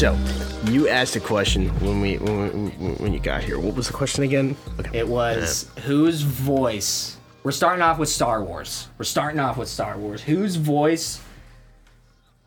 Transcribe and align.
So 0.00 0.16
you 0.64 0.88
asked 0.88 1.14
a 1.16 1.20
question 1.20 1.68
when 1.80 2.00
we 2.00 2.16
when, 2.16 2.64
we, 2.64 2.70
when 2.92 3.12
you 3.12 3.20
got 3.20 3.44
here. 3.44 3.60
What 3.60 3.74
was 3.74 3.86
the 3.86 3.92
question 3.92 4.24
again? 4.24 4.56
Okay. 4.78 5.00
It 5.00 5.06
was 5.06 5.70
whose 5.80 6.22
voice? 6.22 7.18
We're 7.42 7.50
starting 7.50 7.82
off 7.82 7.98
with 7.98 8.08
Star 8.08 8.42
Wars. 8.42 8.88
We're 8.96 9.04
starting 9.04 9.38
off 9.40 9.58
with 9.58 9.68
Star 9.68 9.98
Wars. 9.98 10.22
Whose 10.22 10.56
voice 10.56 11.20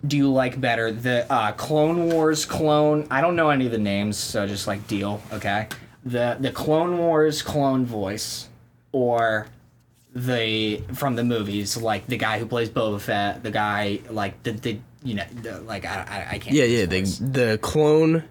do 0.07 0.17
you 0.17 0.31
like 0.31 0.59
better? 0.59 0.91
The 0.91 1.31
uh, 1.31 1.51
Clone 1.51 2.09
Wars 2.09 2.43
clone. 2.43 3.05
I 3.11 3.21
don't 3.21 3.35
know 3.35 3.51
any 3.51 3.67
of 3.67 3.71
the 3.71 3.77
names, 3.77 4.17
so 4.17 4.47
just 4.47 4.65
like 4.65 4.87
deal, 4.87 5.21
okay? 5.31 5.67
The 6.03 6.37
the 6.39 6.49
Clone 6.49 6.97
Wars 6.97 7.43
clone 7.43 7.85
voice, 7.85 8.49
or 8.91 9.45
the 10.15 10.77
from 10.95 11.15
the 11.15 11.23
movies, 11.23 11.77
like 11.77 12.07
the 12.07 12.17
guy 12.17 12.39
who 12.39 12.47
plays 12.47 12.71
Boba 12.71 12.99
Fett, 12.99 13.43
the 13.43 13.51
guy 13.51 13.99
like 14.09 14.41
the 14.41 14.53
the 14.53 14.79
you 15.03 15.15
know 15.15 15.25
the, 15.41 15.59
like 15.61 15.85
I 15.85 16.05
I, 16.07 16.27
I 16.35 16.39
can't. 16.39 16.55
yeah, 16.55 16.63
yeah, 16.65 16.85
the 16.85 17.01
the 17.21 17.59
clone 17.61 18.23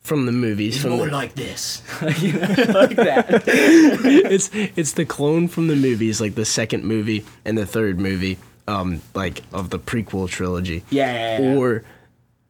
from 0.00 0.26
the 0.26 0.32
movies. 0.32 0.80
From 0.80 0.92
more 0.92 1.06
the, 1.06 1.12
like 1.12 1.34
this, 1.34 1.82
You 2.18 2.32
know, 2.34 2.40
like 2.74 2.96
that. 2.96 3.44
it's 3.46 4.50
it's 4.52 4.92
the 4.92 5.04
clone 5.06 5.48
from 5.48 5.68
the 5.68 5.76
movies, 5.76 6.20
like 6.20 6.34
the 6.34 6.44
second 6.44 6.84
movie 6.84 7.24
and 7.44 7.56
the 7.56 7.64
third 7.66 7.98
movie, 7.98 8.36
um, 8.68 9.00
like 9.14 9.42
of 9.52 9.70
the 9.70 9.78
prequel 9.78 10.28
trilogy. 10.28 10.84
Yeah, 10.90 11.12
yeah, 11.12 11.38
yeah. 11.40 11.56
Or 11.56 11.84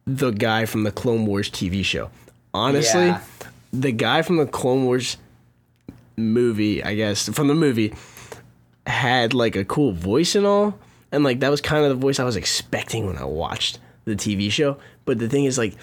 the 0.05 0.31
guy 0.31 0.65
from 0.65 0.83
the 0.83 0.91
Clone 0.91 1.25
Wars 1.25 1.49
TV 1.49 1.83
show. 1.83 2.09
Honestly, 2.53 3.05
Yeah. 3.07 3.21
the 3.73 3.91
guy 3.91 4.21
from 4.21 4.37
the 4.37 4.45
Clone 4.45 4.85
Wars 4.85 5.17
movie, 6.17 6.83
I 6.83 6.95
guess, 6.95 7.27
from 7.29 7.47
the 7.47 7.55
movie, 7.55 7.93
had 8.85 9.33
like 9.33 9.55
a 9.55 9.65
cool 9.65 9.91
voice 9.93 10.35
and 10.35 10.45
all. 10.45 10.77
And 11.15 11.23
like 11.23 11.39
that 11.39 11.49
was 11.49 11.61
kind 11.61 11.83
of 11.83 11.89
the 11.89 11.95
voice 11.95 12.19
I 12.19 12.23
was 12.23 12.35
expecting 12.35 13.05
when 13.07 13.17
I 13.17 13.23
watched 13.23 13.79
the 14.03 14.15
TV 14.15 14.51
show. 14.51 14.77
But 15.05 15.17
the 15.17 15.29
thing 15.29 15.45
is 15.45 15.57
like 15.57 15.75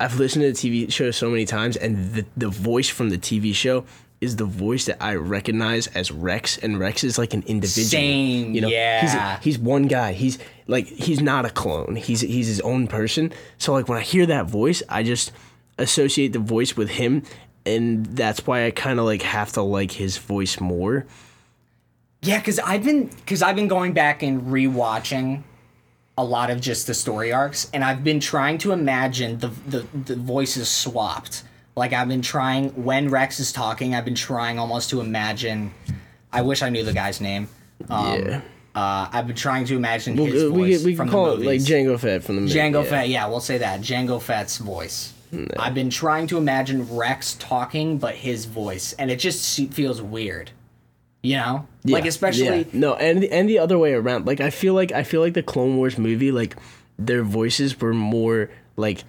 I've 0.00 0.18
listened 0.18 0.42
to 0.42 0.52
the 0.52 0.86
TV 0.86 0.92
show 0.92 1.10
so 1.12 1.30
many 1.30 1.46
times 1.46 1.76
and 1.76 2.12
the 2.12 2.26
the 2.36 2.48
voice 2.48 2.88
from 2.88 3.10
the 3.10 3.18
TV 3.18 3.54
show 3.54 3.84
is 4.20 4.36
the 4.36 4.44
voice 4.44 4.86
that 4.86 5.02
I 5.02 5.14
recognize 5.14 5.86
as 5.88 6.10
Rex 6.10 6.58
and 6.58 6.78
Rex 6.78 7.04
is 7.04 7.18
like 7.18 7.34
an 7.34 7.44
individual. 7.46 7.88
Same, 7.88 8.54
you 8.54 8.62
know, 8.62 8.68
yeah. 8.68 9.38
he's 9.38 9.44
he's 9.44 9.58
one 9.58 9.84
guy. 9.84 10.12
He's 10.12 10.38
like 10.66 10.86
he's 10.86 11.20
not 11.20 11.44
a 11.44 11.50
clone. 11.50 11.96
He's 11.96 12.20
he's 12.22 12.48
his 12.48 12.60
own 12.62 12.88
person. 12.88 13.32
So 13.58 13.72
like 13.72 13.88
when 13.88 13.98
I 13.98 14.02
hear 14.02 14.26
that 14.26 14.46
voice, 14.46 14.82
I 14.88 15.02
just 15.02 15.32
associate 15.78 16.32
the 16.32 16.38
voice 16.38 16.76
with 16.76 16.88
him 16.88 17.22
and 17.66 18.06
that's 18.06 18.46
why 18.46 18.66
I 18.66 18.70
kind 18.70 18.98
of 18.98 19.04
like 19.04 19.22
have 19.22 19.52
to 19.52 19.62
like 19.62 19.92
his 19.92 20.16
voice 20.16 20.60
more. 20.60 21.04
Yeah, 22.26 22.38
because 22.38 22.58
I've 22.58 22.84
been 22.84 23.06
because 23.06 23.42
I've 23.42 23.56
been 23.56 23.68
going 23.68 23.92
back 23.92 24.22
and 24.22 24.42
rewatching 24.42 25.42
a 26.18 26.24
lot 26.24 26.50
of 26.50 26.60
just 26.60 26.86
the 26.86 26.94
story 26.94 27.32
arcs, 27.32 27.70
and 27.72 27.84
I've 27.84 28.02
been 28.02 28.20
trying 28.20 28.58
to 28.58 28.72
imagine 28.72 29.38
the 29.38 29.48
the, 29.68 29.86
the 29.94 30.16
voices 30.16 30.68
swapped. 30.68 31.44
Like 31.76 31.92
I've 31.92 32.08
been 32.08 32.22
trying 32.22 32.70
when 32.84 33.08
Rex 33.10 33.38
is 33.38 33.52
talking, 33.52 33.94
I've 33.94 34.04
been 34.04 34.14
trying 34.14 34.58
almost 34.58 34.90
to 34.90 35.00
imagine. 35.00 35.72
I 36.32 36.42
wish 36.42 36.62
I 36.62 36.68
knew 36.68 36.82
the 36.82 36.92
guy's 36.92 37.20
name. 37.20 37.48
Um, 37.88 38.20
Yeah. 38.20 38.40
Uh, 38.74 39.08
I've 39.10 39.26
been 39.26 39.36
trying 39.36 39.64
to 39.66 39.76
imagine 39.76 40.16
We, 40.16 40.26
his 40.26 40.44
we, 40.44 40.48
voice 40.50 40.84
we 40.84 40.96
from 40.96 41.06
can 41.06 41.12
call 41.12 41.26
the 41.26 41.32
it 41.32 41.36
like 41.36 41.44
movies. 41.60 41.68
Jango 41.68 41.98
Fett 41.98 42.22
from 42.22 42.34
the 42.34 42.40
movie. 42.42 42.54
Jango 42.54 42.84
yeah. 42.84 42.90
Fett, 42.90 43.08
yeah, 43.08 43.26
we'll 43.26 43.40
say 43.40 43.56
that. 43.56 43.80
Jango 43.80 44.20
Fett's 44.20 44.58
voice. 44.58 45.14
I've 45.58 45.72
been 45.74 45.88
trying 45.88 46.26
to 46.28 46.36
imagine 46.38 46.94
Rex 46.94 47.34
talking, 47.34 47.96
but 47.98 48.14
his 48.14 48.44
voice, 48.44 48.92
and 48.94 49.10
it 49.10 49.18
just 49.18 49.72
feels 49.72 50.02
weird. 50.02 50.50
You 51.22 51.36
know, 51.36 51.66
like 51.84 52.06
especially 52.06 52.58
yeah. 52.58 52.64
no, 52.72 52.94
and 52.94 53.22
the, 53.22 53.32
and 53.32 53.48
the 53.48 53.58
other 53.58 53.78
way 53.78 53.94
around. 53.94 54.26
Like 54.26 54.40
I 54.40 54.50
feel 54.50 54.74
like 54.74 54.92
I 54.92 55.02
feel 55.02 55.20
like 55.20 55.34
the 55.34 55.42
Clone 55.42 55.76
Wars 55.76 55.98
movie, 55.98 56.30
like 56.30 56.56
their 56.98 57.22
voices 57.22 57.80
were 57.80 57.94
more 57.94 58.50
like 58.76 59.04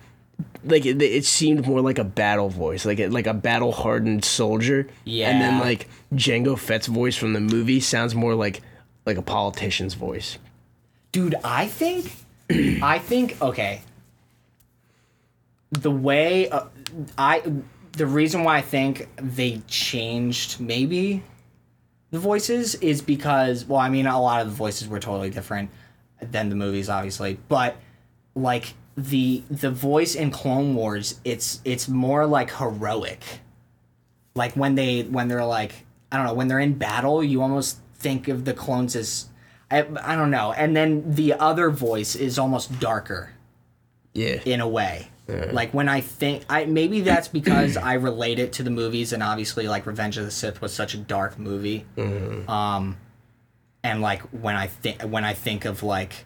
like 0.63 0.85
it, 0.85 1.01
it 1.01 1.25
seemed 1.25 1.67
more 1.67 1.81
like 1.81 2.00
a 2.00 2.03
battle 2.03 2.50
voice, 2.50 2.85
like 2.85 3.00
a, 3.00 3.07
like 3.07 3.28
a 3.28 3.34
battle 3.34 3.72
hardened 3.72 4.25
soldier. 4.25 4.88
Yeah. 5.06 5.29
And 5.29 5.41
then 5.41 5.59
like 5.59 5.88
Jango 6.13 6.57
Fett's 6.57 6.88
voice 6.88 7.16
from 7.16 7.34
the 7.34 7.40
movie 7.40 7.79
sounds 7.79 8.16
more 8.16 8.35
like 8.35 8.62
like 9.06 9.17
a 9.17 9.22
politician's 9.22 9.94
voice. 9.94 10.38
Dude, 11.12 11.35
I 11.44 11.67
think, 11.67 12.13
I 12.50 13.00
think, 13.00 13.41
okay. 13.41 13.81
The 15.72 15.91
way 15.91 16.50
uh, 16.50 16.66
I, 17.17 17.41
the 17.94 18.06
reason 18.06 18.44
why 18.44 18.57
I 18.57 18.62
think 18.62 19.07
they 19.16 19.62
changed 19.67 20.59
maybe 20.59 21.23
the 22.12 22.19
voices 22.19 22.75
is 22.75 23.01
because, 23.01 23.66
well, 23.66 23.79
I 23.79 23.90
mean, 23.90 24.06
a 24.07 24.22
lot 24.22 24.41
of 24.41 24.47
the 24.50 24.56
voices 24.56 24.88
were 24.88 25.00
totally 25.00 25.29
different 25.29 25.69
than 26.22 26.50
the 26.50 26.56
movies, 26.56 26.90
obviously, 26.90 27.38
but 27.47 27.75
like 28.35 28.73
the 28.95 29.44
the 29.51 29.69
voice 29.72 30.16
in 30.16 30.31
Clone 30.31 30.73
Wars, 30.75 31.19
it's 31.23 31.62
it's 31.66 31.88
more 31.88 32.25
like 32.25 32.51
heroic. 32.56 33.22
Like 34.35 34.53
when 34.56 34.75
they 34.75 35.03
when 35.03 35.28
they're 35.28 35.46
like 35.46 35.85
I 36.12 36.17
don't 36.17 36.25
know 36.25 36.34
when 36.34 36.47
they're 36.47 36.59
in 36.59 36.73
battle, 36.73 37.23
you 37.23 37.41
almost 37.41 37.79
think 37.96 38.28
of 38.28 38.46
the 38.46 38.53
clones 38.53 38.96
as 38.96 39.28
I, 39.69 39.85
I 40.01 40.16
don't 40.16 40.31
know, 40.31 40.53
and 40.53 40.75
then 40.75 41.03
the 41.16 41.34
other 41.34 41.69
voice 41.69 42.16
is 42.16 42.40
almost 42.40 42.79
darker 42.79 43.31
Yeah. 44.13 44.40
in 44.46 44.62
a 44.62 44.67
way. 44.67 45.09
Like 45.27 45.73
when 45.73 45.89
I 45.89 46.01
think 46.01 46.43
I 46.49 46.65
maybe 46.65 47.01
that's 47.01 47.27
because 47.27 47.75
I 47.77 47.93
relate 47.93 48.39
it 48.39 48.53
to 48.53 48.63
the 48.63 48.69
movies 48.69 49.11
and 49.13 49.21
obviously 49.21 49.67
like 49.67 49.85
Revenge 49.85 50.17
of 50.17 50.25
the 50.25 50.31
Sith 50.31 50.61
was 50.61 50.73
such 50.73 50.93
a 50.93 50.97
dark 50.97 51.38
movie. 51.38 51.85
Um 52.47 52.97
and 53.83 54.01
like 54.01 54.21
when 54.31 54.55
I 54.55 54.67
think 54.67 55.01
when 55.01 55.23
I 55.25 55.33
think 55.33 55.66
of 55.66 55.83
like 55.83 56.25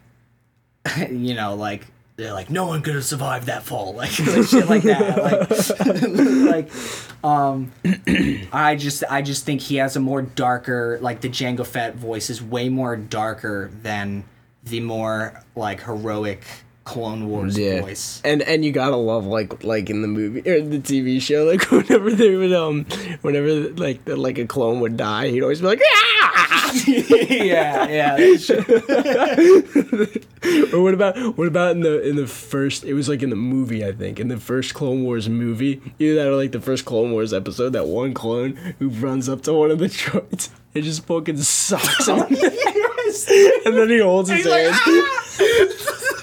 you 1.09 1.34
know 1.34 1.56
like 1.56 1.88
they're 2.17 2.34
like 2.34 2.50
no 2.51 2.67
one 2.67 2.81
could 2.84 2.94
have 2.94 3.06
survived 3.06 3.47
that 3.47 3.63
fall. 3.63 3.94
Like, 4.01 4.19
like 4.19 4.47
shit 4.47 4.67
like 4.69 4.84
that. 4.84 5.17
Like 6.45 6.69
like 6.69 7.23
um 7.23 7.72
I 8.53 8.75
just 8.75 9.03
I 9.09 9.22
just 9.23 9.45
think 9.45 9.61
he 9.61 9.78
has 9.78 9.95
a 9.95 10.00
more 10.00 10.22
darker 10.22 11.00
like 11.01 11.22
the 11.22 11.29
Jango 11.29 11.66
Fett 11.66 11.95
voice 11.95 12.29
is 12.29 12.41
way 12.41 12.69
more 12.69 12.95
darker 12.95 13.72
than 13.81 14.25
the 14.63 14.79
more 14.79 15.41
like 15.56 15.81
heroic 15.84 16.44
Clone 16.84 17.30
Wars 17.30 17.58
Yeah, 17.58 17.81
voice. 17.81 18.22
and 18.25 18.42
and 18.42 18.66
you 18.66 18.72
gotta 18.72 18.96
love 18.96 19.25
like 19.25 19.64
like 19.64 19.90
in 19.90 20.02
the 20.02 20.08
movie 20.08 20.40
or 20.50 20.62
the 20.62 20.80
TV 20.80 21.22
show 21.22 21.46
like 21.46 21.69
whenever 21.72 22.12
they 22.12 22.36
would 22.36 22.53
um 22.53 22.86
whenever 23.22 23.69
like 23.72 24.03
the, 24.06 24.16
like 24.16 24.38
a 24.40 24.46
clone 24.47 24.80
would 24.80 24.97
die 24.97 25.28
he'd 25.30 25.44
always 25.44 25.62
be 25.62 25.68
like 25.68 25.81
ah! 25.86 26.74
yeah, 26.88 27.88
yeah. 27.88 28.16
or 30.74 30.81
what 30.81 30.94
about 30.94 31.38
what 31.38 31.47
about 31.47 31.72
in 31.72 31.81
the 31.81 32.02
in 32.08 32.16
the 32.16 32.28
first 32.28 32.84
it 32.84 32.94
was 32.94 33.08
like 33.09 33.22
in 33.22 33.30
the 33.30 33.36
movie 33.36 33.86
I 33.86 33.91
think 33.91 34.20
in 34.20 34.28
the 34.30 34.38
first 34.38 34.74
Clone 34.74 35.03
Wars 35.03 35.30
movie 35.30 35.81
either 36.00 36.16
that 36.16 36.28
or 36.28 36.36
like 36.36 36.52
the 36.52 36.62
first 36.62 36.86
Clone 36.86 37.12
Wars 37.12 37.34
episode 37.34 37.72
that 37.74 37.88
one 37.88 38.14
clone 38.14 38.56
who 38.80 38.90
runs 38.90 39.30
up 39.30 39.41
to 39.44 39.53
one 39.53 39.72
of 39.72 39.80
the 39.80 39.88
droids 39.88 40.50
and 40.74 40.84
just 40.84 41.06
fucking 41.06 41.38
sucks 41.38 42.08
him 42.08 42.20
and 42.20 43.78
then 43.78 43.90
he 43.90 44.00
holds 44.00 44.30
his 44.30 44.46
hand 44.46 44.75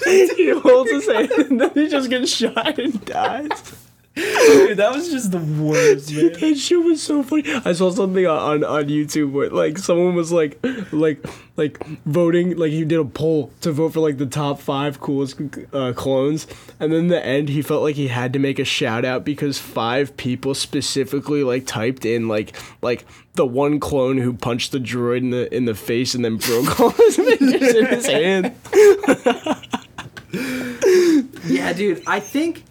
he 0.37 0.49
holds 0.49 0.91
his 0.91 1.07
hand 1.07 1.31
and 1.31 1.61
then 1.61 1.71
he 1.73 1.87
just 1.87 2.09
gets 2.09 2.31
shot 2.31 2.79
and 2.79 3.05
dies. 3.05 3.75
Dude, 4.15 4.77
that 4.77 4.93
was 4.93 5.09
just 5.09 5.31
the 5.31 5.39
worst, 5.39 6.11
man. 6.11 6.33
That 6.33 6.57
shit 6.57 6.83
was 6.83 7.01
so 7.01 7.23
funny. 7.23 7.43
I 7.63 7.73
saw 7.73 7.89
something 7.91 8.25
on, 8.25 8.37
on, 8.37 8.63
on 8.63 8.85
YouTube 8.85 9.31
where 9.31 9.49
like 9.49 9.77
someone 9.77 10.15
was 10.15 10.31
like 10.31 10.59
like 10.91 11.25
like 11.55 11.85
voting 12.05 12.57
like 12.57 12.71
he 12.71 12.83
did 12.83 12.99
a 12.99 13.05
poll 13.05 13.51
to 13.61 13.71
vote 13.71 13.93
for 13.93 13.99
like 14.01 14.17
the 14.17 14.25
top 14.25 14.59
five 14.59 14.99
coolest 14.99 15.39
uh, 15.73 15.93
clones, 15.93 16.47
and 16.79 16.91
then 16.91 17.01
in 17.01 17.07
the 17.07 17.25
end 17.25 17.49
he 17.49 17.61
felt 17.61 17.81
like 17.81 17.95
he 17.95 18.07
had 18.07 18.33
to 18.33 18.39
make 18.39 18.59
a 18.59 18.65
shout 18.65 19.05
out 19.05 19.23
because 19.23 19.57
five 19.57 20.15
people 20.17 20.53
specifically 20.53 21.43
like 21.43 21.65
typed 21.65 22.03
in 22.03 22.27
like 22.27 22.55
like 22.81 23.05
the 23.35 23.45
one 23.45 23.79
clone 23.79 24.17
who 24.17 24.33
punched 24.33 24.71
the 24.71 24.79
droid 24.79 25.19
in 25.19 25.29
the 25.29 25.55
in 25.55 25.65
the 25.65 25.75
face 25.75 26.13
and 26.13 26.25
then 26.25 26.37
broke 26.37 26.79
all 26.81 26.89
his 26.89 27.15
fingers 27.15 27.75
in 27.75 27.85
his 27.85 28.05
hand. 28.05 28.55
Yeah, 31.45 31.73
dude. 31.73 32.03
I 32.05 32.19
think 32.19 32.63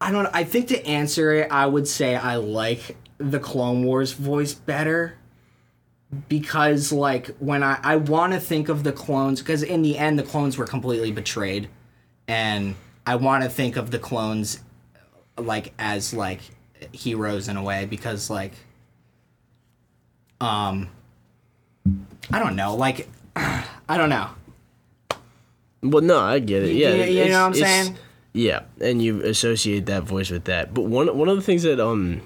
I 0.00 0.10
don't. 0.10 0.26
I 0.32 0.44
think 0.44 0.68
to 0.68 0.86
answer 0.86 1.32
it, 1.32 1.50
I 1.50 1.66
would 1.66 1.88
say 1.88 2.14
I 2.14 2.36
like 2.36 2.96
the 3.18 3.40
Clone 3.40 3.84
Wars 3.84 4.12
voice 4.12 4.54
better 4.54 5.16
because, 6.28 6.92
like, 6.92 7.28
when 7.38 7.62
I 7.62 7.78
I 7.82 7.96
want 7.96 8.32
to 8.32 8.40
think 8.40 8.68
of 8.68 8.84
the 8.84 8.92
clones, 8.92 9.40
because 9.40 9.62
in 9.62 9.82
the 9.82 9.98
end, 9.98 10.18
the 10.18 10.22
clones 10.22 10.56
were 10.56 10.66
completely 10.66 11.10
betrayed, 11.10 11.68
and 12.28 12.74
I 13.06 13.16
want 13.16 13.44
to 13.44 13.50
think 13.50 13.76
of 13.76 13.90
the 13.90 13.98
clones 13.98 14.60
like 15.36 15.72
as 15.78 16.14
like 16.14 16.40
heroes 16.92 17.48
in 17.48 17.56
a 17.56 17.62
way 17.62 17.86
because 17.86 18.30
like 18.30 18.52
um 20.40 20.88
I 22.30 22.38
don't 22.38 22.56
know 22.56 22.76
like 22.76 23.08
I 23.36 23.64
don't 23.96 24.10
know 24.10 24.30
Well, 25.84 26.02
no, 26.02 26.18
I 26.18 26.38
get 26.40 26.62
it. 26.64 26.74
Yeah, 26.74 26.94
you- 26.94 27.24
you 27.24 27.28
know 27.30 27.40
what 27.42 27.46
I'm 27.48 27.54
saying? 27.54 27.98
Yeah, 28.32 28.62
and 28.80 29.00
you 29.00 29.20
associate 29.22 29.86
that 29.86 30.02
voice 30.02 30.30
with 30.30 30.44
that. 30.44 30.74
But 30.74 30.82
one 30.82 31.16
one 31.16 31.28
of 31.28 31.36
the 31.36 31.42
things 31.42 31.62
that 31.62 31.78
um 31.78 32.22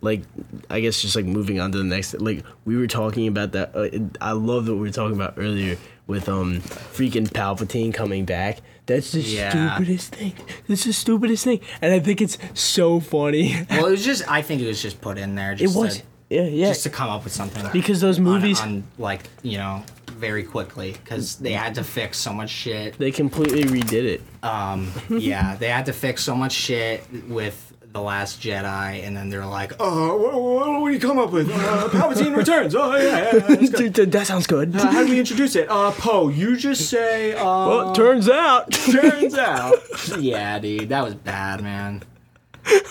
like 0.00 0.22
I 0.70 0.80
guess 0.80 1.00
just 1.02 1.14
like 1.14 1.26
moving 1.26 1.60
on 1.60 1.70
to 1.72 1.78
the 1.78 1.84
next 1.84 2.14
like 2.20 2.42
we 2.64 2.76
were 2.76 2.86
talking 2.86 3.28
about 3.28 3.52
that 3.52 3.70
uh, 3.76 3.88
I 4.20 4.32
love 4.32 4.64
that 4.66 4.74
we 4.74 4.80
were 4.80 4.90
talking 4.90 5.14
about 5.14 5.34
earlier 5.36 5.76
with 6.06 6.28
um 6.28 6.60
freaking 6.60 7.28
Palpatine 7.28 7.92
coming 7.94 8.24
back. 8.24 8.58
That's 8.86 9.12
the 9.12 9.20
Yeah. 9.20 9.50
stupidest 9.76 10.14
thing. 10.16 10.32
That's 10.66 10.84
the 10.84 10.92
stupidest 10.92 11.44
thing, 11.44 11.60
and 11.80 11.92
I 11.92 12.00
think 12.00 12.20
it's 12.20 12.38
so 12.54 12.98
funny. 12.98 13.54
Well, 13.70 13.86
it 13.86 13.90
was 13.90 14.04
just. 14.04 14.28
I 14.28 14.42
think 14.42 14.62
it 14.62 14.66
was 14.66 14.82
just 14.82 15.00
put 15.00 15.16
in 15.16 15.36
there. 15.36 15.52
It 15.52 15.56
Just 15.58 15.76
was, 15.76 15.98
To, 15.98 16.02
yeah, 16.30 16.42
yeah. 16.42 16.66
Just 16.68 16.82
to 16.84 16.90
come 16.90 17.08
up 17.08 17.22
with 17.22 17.32
something. 17.32 17.64
Because 17.72 18.00
those 18.00 18.18
on- 18.18 18.24
movies- 18.24 18.60
on, 18.60 18.82
like 18.98 19.20
you 19.42 19.58
know 19.58 19.84
very 20.20 20.42
quickly 20.44 20.92
because 20.92 21.36
they 21.36 21.52
had 21.52 21.74
to 21.76 21.84
fix 21.84 22.18
so 22.18 22.32
much 22.32 22.50
shit. 22.50 22.98
they 22.98 23.10
completely 23.10 23.64
redid 23.64 24.04
it. 24.04 24.22
Um, 24.44 24.92
yeah, 25.08 25.56
they 25.56 25.68
had 25.68 25.86
to 25.86 25.92
fix 25.92 26.22
so 26.22 26.34
much 26.36 26.52
shit 26.52 27.02
with 27.28 27.66
the 27.92 28.00
Last 28.00 28.40
Jedi, 28.40 29.04
and 29.04 29.16
then 29.16 29.30
they're 29.30 29.44
like, 29.46 29.72
"Oh, 29.80 30.16
what, 30.16 30.80
what 30.80 30.88
do 30.88 30.94
you 30.94 31.00
come 31.00 31.18
up 31.18 31.32
with? 31.32 31.50
Uh, 31.50 31.88
Palpatine 31.88 32.36
returns. 32.36 32.72
Oh 32.76 32.94
yeah, 32.94 33.34
yeah, 33.34 33.46
yeah. 33.60 33.70
Dude, 33.78 33.94
that- 33.94 34.12
that 34.12 34.26
sounds 34.28 34.46
good. 34.46 34.76
Uh, 34.76 34.86
how 34.92 35.04
do 35.04 35.10
we 35.10 35.18
introduce 35.18 35.56
it? 35.56 35.68
Uh, 35.68 35.90
Poe, 35.90 36.28
you 36.28 36.56
just 36.56 36.88
say. 36.88 37.32
Uh, 37.34 37.44
well, 37.44 37.92
turns 37.92 38.28
out. 38.28 38.70
turns 38.92 39.34
out. 39.36 39.74
yeah, 40.20 40.58
dude, 40.60 40.90
that 40.90 41.02
was 41.02 41.14
bad, 41.16 41.62
man. 41.62 42.02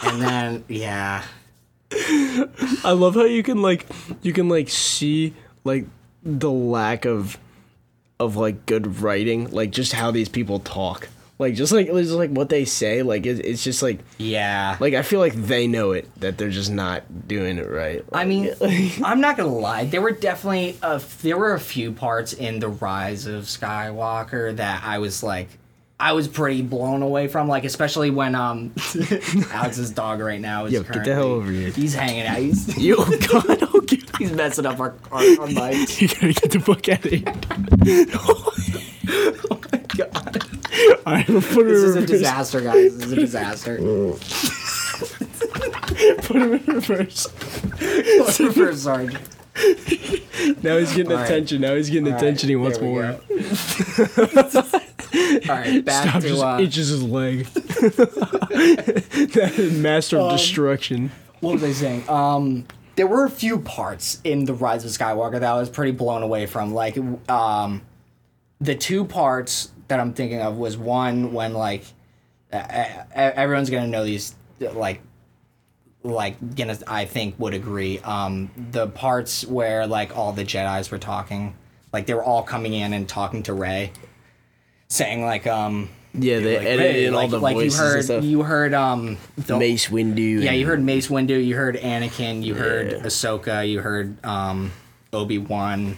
And 0.04 0.22
then, 0.22 0.64
yeah, 0.68 1.24
I 2.84 2.92
love 2.92 3.16
how 3.16 3.24
you 3.24 3.42
can 3.44 3.62
like 3.62 3.86
you 4.22 4.34
can 4.34 4.50
like 4.50 4.68
see 4.70 5.34
like 5.64 5.86
the 6.24 6.52
lack 6.52 7.06
of 7.06 7.38
of 8.20 8.36
like 8.36 8.66
good 8.66 9.02
writing, 9.02 9.50
like 9.52 9.72
just 9.72 9.94
how 9.94 10.12
these 10.12 10.30
people 10.30 10.60
talk. 10.60 11.08
Like 11.40 11.56
just 11.56 11.72
like 11.72 11.88
just 11.88 12.12
like 12.12 12.32
what 12.32 12.50
they 12.50 12.66
say, 12.66 13.02
like 13.02 13.26
it, 13.26 13.46
it's 13.46 13.64
just 13.64 13.82
like 13.82 14.00
yeah. 14.18 14.76
like 14.82 14.94
I 14.94 15.04
feel 15.04 15.22
like 15.22 15.34
they 15.34 15.68
know 15.68 15.94
it 15.94 16.14
that 16.20 16.38
they're 16.38 16.50
just 16.50 16.70
not 16.70 17.30
doing 17.30 17.58
it 17.58 17.70
right. 17.70 18.04
I 18.12 18.26
mean, 18.26 18.54
I'm 19.06 19.22
not 19.22 19.38
gonna 19.38 19.56
lie. 19.56 19.86
There 19.86 20.02
were 20.02 20.12
definitely 20.12 20.78
a 20.82 21.02
there 21.22 21.38
were 21.38 21.54
a 21.54 21.60
few 21.60 21.94
parts 21.94 22.34
in 22.34 22.60
the 22.60 22.68
Rise 22.68 23.26
of 23.26 23.46
Skywalker 23.46 24.54
that 24.58 24.84
I 24.84 24.98
was 24.98 25.24
like, 25.24 25.48
I 25.98 26.12
was 26.12 26.28
pretty 26.28 26.62
blown 26.62 27.02
away 27.02 27.30
from. 27.30 27.48
Like 27.48 27.64
especially 27.64 28.10
when 28.10 28.36
um 28.36 28.74
Alex's 29.52 29.92
dog 29.92 30.20
right 30.20 30.42
now 30.42 30.66
is 30.66 30.74
Yo, 30.74 30.84
get 30.84 31.06
the 31.06 31.14
hell 31.14 31.24
over 31.24 31.52
here. 31.52 31.70
He's 31.70 31.94
hanging 31.94 32.26
out. 32.26 32.38
He's, 32.38 32.78
Yo, 32.84 32.98
God. 32.98 33.69
he's 34.18 34.32
messing 34.32 34.66
up 34.66 34.80
our 34.80 34.96
our, 35.12 35.20
our 35.22 35.48
mics. 35.48 36.00
You 36.02 36.08
gotta 36.08 36.34
get 36.34 36.52
the 36.52 36.60
fuck 36.60 36.88
out 36.90 37.06
of 37.06 37.12
here. 37.12 37.24
Oh 39.52 39.60
my 39.72 39.80
god, 39.98 41.28
we'll 41.30 41.42
put 41.42 41.66
it 41.66 41.70
this 41.70 41.84
is 41.84 41.96
a 41.96 42.02
reverse. 42.02 42.10
disaster, 42.12 42.62
guys. 42.62 42.96
This 42.98 43.06
is 43.08 43.12
a 43.12 43.16
disaster. 43.16 43.78
Put 46.24 46.36
him 46.36 46.54
in 46.54 46.64
reverse. 46.66 47.28
First, 47.28 48.84
sorry. 48.84 49.08
Now 50.62 50.78
he's 50.78 50.94
getting 50.96 51.12
Alright. 51.12 51.26
attention. 51.30 51.62
Now 51.62 51.74
he's 51.76 51.90
getting 51.90 52.14
attention 52.14 52.50
he 52.50 52.56
wants 52.56 52.80
more. 52.80 53.04
All 53.06 53.18
right, 55.48 55.84
back 55.84 56.08
Stop 56.10 56.22
to 56.22 56.28
just 56.30 56.44
uh, 56.44 56.58
itches 56.62 56.88
his 56.90 57.04
leg. 57.04 57.46
That 59.30 59.72
Master 59.74 60.18
of 60.20 60.32
destruction. 60.32 61.12
what 61.42 61.54
was 61.54 61.64
I 61.64 61.72
saying? 61.72 62.08
Um, 62.10 62.66
there 63.00 63.08
were 63.08 63.24
a 63.24 63.30
few 63.30 63.58
parts 63.60 64.20
in 64.26 64.44
the 64.44 64.54
Rise 64.54 64.84
of 64.84 64.92
Skywalker 64.92 65.40
that 65.40 65.44
I 65.44 65.58
was 65.58 65.70
pretty 65.70 65.94
blown 65.94 66.22
away 66.22 66.46
from. 66.48 66.74
Like, 66.74 66.98
um, 67.30 67.82
the 68.60 68.76
two 68.76 69.06
parts 69.06 69.72
that 69.88 70.02
I'm 70.02 70.12
thinking 70.12 70.42
of 70.42 70.58
was 70.58 70.76
one 70.76 71.32
when 71.32 71.54
like 71.54 71.84
e- 72.54 72.58
everyone's 73.16 73.70
gonna 73.70 73.88
know 73.88 74.04
these 74.04 74.36
like 74.60 75.00
like 76.04 76.58
gonna 76.58 76.78
I 76.88 77.06
think 77.06 77.40
would 77.40 77.54
agree. 77.54 78.00
Um, 78.00 78.52
the 78.72 78.88
parts 78.88 79.46
where 79.46 79.88
like 79.88 80.18
all 80.18 80.34
the 80.34 80.44
Jedi's 80.44 80.92
were 80.92 80.98
talking, 80.98 81.56
like 81.94 82.06
they 82.06 82.14
were 82.14 82.24
all 82.24 82.44
coming 82.44 82.74
in 82.74 82.92
and 82.92 83.08
talking 83.08 83.44
to 83.44 83.54
Rey, 83.54 83.94
saying 84.90 85.24
like 85.24 85.48
um. 85.48 85.88
Yeah, 86.14 86.40
they 86.40 86.58
like, 86.58 86.68
edited 86.68 86.96
Rey, 86.96 87.06
in 87.06 87.14
all 87.14 87.20
like, 87.22 87.30
the 87.30 87.40
like 87.40 87.56
voices 87.56 87.78
you 87.78 87.84
heard, 87.86 87.96
and 87.96 88.06
stuff. 88.06 88.24
You 88.24 88.44
heard 88.44 88.74
um 88.74 89.18
the, 89.38 89.58
Mace 89.58 89.88
Windu. 89.90 90.42
yeah, 90.44 90.52
you 90.52 90.66
heard 90.66 90.82
Mace 90.84 91.08
Windu, 91.08 91.44
you 91.44 91.56
heard 91.56 91.76
Anakin, 91.78 92.44
you 92.44 92.56
heard 92.56 92.92
Yeah. 92.92 92.98
Ahsoka, 93.00 93.68
you 93.70 93.80
heard 93.82 94.24
um 94.26 94.72
Obi 95.14 95.38
Wan, 95.38 95.98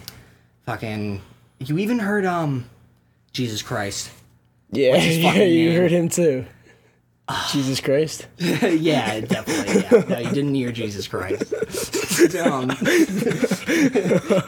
fucking. 0.66 1.20
You 1.58 1.78
even 1.78 1.98
heard 1.98 2.26
um 2.26 2.68
Jesus 3.32 3.62
Christ. 3.62 4.10
Yeah, 4.70 4.96
yeah, 4.96 5.30
you 5.44 5.70
name? 5.70 5.80
heard 5.80 5.90
him 5.90 6.08
too. 6.08 6.44
Jesus 7.50 7.80
Christ. 7.80 8.26
yeah, 8.38 9.20
definitely. 9.20 9.82
Yeah. 9.82 10.04
No, 10.08 10.18
you 10.18 10.34
didn't 10.34 10.54
hear 10.54 10.70
Jesus 10.72 11.08
Christ. 11.08 11.42
um, 12.36 12.68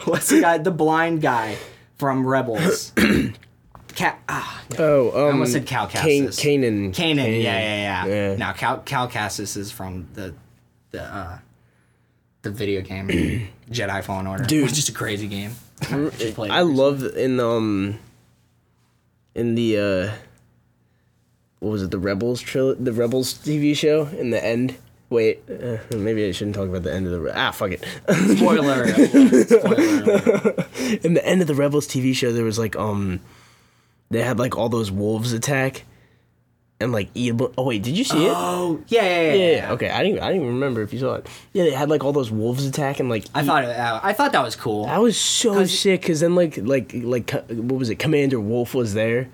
what's 0.05 0.29
the 0.29 0.39
guy? 0.41 0.57
The 0.59 0.71
blind 0.71 1.21
guy 1.21 1.57
from 1.97 2.27
Rebels. 2.27 2.91
Cat. 3.95 4.19
Ah, 4.29 4.61
Oh, 4.77 5.09
um, 5.11 5.17
I 5.17 5.31
almost 5.31 5.53
said 5.53 5.65
Cal 5.65 5.87
Can- 5.87 6.05
Kestis. 6.27 6.39
Kanan. 6.39 6.93
Kanan. 6.93 7.41
Yeah, 7.41 7.59
yeah, 7.59 8.05
yeah. 8.05 8.05
Yeah. 8.05 8.35
Now 8.35 8.53
Cal 8.53 8.79
Cal 8.79 9.07
is 9.27 9.71
from 9.71 10.07
the 10.13 10.33
the 10.91 11.01
uh, 11.03 11.39
the 12.41 12.51
video 12.51 12.81
game 12.81 13.07
Jedi 13.71 14.03
Fallen 14.03 14.27
Order. 14.27 14.43
Dude. 14.45 14.65
it's 14.65 14.75
just 14.75 14.89
a 14.89 14.93
crazy 14.93 15.27
game. 15.27 15.51
It 15.91 16.37
I 16.39 16.61
love 16.61 17.03
in 17.03 17.39
um 17.39 17.99
in 19.33 19.55
the 19.55 19.77
uh 19.77 20.11
what 21.59 21.71
was 21.71 21.83
it 21.83 21.91
the 21.91 21.99
Rebels 21.99 22.41
tril- 22.43 22.75
the 22.83 22.93
Rebels 22.93 23.33
TV 23.33 23.75
show 23.75 24.05
in 24.07 24.29
the 24.29 24.43
end. 24.43 24.75
Wait, 25.09 25.43
uh, 25.49 25.77
maybe 25.95 26.25
I 26.27 26.31
shouldn't 26.31 26.55
talk 26.55 26.67
about 26.67 26.83
the 26.83 26.93
end 26.93 27.05
of 27.05 27.11
the 27.11 27.19
Re- 27.19 27.31
ah 27.35 27.51
fuck 27.51 27.71
it. 27.71 27.83
Spoiler. 28.37 28.83
alert. 28.83 28.95
Spoiler. 29.47 30.03
alert. 30.03 31.05
in 31.05 31.13
the 31.13 31.25
end 31.25 31.41
of 31.41 31.47
the 31.47 31.55
Rebels 31.55 31.87
TV 31.87 32.13
show, 32.15 32.31
there 32.33 32.43
was 32.43 32.57
like 32.59 32.75
um, 32.75 33.19
they 34.09 34.21
had 34.21 34.39
like 34.39 34.57
all 34.57 34.69
those 34.69 34.91
wolves 34.91 35.33
attack, 35.33 35.83
and 36.79 36.91
like 36.91 37.09
eat. 37.13 37.33
Oh 37.57 37.63
wait, 37.65 37.83
did 37.83 37.97
you 37.97 38.03
see 38.03 38.25
it? 38.25 38.33
Oh 38.35 38.81
yeah, 38.87 39.01
yeah, 39.03 39.09
yeah. 39.21 39.33
Yeah, 39.33 39.55
yeah. 39.55 39.71
Okay, 39.73 39.89
I 39.89 40.03
didn't. 40.03 40.19
I 40.19 40.27
didn't 40.27 40.41
even 40.43 40.53
remember 40.55 40.81
if 40.81 40.93
you 40.93 40.99
saw 40.99 41.15
it. 41.15 41.27
Yeah, 41.53 41.63
they 41.63 41.71
had 41.71 41.89
like 41.89 42.03
all 42.03 42.13
those 42.13 42.31
wolves 42.31 42.65
attack 42.65 42.99
and 42.99 43.09
like. 43.09 43.25
I 43.33 43.41
eat- 43.41 43.45
thought 43.45 43.63
it, 43.63 43.69
uh, 43.77 43.99
I 44.03 44.13
thought 44.13 44.31
that 44.33 44.43
was 44.43 44.55
cool. 44.55 44.85
that 44.85 45.01
was 45.01 45.19
so 45.19 45.53
'Cause- 45.53 45.77
sick. 45.79 46.03
Cause 46.03 46.19
then 46.19 46.35
like 46.35 46.57
like 46.57 46.91
like 46.93 47.31
what 47.49 47.79
was 47.79 47.89
it? 47.89 47.95
Commander 47.99 48.39
Wolffe 48.39 48.75
was 48.75 48.93
there, 48.93 49.29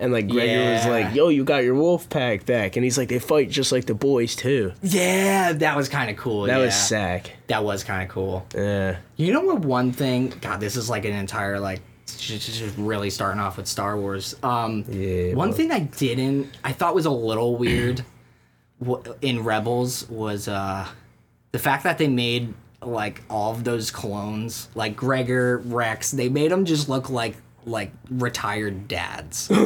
and 0.00 0.12
like 0.12 0.28
Gregor 0.28 0.72
was 0.72 0.86
like, 0.86 1.14
"Yo, 1.14 1.28
you 1.28 1.44
got 1.44 1.64
your 1.64 1.74
wolf 1.74 2.08
pack 2.08 2.46
back," 2.46 2.76
and 2.76 2.84
he's 2.84 2.98
like, 2.98 3.08
"They 3.10 3.18
fight 3.18 3.50
just 3.50 3.72
like 3.72 3.84
the 3.86 3.94
boys 3.94 4.34
too." 4.34 4.72
Yeah, 4.82 5.52
that 5.52 5.76
was 5.76 5.88
kind 5.88 6.10
of 6.10 6.16
cool. 6.16 6.42
That 6.44 6.58
yeah. 6.58 6.64
was 6.64 6.74
sack. 6.74 7.32
That 7.48 7.62
was 7.62 7.84
kind 7.84 8.02
of 8.02 8.08
cool. 8.08 8.46
Yeah. 8.54 8.96
You 9.16 9.32
know 9.32 9.42
what? 9.42 9.60
One 9.60 9.92
thing. 9.92 10.32
God, 10.40 10.60
this 10.60 10.76
is 10.76 10.90
like 10.90 11.04
an 11.04 11.12
entire 11.12 11.60
like 11.60 11.80
just, 12.16 12.46
just 12.58 12.76
really 12.76 13.10
starting 13.10 13.40
off 13.40 13.56
with 13.56 13.66
Star 13.66 13.96
Wars. 13.96 14.36
Um, 14.42 14.84
Yeah, 14.88 15.34
One 15.34 15.52
thing 15.52 15.70
I 15.72 15.80
didn't, 15.80 16.56
I 16.64 16.72
thought 16.72 16.94
was 16.94 17.06
a 17.06 17.10
little 17.10 17.56
weird, 17.56 18.04
in 19.22 19.42
Rebels 19.42 20.08
was 20.08 20.48
uh, 20.48 20.86
the 21.52 21.58
fact 21.58 21.84
that 21.84 21.98
they 21.98 22.08
made 22.08 22.52
like 22.82 23.22
all 23.30 23.52
of 23.52 23.64
those 23.64 23.90
clones, 23.90 24.68
like 24.74 24.96
Gregor, 24.96 25.58
Rex, 25.58 26.10
they 26.10 26.28
made 26.28 26.50
them 26.50 26.64
just 26.64 26.88
look 26.88 27.08
like 27.10 27.36
like 27.66 27.90
retired 28.10 28.88
dads. 28.88 29.50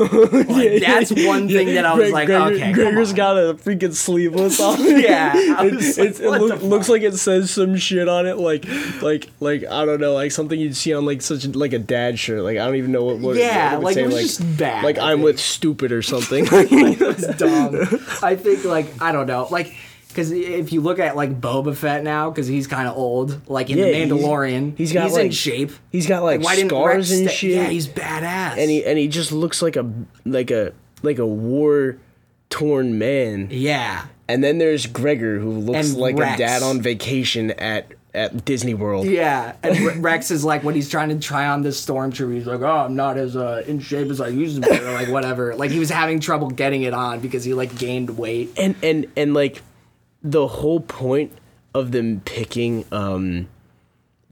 Like, 0.50 0.80
that's 0.80 1.10
one 1.12 1.48
thing 1.48 1.74
that 1.74 1.84
I 1.86 1.94
was 1.94 2.10
Greg- 2.10 2.12
like, 2.12 2.26
Gregor- 2.26 2.54
okay, 2.54 2.72
Gregor's 2.72 3.12
got 3.12 3.36
a 3.36 3.54
freaking 3.54 3.94
sleeveless 3.94 4.58
on. 4.60 4.78
Yeah, 5.00 5.32
it, 5.36 5.48
like, 5.50 5.72
it's- 5.74 6.18
it 6.20 6.26
look- 6.28 6.62
looks 6.62 6.88
like 6.88 7.02
it 7.02 7.14
says 7.16 7.50
some 7.50 7.76
shit 7.76 8.08
on 8.08 8.26
it, 8.26 8.38
like, 8.38 8.64
like, 9.02 9.28
like 9.40 9.64
I 9.66 9.84
don't 9.84 10.00
know, 10.00 10.14
like 10.14 10.32
something 10.32 10.58
you'd 10.58 10.76
see 10.76 10.92
on 10.94 11.04
like 11.06 11.22
such 11.22 11.46
like 11.48 11.72
a 11.74 11.78
dad 11.78 12.18
shirt. 12.18 12.42
Like 12.42 12.56
I 12.58 12.64
don't 12.66 12.76
even 12.76 12.90
know 12.92 13.04
what. 13.04 13.18
what 13.18 13.36
Yeah, 13.36 13.74
what 13.74 13.84
like, 13.84 13.94
say, 13.94 14.02
it 14.02 14.06
was 14.06 14.14
like, 14.14 14.22
just 14.24 14.58
bad, 14.58 14.82
Like 14.84 14.98
I'm 14.98 15.20
with 15.22 15.38
stupid 15.38 15.92
or 15.92 16.02
something. 16.02 16.46
It's 16.50 17.26
dumb. 17.36 17.76
I 18.22 18.34
think 18.36 18.64
like 18.64 18.86
I 19.02 19.12
don't 19.12 19.26
know, 19.26 19.46
like 19.50 19.74
because 20.10 20.30
if 20.32 20.72
you 20.72 20.80
look 20.80 20.98
at 20.98 21.16
like 21.16 21.40
Boba 21.40 21.74
Fett 21.76 22.02
now, 22.04 22.30
because 22.30 22.46
he's 22.46 22.66
kind 22.66 22.86
of 22.88 22.96
old, 22.96 23.48
like 23.48 23.70
in 23.70 23.78
Yeah, 23.78 23.86
the 23.86 23.92
he's- 23.94 24.10
Mandalorian, 24.10 24.76
he's 24.76 24.92
got, 24.92 25.08
in 25.08 25.12
like, 25.14 25.32
shape. 25.32 25.70
He's 25.90 26.06
got 26.06 26.22
like 26.22 26.40
didn't 26.42 26.68
scars 26.68 27.10
and 27.10 27.28
sta- 27.28 27.36
shit. 27.36 27.50
Yeah, 27.52 27.64
he's 27.68 27.88
badass. 27.88 28.58
and 28.58 28.70
he 28.70 28.84
and 28.84 28.98
he 28.98 29.08
just 29.08 29.32
looks 29.32 29.62
like 29.62 29.76
a 29.76 29.90
like 30.24 30.50
a 30.50 30.72
like 31.02 31.18
a 31.18 31.26
war 31.26 31.96
torn 32.50 32.98
man. 32.98 33.48
yeah, 33.50 34.06
And 34.28 34.42
then 34.42 34.58
there's 34.58 34.86
Gregor 34.86 35.38
who 35.38 35.50
looks 35.52 35.90
And 35.90 35.98
like 35.98 36.16
Rex. 36.18 36.34
a 36.34 36.38
dad 36.38 36.62
on 36.62 36.80
vacation 36.82 37.52
at 37.52 37.92
at 38.12 38.44
Disney 38.44 38.74
World. 38.74 39.06
yeah. 39.06 39.52
And 39.62 40.02
Rex 40.02 40.32
is 40.32 40.44
like 40.44 40.64
when 40.64 40.74
he's 40.74 40.88
trying 40.90 41.10
to 41.10 41.20
try 41.20 41.46
on 41.46 41.62
this 41.62 41.84
stormtrooper, 41.86 42.34
he's 42.34 42.46
like, 42.46 42.60
"Oh, 42.60 42.66
I'm 42.66 42.96
not 42.96 43.16
as 43.16 43.36
uh, 43.36 43.62
in 43.68 43.78
shape 43.78 44.10
as 44.10 44.20
I 44.20 44.26
used 44.28 44.60
to 44.60 44.68
be," 44.68 44.76
or 44.80 44.92
like 44.94 45.06
whatever. 45.08 45.54
Like 45.54 45.70
he 45.70 45.78
was 45.78 45.90
having 45.90 46.18
trouble 46.18 46.50
getting 46.50 46.82
it 46.82 46.92
on 46.92 47.20
because 47.20 47.44
he 47.44 47.54
like 47.54 47.78
gained 47.78 48.18
weight. 48.18 48.50
and 48.58 48.74
and 48.82 49.06
and 49.16 49.32
like 49.32 49.62
the 50.22 50.46
whole 50.46 50.80
point 50.80 51.32
of 51.74 51.92
them 51.92 52.20
picking 52.24 52.84
um 52.92 53.48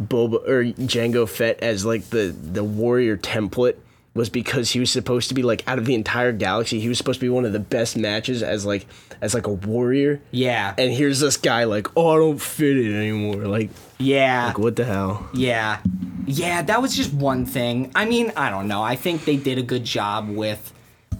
Boba 0.00 0.46
or 0.48 0.64
Jango 0.64 1.28
Fett 1.28 1.60
as 1.60 1.84
like 1.84 2.10
the 2.10 2.34
the 2.40 2.62
warrior 2.62 3.16
template 3.16 3.76
was 4.14 4.28
because 4.28 4.70
he 4.70 4.80
was 4.80 4.90
supposed 4.90 5.28
to 5.28 5.34
be 5.34 5.42
like 5.42 5.66
out 5.68 5.78
of 5.78 5.86
the 5.86 5.94
entire 5.94 6.32
galaxy, 6.32 6.80
he 6.80 6.88
was 6.88 6.98
supposed 6.98 7.20
to 7.20 7.26
be 7.26 7.30
one 7.30 7.44
of 7.44 7.52
the 7.52 7.60
best 7.60 7.96
matches 7.96 8.42
as 8.42 8.66
like 8.66 8.86
as 9.20 9.34
like 9.34 9.46
a 9.46 9.52
warrior. 9.52 10.20
Yeah. 10.30 10.74
And 10.76 10.92
here's 10.92 11.20
this 11.20 11.36
guy 11.36 11.64
like, 11.64 11.86
oh, 11.96 12.10
I 12.10 12.16
don't 12.16 12.40
fit 12.40 12.76
it 12.76 12.94
anymore. 12.94 13.46
Like, 13.46 13.70
yeah. 13.98 14.46
like 14.46 14.58
what 14.58 14.76
the 14.76 14.84
hell? 14.84 15.28
Yeah. 15.32 15.80
Yeah, 16.26 16.62
that 16.62 16.82
was 16.82 16.94
just 16.94 17.12
one 17.12 17.46
thing. 17.46 17.90
I 17.94 18.04
mean, 18.04 18.32
I 18.36 18.50
don't 18.50 18.68
know. 18.68 18.82
I 18.82 18.96
think 18.96 19.24
they 19.24 19.36
did 19.36 19.56
a 19.56 19.62
good 19.62 19.84
job 19.84 20.28
with 20.28 20.72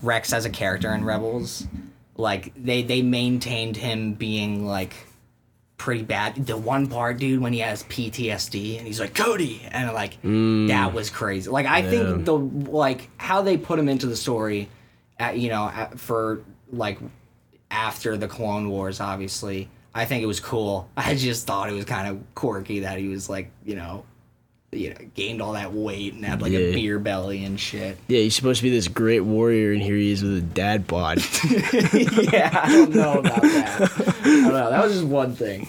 Rex 0.03 0.33
as 0.33 0.45
a 0.45 0.51
character 0.51 0.93
in 0.93 1.05
Rebels. 1.05 1.67
Like 2.19 2.53
they 2.57 2.83
they 2.83 3.01
maintained 3.01 3.77
him 3.77 4.15
being 4.15 4.67
like 4.67 4.93
pretty 5.79 6.03
bad. 6.03 6.35
The 6.35 6.57
one 6.57 6.89
part, 6.89 7.19
dude, 7.19 7.41
when 7.41 7.53
he 7.53 7.61
has 7.61 7.85
PTSD 7.85 8.77
and 8.77 8.87
he's 8.87 8.99
like 8.99 9.15
Cody, 9.15 9.63
and 9.71 9.93
like 9.95 10.21
mm. 10.23 10.67
that 10.67 10.93
was 10.93 11.09
crazy. 11.09 11.49
Like 11.49 11.67
I 11.67 11.83
think 11.83 12.25
the 12.25 12.35
like 12.35 13.09
how 13.17 13.43
they 13.43 13.57
put 13.57 13.79
him 13.79 13.89
into 13.89 14.07
the 14.07 14.17
story, 14.17 14.69
at, 15.19 15.39
you 15.39 15.49
know, 15.49 15.69
at, 15.69 15.99
for 15.99 16.43
like 16.73 16.99
after 17.71 18.17
the 18.17 18.29
Clone 18.29 18.69
Wars, 18.69 19.01
obviously. 19.01 19.71
I 19.95 20.05
think 20.05 20.23
it 20.23 20.27
was 20.27 20.41
cool. 20.41 20.91
I 20.97 21.15
just 21.15 21.47
thought 21.47 21.71
it 21.71 21.75
was 21.75 21.85
kind 21.85 22.09
of 22.09 22.35
quirky 22.35 22.81
that 22.81 22.99
he 22.99 23.09
was 23.09 23.31
like, 23.31 23.53
you 23.65 23.77
know, 23.77 24.05
you 24.71 24.91
know, 24.91 24.97
gained 25.15 25.41
all 25.41 25.53
that 25.55 25.73
weight 25.73 26.13
and 26.15 26.25
had 26.25 26.43
like 26.43 26.53
Yeah. 26.53 26.59
a 26.59 26.73
beer 26.75 26.99
belly 26.99 27.45
and 27.45 27.59
shit. 27.59 27.97
Yeah, 28.09 28.21
he's 28.21 28.35
supposed 28.37 28.59
to 28.59 28.63
be 28.65 28.71
this 28.71 28.89
great 28.89 29.21
warrior, 29.21 29.73
and 29.73 29.81
here 29.83 29.97
he 29.97 30.13
is 30.13 30.23
with 30.23 30.37
a 30.39 30.41
dad 30.43 30.87
bod. 30.87 31.19
yeah, 32.33 32.51
I 32.63 32.69
don't 32.71 32.95
know 32.95 33.19
about 33.21 33.43
that. 33.43 33.81
I 34.23 34.25
don't 34.25 34.53
know. 34.53 34.71
That 34.71 34.85
was 34.85 34.93
just 34.95 35.05
one 35.07 35.35
thing. 35.35 35.69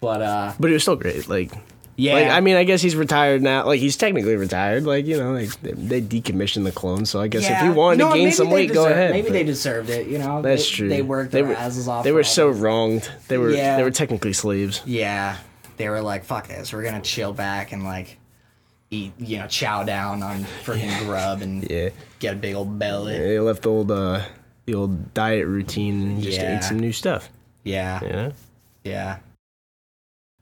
But 0.00 0.22
uh 0.22 0.52
but 0.58 0.70
it 0.70 0.72
was 0.74 0.82
still 0.82 0.96
great. 0.96 1.28
Like, 1.28 1.52
yeah. 1.96 2.14
like 2.14 2.28
I 2.30 2.40
mean, 2.40 2.56
I 2.56 2.64
guess 2.64 2.80
he's 2.80 2.96
retired 2.96 3.42
now. 3.42 3.66
Like, 3.66 3.78
he's 3.80 3.96
technically 3.98 4.34
retired. 4.36 4.84
Like, 4.84 5.04
you 5.06 5.18
know, 5.18 5.32
like 5.34 5.60
they, 5.60 5.72
they 5.72 6.00
decommissioned 6.00 6.64
the 6.64 6.72
clone. 6.72 7.04
So 7.04 7.20
I 7.20 7.28
guess 7.28 7.44
if 7.44 7.50
yeah. 7.50 7.66
you 7.66 7.72
wanted 7.72 7.98
You 7.98 8.04
know 8.06 8.12
to 8.14 8.18
gain 8.18 8.32
some 8.32 8.48
they 8.48 8.54
weight, 8.54 8.72
go 8.72 8.86
ahead. 8.86 9.10
Maybe 9.10 9.28
but 9.28 9.32
they 9.34 9.44
deserved 9.44 9.90
it, 9.90 10.06
you 10.06 10.18
know. 10.18 10.40
That's 10.40 10.66
They- 10.68 10.74
true. 10.76 10.88
They 10.88 11.02
worked 11.02 11.32
They 11.32 11.42
their 11.42 11.50
were 11.50 11.54
asses 11.56 11.86
off. 11.86 12.02
they 12.04 12.12
were 12.12 12.24
so 12.24 12.48
wronged. 12.48 13.08
They 13.28 13.36
were 13.38 13.50
Yeah. 13.50 13.76
they 13.76 13.82
were 13.82 13.90
technically 13.90 14.32
slaves. 14.32 14.80
Yeah. 14.86 15.36
They 15.76 15.88
were 15.90 16.00
like, 16.00 16.24
fuck 16.24 16.48
this, 16.48 16.72
we're 16.72 16.82
gonna 16.82 17.00
chill 17.02 17.32
back 17.34 17.72
and 17.72 17.84
like 17.84 18.16
eat, 18.90 19.12
you 19.18 19.38
know, 19.38 19.46
chow 19.46 19.84
down 19.84 20.22
on 20.22 20.44
freaking 20.64 20.96
grub 21.06 21.42
and 21.42 21.62
Yeah. 21.70 21.90
get 22.18 22.34
a 22.34 22.36
big 22.36 22.54
old 22.54 22.78
belly. 22.78 23.16
They 23.18 23.38
left 23.40 23.62
the 23.62 23.70
old 23.70 23.90
uh 23.90 24.22
the 24.66 24.74
old 24.74 25.14
diet 25.14 25.46
routine 25.46 26.02
and 26.02 26.22
just 26.22 26.38
Yeah. 26.38 26.56
ate 26.58 26.64
some 26.64 26.78
new 26.78 26.92
stuff. 26.92 27.30
Yeah. 27.64 28.02
You 28.02 28.08
know? 28.10 28.32
Yeah. 28.84 29.18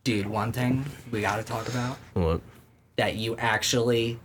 Dude, 0.05 0.27
one 0.27 0.53
thing 0.53 0.85
we 1.11 1.21
gotta 1.21 1.43
talk 1.43 1.69
about 1.69 1.99
What? 2.15 2.41
that 2.97 3.17
you 3.17 3.37
actually 3.37 4.19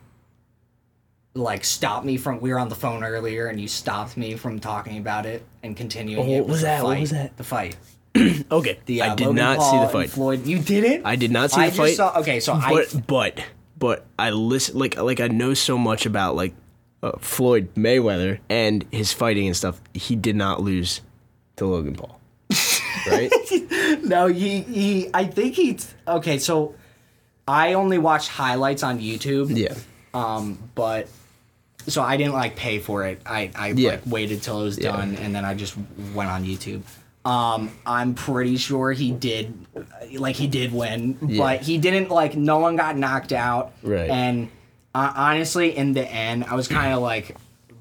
like 1.35 1.65
stopped 1.65 2.05
me 2.05 2.15
from 2.17 2.39
we 2.39 2.51
were 2.53 2.59
on 2.59 2.69
the 2.69 2.75
phone 2.75 3.03
earlier 3.03 3.47
and 3.47 3.59
you 3.59 3.67
stopped 3.67 4.15
me 4.17 4.35
from 4.35 4.59
talking 4.59 4.99
about 4.99 5.25
it 5.25 5.43
and 5.63 5.75
continuing 5.75 6.27
Oh, 6.29 6.31
it 6.31 6.39
what 6.41 6.49
was 6.49 6.61
the 6.61 6.67
that? 6.67 6.83
What 6.83 6.99
was 6.99 7.09
that? 7.11 7.35
The 7.37 7.43
fight. 7.43 7.75
Okay. 8.51 8.77
The, 8.85 9.01
uh, 9.01 9.11
I 9.11 9.15
did 9.15 9.25
Logan 9.25 9.35
not 9.37 9.57
Paul 9.57 9.71
see 9.71 9.79
the 9.87 9.91
fight. 9.91 10.09
Floyd. 10.11 10.45
You 10.45 10.59
didn't? 10.59 11.03
I 11.05 11.15
did 11.15 11.31
not 11.31 11.49
see 11.49 11.61
I 11.61 11.69
the 11.71 11.75
fight. 11.75 11.95
saw 11.95 12.19
okay, 12.19 12.39
so 12.39 12.53
I 12.53 12.85
but 13.07 13.43
but 13.83 14.05
I 14.17 14.29
listen 14.29 14.79
like 14.79 14.95
like 14.95 15.19
I 15.19 15.27
know 15.27 15.53
so 15.53 15.77
much 15.77 16.05
about 16.05 16.35
like 16.37 16.55
uh, 17.03 17.11
Floyd 17.19 17.67
Mayweather 17.75 18.39
and 18.49 18.85
his 18.91 19.11
fighting 19.11 19.45
and 19.47 19.57
stuff. 19.57 19.81
He 19.93 20.15
did 20.15 20.37
not 20.37 20.61
lose 20.61 21.01
to 21.57 21.65
Logan 21.65 21.95
Paul, 21.95 22.17
right? 23.07 23.29
No, 24.03 24.27
he 24.27 24.61
he. 24.61 25.09
I 25.13 25.25
think 25.25 25.55
he. 25.55 25.77
Okay, 26.07 26.37
so 26.39 26.75
I 27.45 27.73
only 27.73 27.97
watched 27.97 28.29
highlights 28.29 28.83
on 28.83 28.99
YouTube. 28.99 29.51
yeah. 29.55 29.75
Um, 30.13 30.57
but 30.75 31.09
so 31.87 32.01
I 32.01 32.15
didn't 32.15 32.33
like 32.33 32.55
pay 32.55 32.79
for 32.79 33.05
it. 33.05 33.19
I 33.25 33.51
I 33.53 33.73
Yeah. 33.75 33.91
like 33.91 34.01
waited 34.05 34.41
till 34.43 34.61
it 34.61 34.63
was 34.63 34.77
Yeah. 34.79 34.91
done 34.95 35.15
and 35.17 35.35
then 35.35 35.43
I 35.43 35.55
just 35.55 35.75
went 36.15 36.29
on 36.29 36.45
YouTube. 36.45 36.83
Um, 37.25 37.71
I'm 37.85 38.15
pretty 38.15 38.57
sure 38.57 38.91
he 38.91 39.11
did, 39.11 39.53
like 40.17 40.35
he 40.35 40.47
did 40.47 40.73
win, 40.73 41.17
Yeah. 41.25 41.37
but 41.41 41.61
he 41.61 41.77
didn't 41.77 42.09
like. 42.09 42.35
No 42.35 42.59
one 42.59 42.75
got 42.75 42.97
knocked 42.97 43.31
out. 43.31 43.71
Right. 43.81 44.09
And 44.09 44.49
uh, 44.93 45.13
honestly, 45.15 45.75
in 45.75 45.93
the 45.93 46.05
end, 46.05 46.43
I 46.43 46.55
was 46.55 46.67
kind 46.67 46.93
of 46.93 47.01
like 47.01 47.37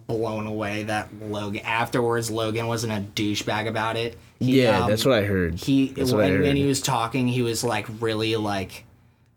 blown 0.06 0.46
away 0.46 0.84
that 0.84 1.08
Logan. 1.22 1.62
Afterwards, 1.64 2.30
Logan 2.30 2.68
wasn't 2.68 2.92
a 2.92 3.00
douchebag 3.20 3.66
about 3.66 3.96
it. 3.96 4.16
He, 4.38 4.62
Yeah, 4.62 4.80
um, 4.84 4.90
that's 4.90 5.04
what 5.04 5.18
I 5.18 5.22
heard. 5.22 5.54
he 5.54 5.88
That's 5.88 6.12
when, 6.12 6.40
when 6.42 6.56
he 6.56 6.64
was 6.66 6.80
talking 6.80 7.26
he 7.28 7.42
was 7.42 7.62
like 7.64 7.87
really 8.00 8.34
like 8.37 8.84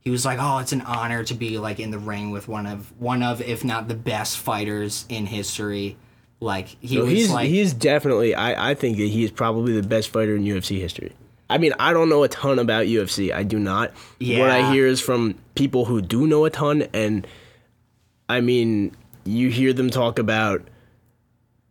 he 0.02 0.10
was 0.10 0.26
like 0.26 0.40
oh 0.42 0.58
it's 0.60 0.72
an 0.72 0.82
honor 0.82 1.24
to 1.24 1.34
be 1.36 1.60
like 1.60 1.80
in 1.80 1.92
the 1.92 2.00
ring 2.00 2.32
with 2.32 2.48
one 2.48 2.66
of 2.66 2.92
one 3.00 3.22
of 3.22 3.40
if 3.42 3.64
not 3.64 3.88
the 3.88 3.94
best 3.94 4.38
fighters 4.40 5.06
in 5.10 5.28
history 5.28 5.96
like 6.46 6.68
he 6.80 6.96
So 6.96 7.04
was 7.04 7.12
he's 7.12 7.32
like 7.32 7.50
he's 7.50 7.74
definitely 7.74 8.36
I 8.36 8.72
I 8.72 8.74
think 8.76 8.98
that 8.98 9.08
he 9.08 9.24
is 9.24 9.32
probably 9.32 9.74
the 9.74 9.86
best 9.86 10.10
fighter 10.10 10.36
in 10.36 10.44
UFC 10.44 10.80
history. 10.80 11.12
I 11.50 11.58
mean, 11.58 11.74
I 11.80 11.92
don't 11.94 12.10
know 12.10 12.24
a 12.24 12.28
ton 12.28 12.60
about 12.60 12.86
UFC. 12.86 13.34
I 13.34 13.44
do 13.44 13.60
not. 13.60 13.92
Yeah. 14.20 14.40
What 14.40 14.50
I 14.52 14.72
hear 14.72 14.88
is 14.88 15.02
from 15.02 15.36
people 15.56 15.86
who 15.86 16.02
do 16.02 16.26
know 16.26 16.46
a 16.46 16.50
ton 16.50 16.88
and 16.94 17.28
I 18.30 18.42
mean, 18.42 18.96
you 19.26 19.50
hear 19.50 19.74
them 19.74 19.90
talk 19.90 20.18
about 20.18 20.64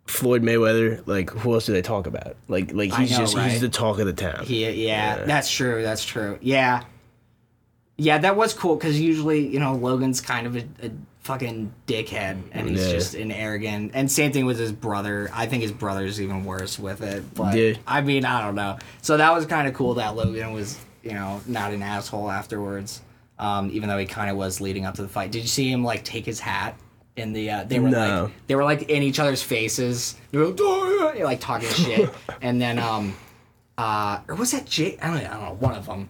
Floyd 0.06 0.42
Mayweather, 0.42 1.02
like 1.06 1.30
who 1.30 1.54
else 1.54 1.66
do 1.66 1.72
they 1.72 1.82
talk 1.82 2.06
about? 2.06 2.36
Like 2.48 2.72
like 2.72 2.92
he's 2.94 3.12
know, 3.12 3.18
just 3.18 3.36
right? 3.36 3.50
he's 3.50 3.60
the 3.60 3.68
talk 3.68 3.98
of 4.00 4.06
the 4.06 4.12
town. 4.12 4.44
he, 4.44 4.68
yeah, 4.70 5.24
that's 5.24 5.50
true 5.50 5.82
that's 5.82 6.04
true 6.04 6.38
yeah 6.42 6.82
yeah 7.96 8.18
that 8.18 8.36
was 8.36 8.52
cool 8.54 8.76
because 8.76 9.00
usually 9.00 9.46
you 9.46 9.60
know 9.60 9.74
logan's 9.74 10.20
kind 10.20 10.46
of 10.46 10.56
a, 10.56 10.64
a 10.82 10.90
fucking 11.20 11.72
dickhead 11.86 12.38
and 12.52 12.68
he's 12.68 12.84
Yeah. 12.86 12.92
just 12.92 13.14
an 13.14 13.30
arrogant 13.32 13.92
and 13.94 14.10
same 14.10 14.32
thing 14.32 14.44
with 14.46 14.58
his 14.58 14.72
brother 14.72 15.30
i 15.32 15.46
think 15.46 15.62
his 15.62 15.72
brother's 15.72 16.20
even 16.20 16.44
worse 16.44 16.78
with 16.78 17.00
it 17.02 17.32
but 17.34 17.56
Yeah. 17.56 17.74
i 17.86 18.00
mean 18.02 18.24
i 18.24 18.42
don't 18.42 18.54
know 18.56 18.78
so 19.00 19.16
that 19.16 19.32
was 19.32 19.46
kind 19.46 19.66
of 19.68 19.74
cool 19.74 19.94
that 19.94 20.16
logan 20.16 20.52
was 20.52 20.78
you 21.02 21.12
know 21.12 21.40
not 21.46 21.72
an 21.72 21.82
asshole 21.82 22.30
afterwards 22.30 23.00
um, 23.36 23.70
even 23.72 23.88
though 23.88 23.98
he 23.98 24.06
kind 24.06 24.30
of 24.30 24.36
was 24.36 24.60
leading 24.60 24.84
up 24.86 24.94
to 24.94 25.02
the 25.02 25.08
fight 25.08 25.32
did 25.32 25.42
you 25.42 25.48
see 25.48 25.68
him 25.70 25.82
like 25.82 26.04
take 26.04 26.24
his 26.24 26.38
hat 26.40 26.76
in 27.16 27.32
the 27.32 27.50
uh, 27.50 27.64
they 27.64 27.80
were 27.80 27.88
No. 27.90 28.22
like 28.24 28.46
they 28.46 28.54
were 28.54 28.64
like 28.64 28.82
in 28.90 29.02
each 29.02 29.18
other's 29.18 29.42
faces 29.42 30.14
they 30.30 30.38
were 30.38 30.46
like, 30.46 30.58
"Oh, 30.60 31.12
yeah," 31.16 31.24
like 31.24 31.40
talking 31.40 31.68
shit 31.68 32.10
and 32.42 32.60
then 32.60 32.78
um 32.78 33.14
uh 33.78 34.20
or 34.28 34.34
was 34.36 34.52
that 34.52 34.66
Jay 34.66 34.96
I 35.02 35.06
don't, 35.08 35.16
I 35.18 35.32
don't 35.34 35.42
know 35.42 35.56
one 35.58 35.74
of 35.74 35.86
them 35.86 36.08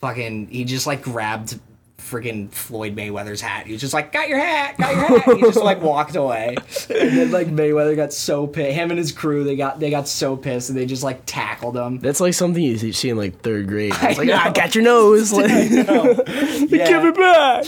fucking 0.00 0.48
he 0.48 0.64
just 0.64 0.86
like 0.86 1.02
grabbed 1.02 1.58
freaking 1.98 2.50
Floyd 2.50 2.96
Mayweather's 2.96 3.40
hat 3.40 3.66
he 3.66 3.72
was 3.72 3.80
just 3.80 3.94
like 3.94 4.10
got 4.10 4.28
your 4.28 4.38
hat 4.38 4.76
got 4.78 4.94
your 4.94 5.20
hat 5.20 5.36
he 5.36 5.42
just 5.42 5.58
like 5.58 5.80
walked 5.82 6.16
away 6.16 6.56
and 6.88 7.16
then 7.16 7.30
like 7.30 7.46
Mayweather 7.48 7.94
got 7.94 8.12
so 8.12 8.46
pissed 8.46 8.74
him 8.74 8.90
and 8.90 8.98
his 8.98 9.12
crew 9.12 9.44
they 9.44 9.54
got 9.54 9.78
they 9.78 9.90
got 9.90 10.08
so 10.08 10.36
pissed 10.36 10.70
and 10.70 10.78
they 10.78 10.86
just 10.86 11.02
like 11.02 11.22
tackled 11.26 11.76
him 11.76 11.98
That's 12.00 12.20
like 12.20 12.34
something 12.34 12.62
you 12.62 12.92
see 12.92 13.10
in 13.10 13.16
like 13.16 13.40
third 13.42 13.68
grade. 13.68 13.92
It's 13.94 14.18
like, 14.18 14.26
know. 14.28 14.34
ah, 14.36 14.48
I 14.48 14.52
got 14.52 14.74
your 14.74 14.84
nose. 14.84 15.30
Like, 15.40 15.46
give 15.70 16.70
yeah. 16.70 17.08
it 17.08 17.14
back. 17.14 17.66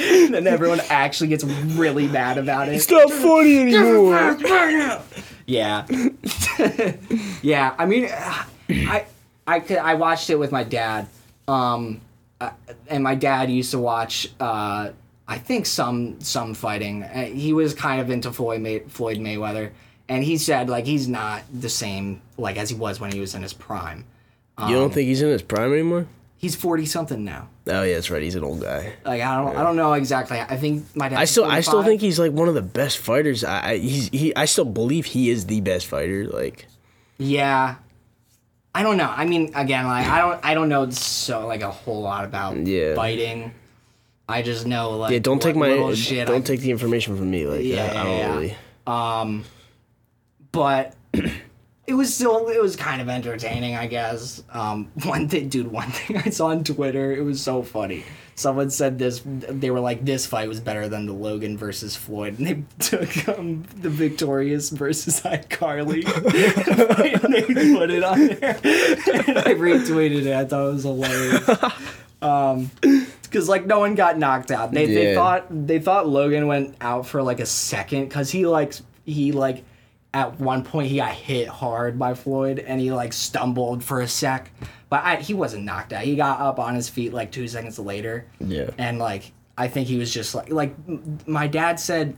and 0.00 0.34
then 0.34 0.46
everyone 0.46 0.80
actually 0.88 1.28
gets 1.28 1.44
really 1.44 2.08
mad 2.08 2.38
about 2.38 2.68
it 2.68 2.74
It's 2.74 2.90
not 2.90 3.10
funny 3.10 3.58
anymore. 3.58 4.38
Yeah. 5.46 5.86
yeah, 7.42 7.74
I 7.78 7.86
mean 7.86 8.08
I 8.68 9.04
I 9.46 9.60
could, 9.60 9.78
I 9.78 9.94
watched 9.94 10.30
it 10.30 10.36
with 10.36 10.52
my 10.52 10.64
dad. 10.64 11.08
Um 11.48 12.00
uh, 12.40 12.52
and 12.88 13.02
my 13.04 13.14
dad 13.14 13.50
used 13.50 13.72
to 13.72 13.78
watch 13.78 14.28
uh 14.40 14.90
I 15.28 15.38
think 15.38 15.66
some 15.66 16.20
some 16.20 16.54
fighting. 16.54 17.04
Uh, 17.04 17.24
he 17.26 17.52
was 17.52 17.74
kind 17.74 18.00
of 18.00 18.10
into 18.10 18.32
Floyd 18.32 18.60
May, 18.60 18.80
Floyd 18.80 19.18
Mayweather 19.18 19.70
and 20.10 20.24
he 20.24 20.36
said 20.36 20.68
like 20.68 20.84
he's 20.84 21.08
not 21.08 21.42
the 21.52 21.68
same 21.70 22.20
like 22.36 22.58
as 22.58 22.68
he 22.68 22.74
was 22.76 23.00
when 23.00 23.12
he 23.12 23.20
was 23.20 23.34
in 23.34 23.42
his 23.42 23.54
prime. 23.54 24.04
You 24.68 24.74
don't 24.74 24.92
think 24.92 25.06
he's 25.06 25.22
in 25.22 25.30
his 25.30 25.40
prime 25.40 25.72
anymore? 25.72 26.06
He's 26.36 26.54
40 26.54 26.84
something 26.84 27.24
now. 27.24 27.48
Oh 27.66 27.82
yeah, 27.82 27.94
that's 27.94 28.10
right. 28.10 28.20
He's 28.20 28.34
an 28.34 28.44
old 28.44 28.60
guy. 28.60 28.92
Like 29.04 29.22
I 29.22 29.36
don't 29.42 29.56
I 29.56 29.62
don't 29.62 29.76
know 29.76 29.94
exactly. 29.94 30.38
I 30.38 30.56
think 30.56 30.84
my 30.94 31.08
dad 31.08 31.18
I 31.18 31.24
still 31.24 31.44
I 31.44 31.60
still 31.60 31.82
think 31.82 32.00
he's 32.00 32.18
like 32.18 32.32
one 32.32 32.48
of 32.48 32.54
the 32.54 32.62
best 32.62 32.98
fighters. 32.98 33.44
I, 33.44 33.70
I 33.70 33.76
he's 33.78 34.08
he 34.08 34.34
I 34.34 34.44
still 34.44 34.64
believe 34.64 35.06
he 35.06 35.30
is 35.30 35.46
the 35.46 35.60
best 35.60 35.86
fighter. 35.86 36.26
Like 36.26 36.66
Yeah. 37.16 37.76
I 38.74 38.82
don't 38.82 38.96
know. 38.96 39.12
I 39.14 39.24
mean, 39.26 39.52
again, 39.54 39.86
like 39.86 40.06
I 40.06 40.18
don't, 40.20 40.44
I 40.44 40.54
don't 40.54 40.68
know 40.68 40.88
so 40.90 41.46
like 41.46 41.62
a 41.62 41.70
whole 41.70 42.02
lot 42.02 42.24
about 42.24 42.56
Yeah. 42.66 42.94
fighting. 42.94 43.52
I 44.28 44.42
just 44.42 44.64
know 44.66 44.90
like 44.96 45.10
yeah, 45.12 45.18
don't 45.18 45.42
take 45.42 45.56
my 45.56 45.92
shit 45.94 46.28
don't 46.28 46.36
I- 46.36 46.40
take 46.40 46.60
the 46.60 46.70
information 46.70 47.16
from 47.16 47.30
me. 47.30 47.46
Like 47.46 47.64
Yeah, 47.64 47.84
I, 47.84 48.00
I 48.00 48.04
don't 48.04 48.18
yeah, 48.18 48.34
really. 48.34 48.56
Um, 48.86 49.44
but 50.52 50.94
it 51.90 51.94
was 51.94 52.14
still 52.14 52.48
it 52.48 52.62
was 52.62 52.76
kind 52.76 53.02
of 53.02 53.08
entertaining, 53.08 53.74
I 53.74 53.88
guess. 53.88 54.44
Um, 54.52 54.90
one 55.02 55.28
thing, 55.28 55.48
dude, 55.48 55.72
one 55.72 55.90
thing 55.90 56.18
I 56.18 56.30
saw 56.30 56.46
on 56.46 56.62
Twitter, 56.62 57.12
it 57.12 57.22
was 57.22 57.42
so 57.42 57.62
funny. 57.62 58.04
Someone 58.36 58.70
said 58.70 58.98
this. 58.98 59.22
They 59.26 59.70
were 59.70 59.80
like, 59.80 60.04
"This 60.04 60.24
fight 60.24 60.48
was 60.48 60.60
better 60.60 60.88
than 60.88 61.06
the 61.06 61.12
Logan 61.12 61.58
versus 61.58 61.96
Floyd," 61.96 62.38
and 62.38 62.46
they 62.46 62.62
took 62.78 63.28
um, 63.28 63.64
the 63.76 63.90
Victorious 63.90 64.70
versus 64.70 65.20
iCarly, 65.24 66.06
and 67.24 67.34
they 67.34 67.74
put 67.76 67.90
it 67.90 68.04
on 68.04 68.26
there. 68.28 68.56
and 68.56 69.38
I 69.38 69.54
retweeted 69.54 70.26
it. 70.26 70.34
I 70.34 70.44
thought 70.44 70.68
it 70.68 70.72
was 70.74 70.84
hilarious. 70.84 71.50
Um, 72.22 72.70
because 73.22 73.48
like 73.48 73.66
no 73.66 73.80
one 73.80 73.94
got 73.96 74.16
knocked 74.16 74.52
out. 74.52 74.70
They 74.72 74.86
they 74.86 75.14
thought 75.14 75.46
they 75.50 75.80
thought 75.80 76.08
Logan 76.08 76.46
went 76.46 76.76
out 76.80 77.06
for 77.06 77.22
like 77.22 77.40
a 77.40 77.46
second 77.46 78.04
because 78.04 78.30
he 78.30 78.46
like 78.46 78.74
he 79.04 79.32
like 79.32 79.64
at 80.12 80.40
one 80.40 80.64
point 80.64 80.88
he 80.88 80.96
got 80.96 81.12
hit 81.12 81.48
hard 81.48 81.98
by 81.98 82.14
Floyd 82.14 82.58
and 82.58 82.80
he 82.80 82.90
like 82.92 83.12
stumbled 83.12 83.84
for 83.84 84.00
a 84.00 84.08
sec, 84.08 84.50
but 84.88 85.04
I, 85.04 85.16
he 85.16 85.34
wasn't 85.34 85.64
knocked 85.64 85.92
out. 85.92 86.02
He 86.02 86.16
got 86.16 86.40
up 86.40 86.58
on 86.58 86.74
his 86.74 86.88
feet 86.88 87.12
like 87.12 87.30
two 87.30 87.46
seconds 87.46 87.78
later. 87.78 88.26
Yeah. 88.40 88.70
and 88.78 88.98
like 88.98 89.32
I 89.56 89.68
think 89.68 89.88
he 89.88 89.96
was 89.98 90.12
just 90.12 90.34
like 90.34 90.50
like 90.50 90.74
my 91.26 91.46
dad 91.46 91.78
said, 91.78 92.16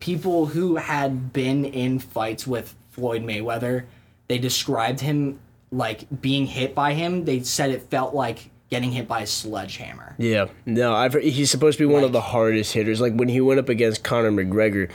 people 0.00 0.46
who 0.46 0.76
had 0.76 1.32
been 1.32 1.64
in 1.64 1.98
fights 1.98 2.46
with 2.46 2.74
Floyd 2.90 3.22
Mayweather, 3.22 3.84
they 4.28 4.38
described 4.38 5.00
him 5.00 5.38
like 5.70 6.06
being 6.22 6.46
hit 6.46 6.74
by 6.74 6.94
him. 6.94 7.24
They 7.24 7.40
said 7.42 7.70
it 7.70 7.82
felt 7.90 8.14
like 8.14 8.50
getting 8.70 8.92
hit 8.92 9.06
by 9.06 9.20
a 9.20 9.26
sledgehammer. 9.26 10.14
Yeah, 10.18 10.46
no, 10.66 10.94
I've 10.94 11.12
heard, 11.12 11.24
he's 11.24 11.50
supposed 11.50 11.78
to 11.78 11.86
be 11.86 11.92
one 11.92 12.04
of 12.04 12.12
the 12.12 12.20
hardest 12.20 12.72
hitters. 12.72 13.00
Like 13.00 13.14
when 13.14 13.28
he 13.28 13.40
went 13.40 13.60
up 13.60 13.68
against 13.68 14.02
Conor 14.02 14.32
McGregor, 14.32 14.90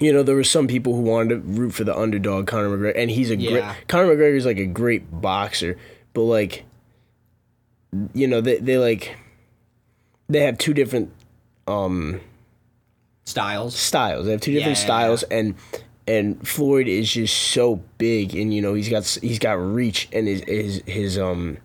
you 0.00 0.12
know, 0.12 0.22
there 0.22 0.34
were 0.36 0.44
some 0.44 0.66
people 0.66 0.94
who 0.94 1.00
wanted 1.02 1.30
to 1.30 1.36
root 1.60 1.70
for 1.72 1.84
the 1.84 1.96
underdog, 1.96 2.46
Conor 2.46 2.76
McGregor, 2.76 2.92
and 2.96 3.10
he's 3.10 3.30
a 3.30 3.36
Yeah. 3.36 3.50
great. 3.50 3.88
Conor 3.88 4.14
McGregor's 4.14 4.44
like 4.46 4.58
a 4.58 4.66
great 4.66 5.20
boxer, 5.20 5.78
but 6.12 6.22
like, 6.22 6.64
you 8.14 8.26
know, 8.26 8.40
they 8.40 8.58
they 8.58 8.78
like, 8.78 9.16
they 10.28 10.40
have 10.40 10.58
two 10.58 10.74
different 10.74 11.12
um, 11.66 12.20
Styles. 13.24 13.74
styles. 13.76 14.26
They 14.26 14.32
have 14.32 14.40
two 14.40 14.52
different 14.52 14.76
Yeah, 14.76 14.82
yeah, 14.82 14.86
styles, 14.86 15.22
and 15.24 15.54
and 16.06 16.46
Floyd 16.46 16.86
is 16.88 17.10
just 17.12 17.36
so 17.36 17.76
big, 17.98 18.34
and 18.36 18.52
you 18.54 18.62
know 18.62 18.74
he's 18.74 18.88
got 18.88 19.04
he's 19.22 19.38
got 19.38 19.54
reach, 19.54 20.08
and 20.12 20.28
his 20.28 20.42
his 20.46 20.82
his 20.86 21.18
um 21.18 21.56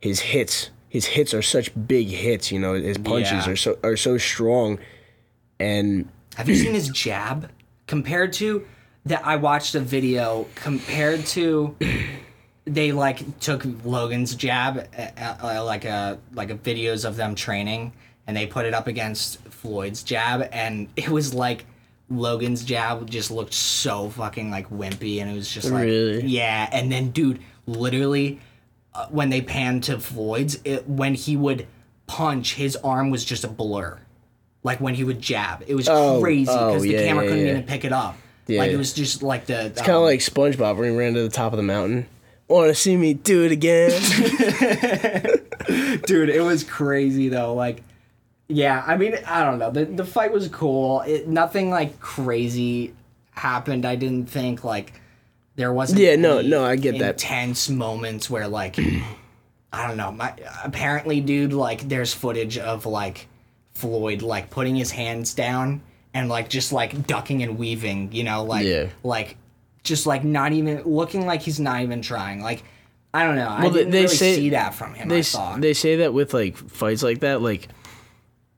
his 0.00 0.20
hits 0.20 0.70
his 0.88 1.04
hits 1.06 1.34
are 1.34 1.42
such 1.42 1.70
big 1.86 2.08
hits. 2.08 2.50
You 2.50 2.58
know 2.58 2.72
his 2.74 2.98
punches 2.98 3.46
Yeah. 3.46 3.52
are 3.52 3.56
so 3.56 3.78
are 3.84 3.96
so 3.96 4.16
strong, 4.18 4.78
and 5.60 6.08
Have 6.36 6.48
you 6.48 6.56
seen 6.56 6.72
his 6.74 6.88
jab 6.88 7.48
compared 7.88 8.32
to 8.34 8.64
that? 9.06 9.26
I 9.26 9.34
watched 9.36 9.74
a 9.74 9.80
video 9.80 10.46
compared 10.54 11.26
to. 11.26 11.76
They 12.64 12.92
like 12.92 13.40
took 13.40 13.64
Logan's 13.82 14.34
jab, 14.34 14.86
uh, 14.94 15.34
uh, 15.42 15.64
like 15.64 15.86
a 15.86 16.18
like 16.34 16.50
a 16.50 16.54
videos 16.54 17.06
of 17.06 17.16
them 17.16 17.34
training, 17.34 17.94
and 18.26 18.36
they 18.36 18.46
put 18.46 18.66
it 18.66 18.74
up 18.74 18.86
against 18.86 19.40
Floyd's 19.44 20.02
jab, 20.02 20.46
and 20.52 20.86
it 20.96 21.08
was 21.08 21.32
like 21.32 21.64
Logan's 22.10 22.62
jab 22.64 23.08
just 23.08 23.30
looked 23.30 23.54
so 23.54 24.10
fucking 24.10 24.50
like 24.50 24.68
wimpy, 24.68 25.22
and 25.22 25.30
it 25.30 25.34
was 25.34 25.50
just 25.50 25.70
like 25.70 25.84
Really? 25.84 26.26
yeah. 26.26 26.68
And 26.70 26.92
then, 26.92 27.10
dude, 27.10 27.40
literally, 27.66 28.38
uh, 28.92 29.06
when 29.06 29.30
they 29.30 29.40
panned 29.40 29.84
to 29.84 29.98
Floyd's, 29.98 30.58
it, 30.66 30.86
when 30.86 31.14
he 31.14 31.38
would 31.38 31.66
punch, 32.06 32.56
his 32.56 32.76
arm 32.76 33.08
was 33.08 33.24
just 33.24 33.44
a 33.44 33.48
blur. 33.48 33.98
Like 34.68 34.80
when 34.80 34.94
he 34.94 35.04
would 35.04 35.20
jab, 35.20 35.64
it 35.66 35.74
was 35.74 35.88
Oh, 35.88 36.20
crazy 36.20 36.50
oh, 36.50 36.68
because 36.68 36.82
the 36.82 36.92
camera 36.92 37.24
yeah, 37.24 37.30
couldn't 37.30 37.46
yeah. 37.46 37.52
even 37.52 37.62
pick 37.64 37.84
it 37.84 37.92
up. 37.92 38.16
Yeah, 38.46 38.60
like 38.60 38.70
it 38.70 38.76
was 38.76 38.92
just 38.92 39.22
like 39.22 39.46
the. 39.46 39.66
it's 39.66 39.80
kind 39.80 39.92
of 39.92 39.96
um, 39.96 40.02
like 40.04 40.20
SpongeBob 40.20 40.76
when 40.76 40.90
he 40.90 40.96
ran 40.96 41.14
to 41.14 41.22
the 41.22 41.28
top 41.30 41.52
of 41.52 41.56
the 41.56 41.62
mountain. 41.62 42.06
Want 42.48 42.68
to 42.68 42.74
see 42.74 42.96
me 42.96 43.14
do 43.14 43.44
it 43.44 43.52
again? 43.52 43.90
dude 46.06 46.28
it 46.30 46.42
was 46.42 46.64
crazy 46.64 47.28
though 47.28 47.52
like 47.54 47.82
yeah 48.48 48.82
i 48.86 48.96
mean 48.96 49.14
i 49.26 49.44
don't 49.44 49.58
know 49.58 49.70
the, 49.70 49.84
the 49.84 50.04
fight 50.04 50.32
was 50.32 50.48
cool 50.48 51.02
it, 51.02 51.28
nothing 51.28 51.68
like 51.68 52.00
crazy 52.00 52.94
happened 53.32 53.84
i 53.84 53.94
didn't 53.94 54.26
think 54.26 54.64
like 54.64 54.98
there 55.56 55.72
wasn't 55.72 56.00
Yeah, 56.00 56.16
no, 56.16 56.40
no, 56.40 56.64
I 56.64 56.76
get 56.76 56.98
that. 57.00 57.16
intense 57.22 57.68
moments 57.68 58.30
where 58.30 58.48
like 58.48 58.78
i 59.72 59.86
don't 59.86 59.98
know 59.98 60.10
my 60.12 60.32
apparently 60.64 61.20
dude 61.20 61.52
like 61.52 61.86
there's 61.88 62.14
footage 62.14 62.56
of 62.56 62.86
like 62.86 63.26
floyd 63.78 64.22
like 64.22 64.50
putting 64.50 64.74
his 64.76 64.90
hands 64.90 65.34
down 65.34 65.80
and 66.14 66.28
like 66.28 66.48
just 66.48 66.72
like 66.72 67.06
ducking 67.06 67.42
and 67.42 67.58
weaving 67.58 68.10
you 68.12 68.24
know 68.24 68.42
like 68.44 68.66
Yeah. 68.66 68.86
like 69.02 69.36
just 69.84 70.06
like 70.06 70.24
not 70.24 70.52
even 70.52 70.82
looking 70.84 71.26
like 71.26 71.42
he's 71.42 71.60
not 71.60 71.82
even 71.82 72.02
trying 72.02 72.40
like 72.42 72.62
I 73.14 73.24
don't 73.24 73.36
know. 73.36 73.56
Well, 73.62 73.70
they- 73.70 73.78
didn't 73.78 73.92
they 73.92 74.02
really 74.02 74.14
say- 74.14 74.36
see 74.36 74.50
that 74.50 74.74
from 74.74 74.92
him. 74.92 75.08
they 75.08 75.22
I 75.34 75.56
they 75.58 75.72
say 75.72 75.96
that 75.96 76.12
with 76.12 76.34
like 76.34 76.56
fights 76.58 77.02
like 77.02 77.20
that, 77.20 77.40
like 77.40 77.68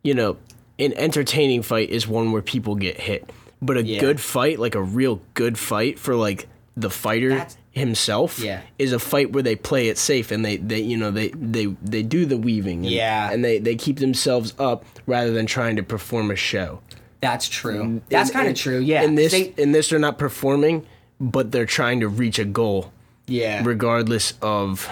you 0.03 0.12
know, 0.14 0.38
an 0.81 0.92
entertaining 0.97 1.62
fight 1.62 1.88
is 1.90 2.09
one 2.09 2.33
where 2.33 2.42
people 2.42 2.75
get 2.75 2.99
hit, 2.99 3.31
but 3.62 3.77
a 3.77 3.85
Yeah. 3.85 4.01
good 4.01 4.21
fight, 4.21 4.59
like 4.59 4.75
a 4.75 4.83
real 4.83 5.21
good 5.35 5.57
fight 5.57 6.01
for 6.01 6.16
like 6.16 6.49
the 6.77 6.90
fighter 6.90 7.29
That's- 7.31 7.57
himself, 7.73 8.39
Yeah. 8.39 8.61
is 8.79 8.93
a 8.93 8.99
fight 8.99 9.33
where 9.33 9.43
they 9.43 9.55
play 9.57 9.89
it 9.89 9.97
safe 9.99 10.31
and 10.31 10.45
they 10.45 10.57
they 10.57 10.81
you 10.81 10.97
know 10.97 11.11
they 11.11 11.29
they 11.29 11.67
they 11.83 12.03
do 12.03 12.27
the 12.27 12.37
weaving, 12.37 12.79
and, 12.79 12.87
Yeah. 12.95 13.31
and 13.33 13.45
they 13.45 13.59
they 13.59 13.77
keep 13.77 13.99
themselves 13.99 14.55
up 14.59 14.85
rather 15.07 15.33
than 15.33 15.47
trying 15.47 15.77
to 15.77 15.83
perform 15.83 16.31
a 16.31 16.37
show. 16.37 16.81
That's 17.21 17.49
true. 17.49 18.01
That's 18.09 18.31
kind 18.31 18.49
of 18.49 18.55
true. 18.57 18.79
Yeah. 18.81 19.03
In 19.03 19.15
this 19.15 19.33
They- 19.33 19.53
in 19.57 19.73
this 19.73 19.91
they're 19.91 19.99
not 19.99 20.19
performing, 20.19 20.85
but 21.21 21.53
they're 21.53 21.67
trying 21.67 22.01
to 22.01 22.09
reach 22.09 22.39
a 22.39 22.45
goal 22.45 22.93
yeah. 23.27 23.63
regardless 23.65 24.35
of 24.43 24.89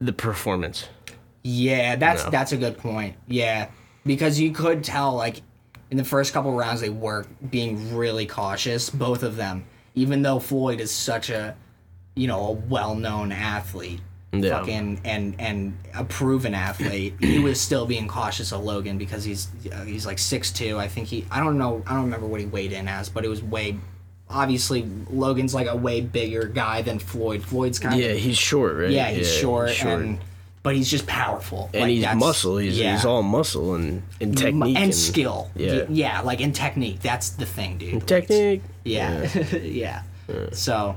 the 0.00 0.12
performance. 0.12 0.88
Yeah, 1.42 1.96
that's 1.96 2.24
No. 2.24 2.30
that's 2.30 2.52
a 2.52 2.56
good 2.56 2.78
point. 2.78 3.14
Yeah, 3.26 3.68
because 4.04 4.40
you 4.40 4.50
could 4.50 4.82
tell 4.84 5.14
like 5.14 5.42
in 5.90 5.96
the 5.96 6.04
first 6.04 6.32
couple 6.32 6.52
rounds 6.52 6.80
they 6.80 6.90
were 6.90 7.26
being 7.50 7.96
really 7.96 8.26
cautious, 8.26 8.90
both 8.90 9.22
of 9.22 9.36
them. 9.36 9.64
Even 9.98 10.22
though 10.22 10.38
Floyd 10.38 10.80
is 10.80 10.90
such 10.90 11.28
a, 11.30 11.54
you 12.14 12.26
know, 12.26 12.40
a 12.46 12.52
well-known 12.52 13.32
athlete, 13.32 14.00
Yeah. 14.32 14.58
fucking 14.58 15.00
and 15.04 15.34
and 15.38 15.76
a 15.94 16.04
proven 16.04 16.54
athlete, 16.54 17.14
he 17.20 17.38
was 17.38 17.60
still 17.60 17.86
being 17.86 18.06
cautious 18.08 18.52
of 18.52 18.62
Logan 18.62 18.98
because 18.98 19.24
he's 19.24 19.48
uh, 19.72 19.84
he's 19.84 20.04
like 20.06 20.18
six 20.18 20.52
two. 20.52 20.78
I 20.78 20.86
think 20.88 21.08
he 21.08 21.24
I 21.30 21.40
don't 21.40 21.56
know 21.58 21.82
I 21.86 21.94
don't 21.94 22.04
remember 22.04 22.26
what 22.26 22.40
he 22.40 22.46
weighed 22.46 22.72
in 22.72 22.88
as, 22.88 23.08
but 23.08 23.24
it 23.24 23.28
was 23.28 23.42
way. 23.42 23.76
Obviously, 24.30 24.86
Logan's 25.10 25.54
like 25.54 25.66
a 25.68 25.74
way 25.76 26.02
bigger 26.02 26.44
guy 26.44 26.82
than 26.82 26.98
Floyd. 26.98 27.42
Floyd's 27.42 27.78
kind 27.78 27.94
of 27.94 28.00
Yeah, 28.00 28.12
he's 28.12 28.36
short, 28.36 28.76
right? 28.76 28.90
yeah, 28.90 29.08
he's 29.08 29.32
short, 29.32 29.70
and 29.82 30.18
but 30.68 30.76
he's 30.76 30.90
just 30.90 31.06
powerful. 31.06 31.70
and 31.72 31.84
Like, 31.84 31.90
he's 31.90 32.14
muscle. 32.14 32.58
He's, 32.58 32.78
yeah. 32.78 32.92
he's 32.92 33.06
all 33.06 33.22
muscle 33.22 33.74
and, 33.74 34.02
and 34.20 34.36
technique 34.36 34.76
and, 34.76 34.94
skill. 34.94 35.50
Yeah. 35.56 35.86
Yeah, 35.88 36.20
like 36.20 36.42
in 36.42 36.52
technique. 36.52 37.00
That's 37.00 37.30
the 37.30 37.46
thing, 37.46 37.78
dude. 37.78 37.94
Like, 37.94 38.06
Technique. 38.06 38.62
yeah, 38.84 39.32
yeah. 39.62 40.02
So 40.52 40.96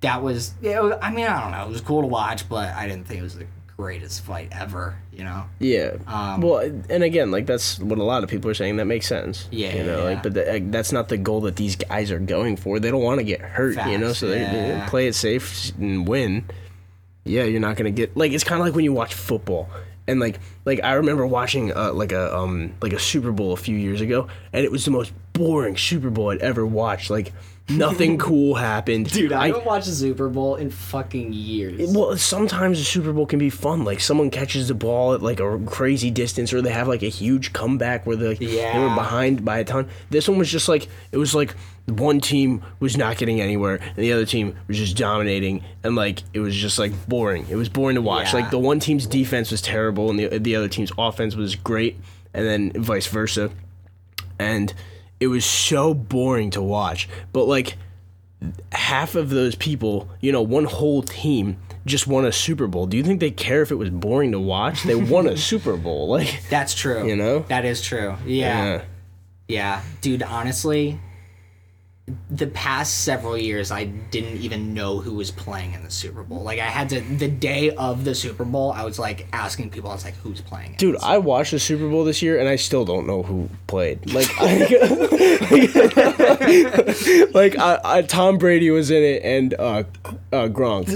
that 0.00 0.20
was. 0.20 0.52
Yeah, 0.60 0.78
it 0.78 0.82
was- 0.82 0.98
I 1.00 1.12
mean, 1.12 1.26
I 1.28 1.40
don't 1.40 1.52
know. 1.52 1.62
It 1.64 1.68
was 1.70 1.80
cool 1.80 2.00
to 2.00 2.08
watch, 2.08 2.48
but 2.48 2.74
I 2.74 2.88
didn't 2.88 3.06
think 3.06 3.20
it 3.20 3.22
was 3.22 3.36
the 3.36 3.46
greatest 3.76 4.24
fight 4.24 4.48
ever. 4.50 4.96
You 5.12 5.22
know. 5.22 5.44
Yeah. 5.60 5.96
Um, 6.08 6.40
well, 6.40 6.58
and 6.90 7.02
again, 7.04 7.30
like 7.30 7.46
that's 7.46 7.78
what 7.78 8.00
a 8.00 8.02
lot 8.02 8.24
of 8.24 8.28
people 8.30 8.50
are 8.50 8.54
saying. 8.54 8.78
That 8.78 8.86
makes 8.86 9.06
sense. 9.06 9.46
Yeah, 9.52 9.76
You 9.76 9.84
know, 9.84 9.98
yeah. 9.98 10.04
like, 10.04 10.22
but 10.24 10.34
the, 10.34 10.44
like, 10.44 10.72
that's 10.72 10.90
not 10.90 11.08
the 11.08 11.18
goal 11.18 11.42
that 11.42 11.54
these 11.54 11.76
guys 11.76 12.10
are 12.10 12.18
going 12.18 12.56
for. 12.56 12.80
They 12.80 12.90
don't 12.90 13.02
want 13.04 13.18
to 13.20 13.24
get 13.24 13.40
hurt. 13.40 13.76
you 13.86 13.96
know, 13.98 14.08
Facts, 14.08 14.18
so 14.18 14.26
they, 14.28 14.40
they 14.40 14.84
play 14.88 15.06
it 15.06 15.14
safe 15.14 15.72
and 15.78 16.06
win. 16.08 16.44
Yeah, 17.24 17.44
you're 17.44 17.60
not 17.60 17.76
gonna 17.76 17.90
get 17.90 18.16
like 18.16 18.32
it's 18.32 18.44
kind 18.44 18.60
of 18.60 18.66
like 18.66 18.74
when 18.74 18.84
you 18.84 18.92
watch 18.92 19.14
football. 19.14 19.68
And 20.06 20.20
like, 20.20 20.40
like 20.64 20.82
I 20.82 20.94
remember 20.94 21.26
watching 21.26 21.76
uh, 21.76 21.92
like 21.92 22.12
a 22.12 22.34
um 22.34 22.72
like 22.80 22.94
a 22.94 22.98
Super 22.98 23.30
Bowl 23.30 23.52
a 23.52 23.56
few 23.58 23.76
years 23.76 24.00
ago, 24.00 24.28
and 24.52 24.64
it 24.64 24.72
was 24.72 24.84
the 24.86 24.90
most 24.90 25.12
boring 25.34 25.76
Super 25.76 26.08
Bowl 26.08 26.30
I'd 26.30 26.38
ever 26.38 26.64
watched. 26.64 27.10
Like, 27.10 27.32
nothing 27.68 28.18
cool 28.28 28.54
happened. 28.54 29.10
Dude, 29.10 29.32
I, 29.32 29.48
haven't 29.48 29.64
watched 29.66 29.86
the 29.86 29.92
Super 29.92 30.28
Bowl 30.28 30.56
in 30.56 30.70
fucking 30.70 31.32
years. 31.32 31.94
Well, 31.94 32.16
sometimes 32.16 32.78
the 32.78 32.84
Super 32.84 33.12
Bowl 33.12 33.26
can 33.26 33.38
be 33.38 33.50
fun. 33.50 33.84
Like 33.84 34.00
someone 34.00 34.30
catches 34.30 34.68
the 34.68 34.74
ball 34.74 35.14
at 35.14 35.22
like 35.22 35.40
a 35.40 35.58
crazy 35.66 36.10
distance, 36.10 36.52
or 36.52 36.62
they 36.62 36.70
have 36.72 36.88
like 36.88 37.02
a 37.02 37.08
huge 37.08 37.52
comeback 37.52 38.06
where 38.06 38.16
they, 38.16 38.28
like, 38.28 38.38
they 38.38 38.46
were 38.46 38.52
Yeah. 38.52 38.94
behind 38.94 39.44
by 39.44 39.58
a 39.58 39.64
ton. 39.64 39.88
This 40.10 40.28
one 40.28 40.38
was 40.38 40.50
just 40.50 40.68
like 40.68 40.88
it 41.12 41.18
was 41.18 41.34
like 41.34 41.54
one 41.86 42.20
team 42.20 42.62
was 42.80 42.96
not 42.96 43.16
getting 43.16 43.40
anywhere, 43.40 43.76
and 43.76 43.96
the 43.96 44.12
other 44.12 44.26
team 44.26 44.54
was 44.66 44.76
just 44.76 44.96
dominating, 44.96 45.64
and 45.82 45.96
like 45.96 46.22
it 46.34 46.40
was 46.40 46.54
just 46.54 46.78
like 46.78 46.92
boring. 47.08 47.46
It 47.48 47.56
was 47.56 47.68
boring 47.68 47.94
to 47.96 48.02
watch. 48.02 48.32
Yeah. 48.34 48.40
Like 48.40 48.50
the 48.50 48.58
one 48.58 48.78
team's 48.80 49.06
defense 49.06 49.50
was 49.50 49.62
terrible, 49.62 50.10
and 50.10 50.18
the 50.18 50.38
the 50.38 50.54
other 50.56 50.68
team's 50.68 50.92
offense 50.98 51.34
was 51.34 51.54
great, 51.54 51.98
and 52.34 52.46
then 52.46 52.72
vice 52.82 53.06
versa. 53.06 53.50
And 54.38 54.72
it 55.20 55.28
was 55.28 55.44
so 55.44 55.94
boring 55.94 56.50
to 56.50 56.62
watch. 56.62 57.08
But 57.32 57.44
like 57.44 57.76
half 58.72 59.14
of 59.14 59.30
those 59.30 59.54
people, 59.54 60.08
you 60.20 60.32
know, 60.32 60.42
one 60.42 60.64
whole 60.64 61.02
team 61.02 61.58
just 61.86 62.06
won 62.06 62.24
a 62.24 62.32
Super 62.32 62.66
Bowl. 62.66 62.86
Do 62.86 62.96
you 62.96 63.02
think 63.02 63.20
they 63.20 63.30
care 63.30 63.62
if 63.62 63.70
it 63.70 63.76
was 63.76 63.90
boring 63.90 64.32
to 64.32 64.40
watch? 64.40 64.84
They 64.84 64.94
won 64.94 65.26
a 65.26 65.36
Super 65.50 65.76
Bowl. 65.76 66.08
Like, 66.08 66.42
That's 66.50 66.74
true. 66.74 67.06
You 67.06 67.16
know? 67.16 67.40
That 67.48 67.64
is 67.64 67.82
true. 67.82 68.16
Yeah. 68.26 68.64
yeah. 68.64 68.82
Yeah, 69.48 69.80
dude, 70.02 70.22
honestly, 70.22 71.00
the 72.30 72.46
past 72.46 73.04
several 73.04 73.36
years 73.36 73.70
I 73.70 73.84
didn't 73.84 74.38
even 74.38 74.74
know 74.74 75.00
who 75.00 75.14
was 75.14 75.30
playing 75.30 75.74
in 75.74 75.82
the 75.82 75.90
Super 75.90 76.22
Bowl. 76.22 76.42
Like 76.42 76.60
I 76.60 76.66
had 76.66 76.88
to 76.90 77.00
the 77.00 77.28
day 77.28 77.70
of 77.72 78.04
the 78.04 78.14
Super 78.14 78.44
Bowl, 78.44 78.72
I 78.72 78.84
was 78.84 78.98
like 78.98 79.26
asking 79.32 79.70
people. 79.70 79.90
I 79.90 79.94
was 79.94 80.04
like, 80.04 80.16
"Who's 80.16 80.40
playing?" 80.40 80.72
in 80.72 80.76
Dude, 80.76 80.94
this?" 80.94 81.02
I 81.02 81.18
watched 81.18 81.50
the 81.50 81.58
Super 81.58 81.88
Bowl 81.88 82.04
this 82.04 82.22
year 82.22 82.38
and 82.38 82.48
I 82.48 82.56
still 82.56 82.84
don't 82.84 83.06
know 83.06 83.22
who 83.22 83.50
played. 83.66 84.12
Like, 84.12 84.28
I, 84.38 84.48
like 87.34 87.58
I, 87.58 87.80
I, 87.84 88.02
Tom 88.02 88.38
Brady 88.38 88.70
was 88.70 88.90
in 88.90 89.02
it 89.02 89.22
and 89.22 89.54
uh, 89.54 89.84
uh, 90.32 90.48
Gronk. 90.48 90.86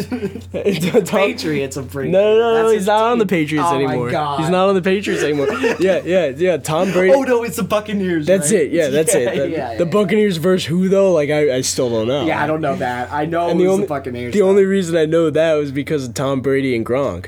Tom- 1.07 1.21
Patriots 1.21 1.77
are 1.77 1.83
pretty. 1.83 2.11
No, 2.11 2.21
no, 2.21 2.39
no, 2.39 2.63
no, 2.63 2.69
he's 2.69 2.81
his 2.81 2.87
not 2.87 3.03
on 3.03 3.19
the. 3.19 3.33
Patriots 3.33 3.69
oh 3.71 3.75
anymore. 3.75 4.07
My 4.07 4.13
God. 4.13 4.41
He's 4.41 4.51
not 4.51 4.69
on 4.69 4.75
the 4.75 4.83
Patriots 4.83 5.23
anymore. 5.23 5.51
yeah, 5.81 6.03
yeah, 6.05 6.27
yeah. 6.27 6.57
Tom 6.59 6.93
Brady. 6.93 7.15
Oh 7.15 7.23
no, 7.23 7.43
it's 7.43 7.57
the 7.57 7.63
Buccaneers. 7.63 8.27
that's 8.27 8.53
right? 8.53 8.63
it. 8.63 8.73
Yeah, 8.73 8.89
that's 8.89 9.15
it. 9.15 9.35
The, 9.35 9.49
yeah, 9.49 9.77
the 9.77 9.85
yeah, 9.85 9.91
Buccaneers 9.91 10.37
versus 10.37 10.67
who 10.67 10.89
though? 10.89 11.02
Like, 11.11 11.31
I, 11.31 11.57
I 11.57 11.61
still 11.63 11.91
don't 11.91 12.07
know. 12.09 12.25
Yeah, 12.27 12.43
I 12.43 12.47
don't 12.47 12.61
know 12.61 12.77
that. 12.77 13.13
I 13.13 13.25
know 13.27 13.49
And 13.49 13.59
the 13.59 13.67
only 13.67 13.83
the 13.85 13.89
Buccaneers. 13.89 14.33
the 14.33 14.41
though. 14.41 14.49
only 14.49 14.65
reason 14.65 14.97
I 14.97 15.05
know 15.07 15.31
that 15.31 15.55
was 15.55 15.73
because 15.73 16.07
of 16.07 16.15
Tom 16.15 16.41
Brady 16.41 16.77
and 16.77 16.87
Gronk. 16.87 17.27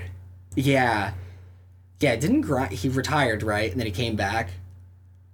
Yeah. 0.55 1.13
Yeah, 2.01 2.17
didn't 2.17 2.45
Gronk, 2.45 2.71
he 2.73 2.89
retired, 2.89 3.43
right? 3.43 3.71
And 3.71 3.81
then 3.81 3.87
he 3.87 3.93
came 3.93 4.15
back. 4.17 4.51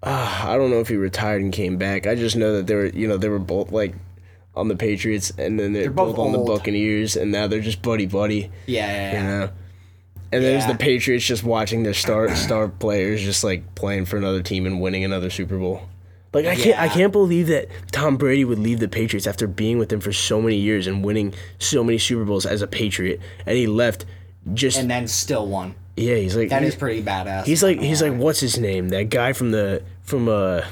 Ah, 0.02 0.48
I 0.50 0.56
don't 0.56 0.70
know 0.70 0.80
if 0.80 0.88
he 0.88 0.96
retired 0.96 1.42
and 1.42 1.52
came 1.52 1.76
back. 1.76 2.06
I 2.06 2.14
just 2.14 2.36
know 2.36 2.56
that 2.56 2.66
they 2.66 2.74
were, 2.74 2.86
you 2.86 3.06
know, 3.06 3.16
they 3.18 3.28
were 3.28 3.38
both 3.38 3.70
like 3.70 3.94
on 4.54 4.68
the 4.68 4.76
Patriots, 4.76 5.30
and 5.36 5.60
then 5.60 5.72
they're, 5.72 5.82
They're 5.84 5.90
both 5.90 6.16
both, 6.16 6.26
on 6.26 6.32
the. 6.32 6.38
Buccaneers, 6.38 7.16
and 7.16 7.30
now 7.30 7.46
they're 7.46 7.60
just 7.60 7.82
buddy 7.82 8.06
buddy. 8.06 8.50
Yeah, 8.66 8.86
yeah, 8.86 9.12
You 9.12 9.28
know. 9.28 9.52
And 10.32 10.44
there's 10.44 10.66
the 10.66 10.74
Patriots 10.76 11.24
just 11.24 11.42
watching 11.42 11.82
their 11.82 11.92
star 11.94 12.34
star 12.36 12.68
players 12.68 13.20
just 13.20 13.42
like 13.42 13.74
playing 13.74 14.04
for 14.06 14.16
another 14.16 14.42
team 14.42 14.64
and 14.64 14.80
winning 14.80 15.02
another 15.04 15.28
Super 15.28 15.58
Bowl. 15.58 15.82
Like 16.32 16.46
I 16.46 16.54
can't 16.54 16.78
I 16.78 16.88
can't 16.88 17.12
believe 17.12 17.48
that 17.48 17.68
Tom 17.90 18.16
Brady 18.16 18.44
would 18.44 18.58
leave 18.58 18.78
the 18.78 18.88
Patriots 18.88 19.26
after 19.26 19.46
being 19.48 19.78
with 19.78 19.88
them 19.88 20.00
for 20.00 20.12
so 20.12 20.40
many 20.40 20.56
years 20.56 20.86
and 20.86 21.04
winning 21.04 21.34
so 21.58 21.82
many 21.82 21.98
Super 21.98 22.24
Bowls 22.24 22.46
as 22.46 22.62
a 22.62 22.66
Patriot, 22.68 23.20
and 23.46 23.56
he 23.56 23.66
left 23.66 24.04
just 24.54 24.78
And 24.78 24.90
then 24.90 25.08
still 25.08 25.46
won. 25.46 25.74
yeah. 25.96 26.14
He's 26.14 26.36
like 26.36 26.50
That 26.50 26.62
is 26.62 26.76
pretty 26.76 27.02
badass. 27.02 27.46
He's 27.46 27.62
like 27.62 27.80
he's 27.80 28.00
like 28.00 28.14
what's 28.14 28.40
his 28.40 28.58
name? 28.58 28.90
That 28.90 29.10
guy 29.10 29.32
from 29.32 29.50
the 29.50 29.82
from 30.02 30.28
uh 30.28 30.62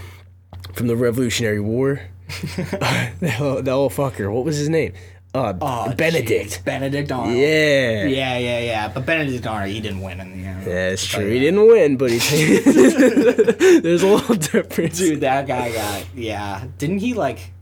from 0.75 0.87
the 0.87 0.97
Revolutionary 0.97 1.61
War. 1.61 2.01
that, 2.57 3.41
old, 3.41 3.65
that 3.65 3.73
old 3.73 3.93
fucker. 3.93 4.33
What 4.33 4.45
was 4.45 4.59
his 4.59 4.69
name? 4.69 4.93
Uh, 5.35 5.53
Oh, 5.61 5.93
Benedict. 5.95 6.53
jeez. 6.61 6.65
Benedict 6.65 7.13
Arnold. 7.13 7.37
Yeah. 7.37 8.05
Yeah, 8.07 8.39
yeah, 8.39 8.59
yeah. 8.61 8.89
But 8.89 9.05
Benedict 9.07 9.47
Arnold, 9.47 9.71
he 9.73 9.81
didn't 9.81 10.01
win 10.01 10.21
in 10.21 10.31
the 10.33 10.49
end. 10.49 10.67
Yeah, 10.67 10.89
it's 10.89 11.07
But 11.13 11.19
true. 11.19 11.27
yeah. 11.29 11.35
He 11.35 11.41
didn't 11.41 11.67
win, 11.67 11.97
but 11.97 12.11
he. 12.11 12.19
There's 13.81 14.03
a 14.03 14.07
little 14.07 14.35
difference. 14.37 14.99
Dude, 14.99 15.21
that 15.21 15.47
guy 15.47 15.71
got 15.73 16.05
yeah. 16.15 16.65
Didn't 16.79 16.99
he 17.01 17.15
like? 17.15 17.53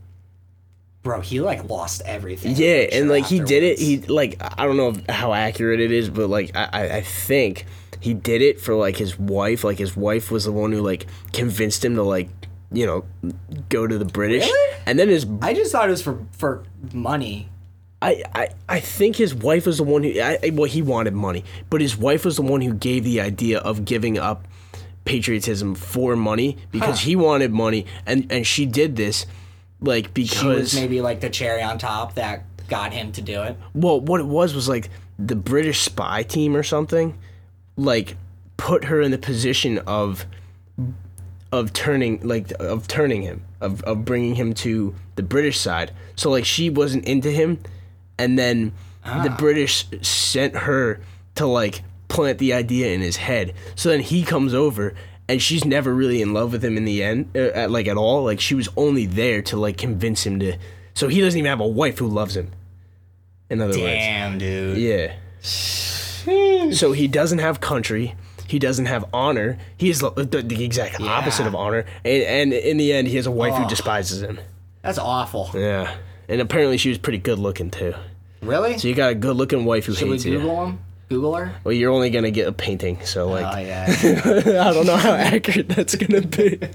Bro, 1.03 1.21
he 1.21 1.39
like 1.41 1.69
lost 1.69 2.01
everything. 2.05 2.51
Yeah, 2.55 2.83
pretty 2.83 2.93
and 2.97 3.05
sure 3.05 3.11
like 3.15 3.25
he 3.25 3.39
did 3.39 3.63
it. 3.63 3.79
He 3.79 3.97
like 3.99 4.41
I 4.41 4.65
don't 4.65 4.77
know 4.77 4.93
how 5.09 5.33
accurate 5.33 5.79
it 5.79 5.91
is, 5.91 6.09
but 6.09 6.29
like 6.29 6.55
I 6.55 6.69
I- 6.73 6.95
I 6.97 7.01
think 7.01 7.65
he 8.01 8.13
did 8.13 8.41
it 8.41 8.59
for 8.59 8.75
like 8.75 8.97
his 8.97 9.17
wife. 9.19 9.63
Like 9.63 9.77
his 9.77 9.95
wife 9.95 10.31
was 10.31 10.45
the 10.45 10.51
one 10.51 10.71
who 10.71 10.81
like 10.81 11.05
convinced 11.33 11.83
him 11.85 11.95
to 11.95 12.03
like 12.03 12.29
you 12.71 12.85
know 12.85 13.05
go 13.69 13.87
to 13.87 13.97
the 13.97 14.03
British, 14.05 14.43
Really? 14.45 14.75
and 14.85 14.99
then 14.99 15.07
his 15.07 15.25
I 15.41 15.53
just 15.53 15.71
thought 15.71 15.87
it 15.87 15.91
was 15.91 16.01
for 16.01 16.19
for 16.31 16.63
money. 16.93 17.49
I, 18.01 18.23
I, 18.35 18.47
I 18.69 18.79
think 18.79 19.15
his 19.15 19.33
wife 19.33 19.65
was 19.65 19.77
the 19.77 19.83
one 19.83 20.03
who 20.03 20.19
I, 20.21 20.51
well 20.53 20.69
he 20.69 20.81
wanted 20.81 21.13
money, 21.13 21.43
but 21.69 21.81
his 21.81 21.97
wife 21.97 22.25
was 22.25 22.35
the 22.35 22.43
one 22.43 22.61
who 22.61 22.73
gave 22.73 23.03
the 23.03 23.21
idea 23.21 23.59
of 23.59 23.85
giving 23.85 24.17
up 24.19 24.47
patriotism 25.05 25.73
for 25.73 26.15
money 26.15 26.57
because 26.71 26.99
he 26.99 27.15
wanted 27.15 27.51
money 27.51 27.85
and 28.05 28.29
and 28.31 28.45
she 28.45 28.65
did 28.65 28.97
this 28.97 29.25
like 29.79 30.09
She 30.15 30.21
was 30.23 30.29
because 30.31 30.75
maybe 30.75 31.01
like 31.01 31.21
the 31.21 31.29
cherry 31.29 31.61
on 31.63 31.77
top 31.77 32.15
that 32.15 32.43
got 32.67 32.91
him 32.91 33.13
to 33.13 33.21
do 33.21 33.41
it. 33.43 33.57
well 33.73 34.01
what 34.01 34.19
it 34.19 34.25
was 34.25 34.53
was 34.53 34.67
like 34.67 34.89
the 35.17 35.35
British 35.35 35.79
spy 35.79 36.23
team 36.23 36.55
or 36.57 36.61
something 36.63 37.17
like 37.77 38.17
put 38.57 38.85
her 38.85 38.99
in 38.99 39.11
the 39.11 39.17
position 39.17 39.79
of 39.87 40.25
of 41.51 41.71
turning 41.71 42.19
like 42.27 42.51
of 42.59 42.87
turning 42.87 43.21
him 43.21 43.43
of, 43.61 43.81
of 43.83 44.03
bringing 44.03 44.35
him 44.35 44.53
to 44.53 44.93
the 45.15 45.23
british 45.23 45.57
side 45.59 45.91
so 46.15 46.29
like 46.29 46.43
she 46.43 46.69
wasn't 46.69 47.03
into 47.05 47.31
him 47.31 47.57
and 48.19 48.37
then 48.37 48.71
the 49.23 49.33
british 49.37 49.85
sent 50.01 50.55
her 50.55 50.99
to 51.35 51.45
like 51.45 51.81
plant 52.07 52.39
the 52.39 52.51
idea 52.53 52.91
in 52.93 53.01
his 53.01 53.17
head 53.17 53.53
so 53.75 53.89
then 53.89 53.99
he 54.01 54.23
comes 54.23 54.53
over 54.53 54.93
and 55.29 55.41
she's 55.41 55.63
never 55.65 55.93
really 55.93 56.21
in 56.21 56.33
love 56.33 56.51
with 56.51 56.63
him 56.63 56.77
in 56.77 56.85
the 56.85 57.03
end 57.03 57.29
uh, 57.35 57.39
at, 57.53 57.71
like 57.71 57.87
at 57.87 57.97
all 57.97 58.23
like 58.23 58.39
she 58.39 58.55
was 58.55 58.67
only 58.75 59.05
there 59.05 59.41
to 59.41 59.55
like 59.57 59.77
convince 59.77 60.25
him 60.25 60.39
to 60.39 60.57
so 60.93 61.07
he 61.07 61.21
doesn't 61.21 61.37
even 61.37 61.49
have 61.49 61.59
a 61.59 61.67
wife 61.67 61.99
who 61.99 62.07
loves 62.07 62.35
him 62.35 62.51
in 63.49 63.61
other 63.61 63.69
words 63.79 63.83
Damn, 63.93 64.37
dude. 64.37 64.77
yeah. 64.77 65.13
So 66.71 66.91
he 66.91 67.07
doesn't 67.07 67.39
have 67.39 67.61
country. 67.61 68.15
He 68.47 68.59
doesn't 68.59 68.85
have 68.87 69.05
honor. 69.13 69.57
He 69.77 69.89
is 69.89 69.99
the, 69.99 70.09
the 70.11 70.63
exact 70.63 70.99
opposite 70.99 71.47
of 71.47 71.55
honor. 71.55 71.85
And, 72.03 72.23
and 72.23 72.53
in 72.53 72.75
the 72.77 72.91
end, 72.91 73.07
he 73.07 73.15
has 73.15 73.25
a 73.25 73.31
wife 73.31 73.53
who 73.55 73.67
despises 73.67 74.21
him. 74.21 74.39
That's 74.81 74.97
awful. 74.97 75.49
Yeah. 75.53 75.95
And 76.29 76.41
apparently, 76.41 76.77
she 76.77 76.89
was 76.89 76.97
pretty 76.97 77.19
good 77.19 77.39
looking 77.39 77.69
too. 77.71 77.93
Really? 78.41 78.77
So 78.77 78.87
you 78.87 78.95
got 78.95 79.11
a 79.11 79.15
good 79.15 79.35
looking 79.35 79.65
wife 79.65 79.85
who 79.85 79.93
Should 79.93 80.05
we 80.07 80.13
hates 80.13 80.25
you. 80.25 80.39
Google 80.39 80.65
him? 80.67 80.79
Google 81.09 81.35
her? 81.35 81.55
Well, 81.63 81.73
you're 81.73 81.91
only 81.91 82.09
gonna 82.09 82.31
get 82.31 82.47
a 82.49 82.51
painting. 82.51 82.99
So 83.05 83.29
like, 83.29 83.45
Oh 83.55 83.59
yeah. 83.59 83.85
I 83.87 84.73
don't 84.73 84.85
know 84.85 84.97
how 84.97 85.13
accurate 85.13 85.69
that's 85.69 85.95
gonna 85.95 86.19
be. 86.21 86.59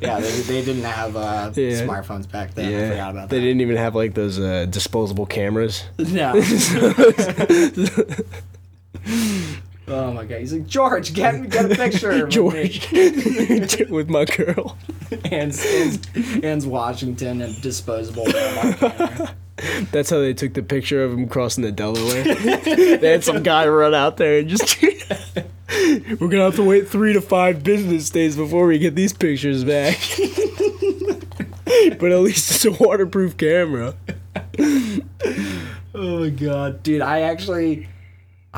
yeah, 0.00 0.20
they, 0.20 0.40
they 0.42 0.62
didn't 0.64 0.82
have 0.84 1.16
uh, 1.16 1.50
Yeah. 1.54 1.80
smartphones 1.80 2.30
back 2.30 2.52
then. 2.54 2.74
I 2.84 2.90
forgot 2.90 3.10
about 3.12 3.28
They 3.30 3.40
didn't 3.40 3.62
even 3.62 3.78
have 3.78 3.94
like 3.94 4.12
those 4.12 4.38
uh, 4.38 4.66
disposable 4.68 5.24
cameras. 5.24 5.82
No. 5.98 6.34
oh 9.90 10.12
my 10.12 10.24
god. 10.24 10.40
He's 10.40 10.52
like, 10.52 10.66
George, 10.66 11.14
get 11.14 11.48
get 11.50 11.70
a 11.70 11.74
picture. 11.74 12.10
of 12.24 12.26
me." 12.26 12.30
George 12.30 12.90
with 13.90 14.08
my 14.08 14.24
girl. 14.24 14.76
Hans, 15.24 15.62
Hans 16.42 16.66
Washington 16.66 17.42
and 17.42 17.60
disposable. 17.62 18.24
That's 19.90 20.10
how 20.10 20.20
they 20.20 20.34
took 20.34 20.54
the 20.54 20.62
picture 20.62 21.02
of 21.02 21.12
him 21.12 21.28
crossing 21.28 21.64
the 21.64 21.72
Delaware. 21.72 22.22
they 22.22 23.10
had 23.10 23.24
some 23.24 23.42
guy 23.42 23.66
run 23.66 23.94
out 23.94 24.16
there 24.16 24.38
and 24.38 24.48
just. 24.48 24.80
We're 24.82 26.28
gonna 26.28 26.44
have 26.44 26.56
to 26.56 26.64
wait 26.64 26.88
three 26.88 27.12
to 27.12 27.20
five 27.20 27.62
business 27.62 28.10
days 28.10 28.36
before 28.36 28.66
we 28.66 28.78
get 28.78 28.94
these 28.94 29.12
pictures 29.12 29.64
back. 29.64 29.98
but 31.98 32.12
at 32.12 32.18
least 32.20 32.50
it's 32.50 32.64
a 32.64 32.72
waterproof 32.82 33.36
camera. 33.36 33.94
Oh 35.94 36.20
my 36.20 36.30
god, 36.30 36.82
dude! 36.82 37.02
I 37.02 37.22
actually, 37.22 37.88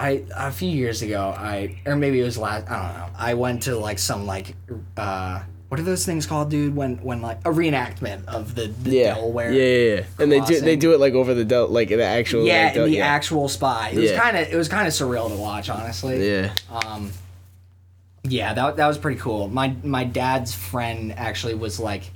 I 0.00 0.24
a 0.34 0.50
few 0.50 0.70
years 0.70 1.02
ago, 1.02 1.34
I 1.36 1.78
or 1.86 1.94
maybe 1.96 2.20
it 2.20 2.24
was 2.24 2.38
last. 2.38 2.70
I 2.70 2.82
don't 2.82 2.96
know. 2.98 3.06
I 3.18 3.34
went 3.34 3.62
to 3.64 3.76
like 3.76 3.98
some 3.98 4.26
like, 4.26 4.54
uh, 4.96 5.42
what 5.68 5.78
are 5.78 5.82
those 5.82 6.06
things 6.06 6.26
called, 6.26 6.50
dude? 6.50 6.74
When 6.74 6.96
when 7.02 7.20
like 7.20 7.40
a 7.40 7.50
reenactment 7.50 8.24
of 8.26 8.54
the, 8.54 8.68
the 8.68 8.90
Yeah. 8.90 9.14
Delaware. 9.14 9.52
Yeah, 9.52 9.62
yeah, 9.64 9.94
yeah. 9.96 10.04
And 10.18 10.32
they 10.32 10.40
do 10.40 10.60
they 10.60 10.76
do 10.76 10.94
it 10.94 11.00
like 11.00 11.12
over 11.14 11.34
the 11.34 11.44
Del 11.44 11.68
like 11.68 11.88
the 11.88 12.02
actual 12.02 12.44
Yeah, 12.44 12.64
like, 12.64 12.74
Del- 12.74 12.84
the 12.86 12.92
yeah. 12.92 13.06
actual 13.06 13.48
spy. 13.48 13.90
It 13.90 13.98
was 13.98 14.12
kind 14.12 14.36
of 14.38 14.48
it 14.48 14.56
was 14.56 14.68
kind 14.68 14.86
of 14.88 14.94
surreal 14.94 15.28
to 15.28 15.36
watch, 15.36 15.68
honestly. 15.68 16.26
yeah. 16.28 16.54
Um, 16.70 17.12
yeah, 18.22 18.54
that 18.54 18.76
that 18.76 18.86
was 18.86 18.96
pretty 18.98 19.20
cool. 19.20 19.48
My 19.48 19.74
my 19.84 20.04
dad's 20.04 20.54
friend 20.54 21.12
actually 21.16 21.54
was 21.54 21.78
like, 21.78 22.10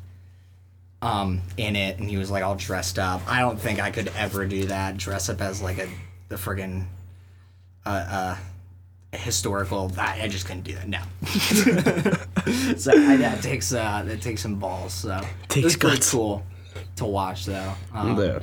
um, 1.02 1.42
in 1.56 1.76
it, 1.76 1.98
and 1.98 2.08
he 2.08 2.16
was 2.16 2.30
like 2.30 2.42
all 2.42 2.56
dressed 2.56 2.98
up. 2.98 3.20
I 3.26 3.40
don't 3.40 3.58
think 3.60 3.78
I 3.80 3.90
could 3.90 4.08
ever 4.16 4.46
do 4.46 4.66
that. 4.66 4.96
Dress 4.96 5.28
up 5.28 5.40
as 5.42 5.60
like 5.62 5.78
a 5.78 5.88
the 6.28 6.36
friggin' 6.36 6.86
uh, 7.86 7.88
uh 7.88 8.36
historical. 9.12 9.92
I, 9.98 10.22
I 10.22 10.28
just 10.28 10.46
couldn't 10.46 10.62
do 10.64 10.74
that. 10.74 10.88
No. 10.88 10.98
so 12.76 12.92
I, 12.92 13.16
that 13.16 13.40
takes 13.42 13.72
uh 13.72 14.02
that 14.06 14.20
takes 14.20 14.42
some 14.42 14.56
balls. 14.56 14.92
So 14.92 15.16
it 15.16 15.48
Takes 15.48 15.64
was 15.64 15.76
pretty 15.76 15.96
guts. 15.96 16.10
cool 16.10 16.42
to 16.96 17.04
watch 17.04 17.46
though. 17.46 17.74
Um, 17.92 18.18
Yeah. 18.18 18.40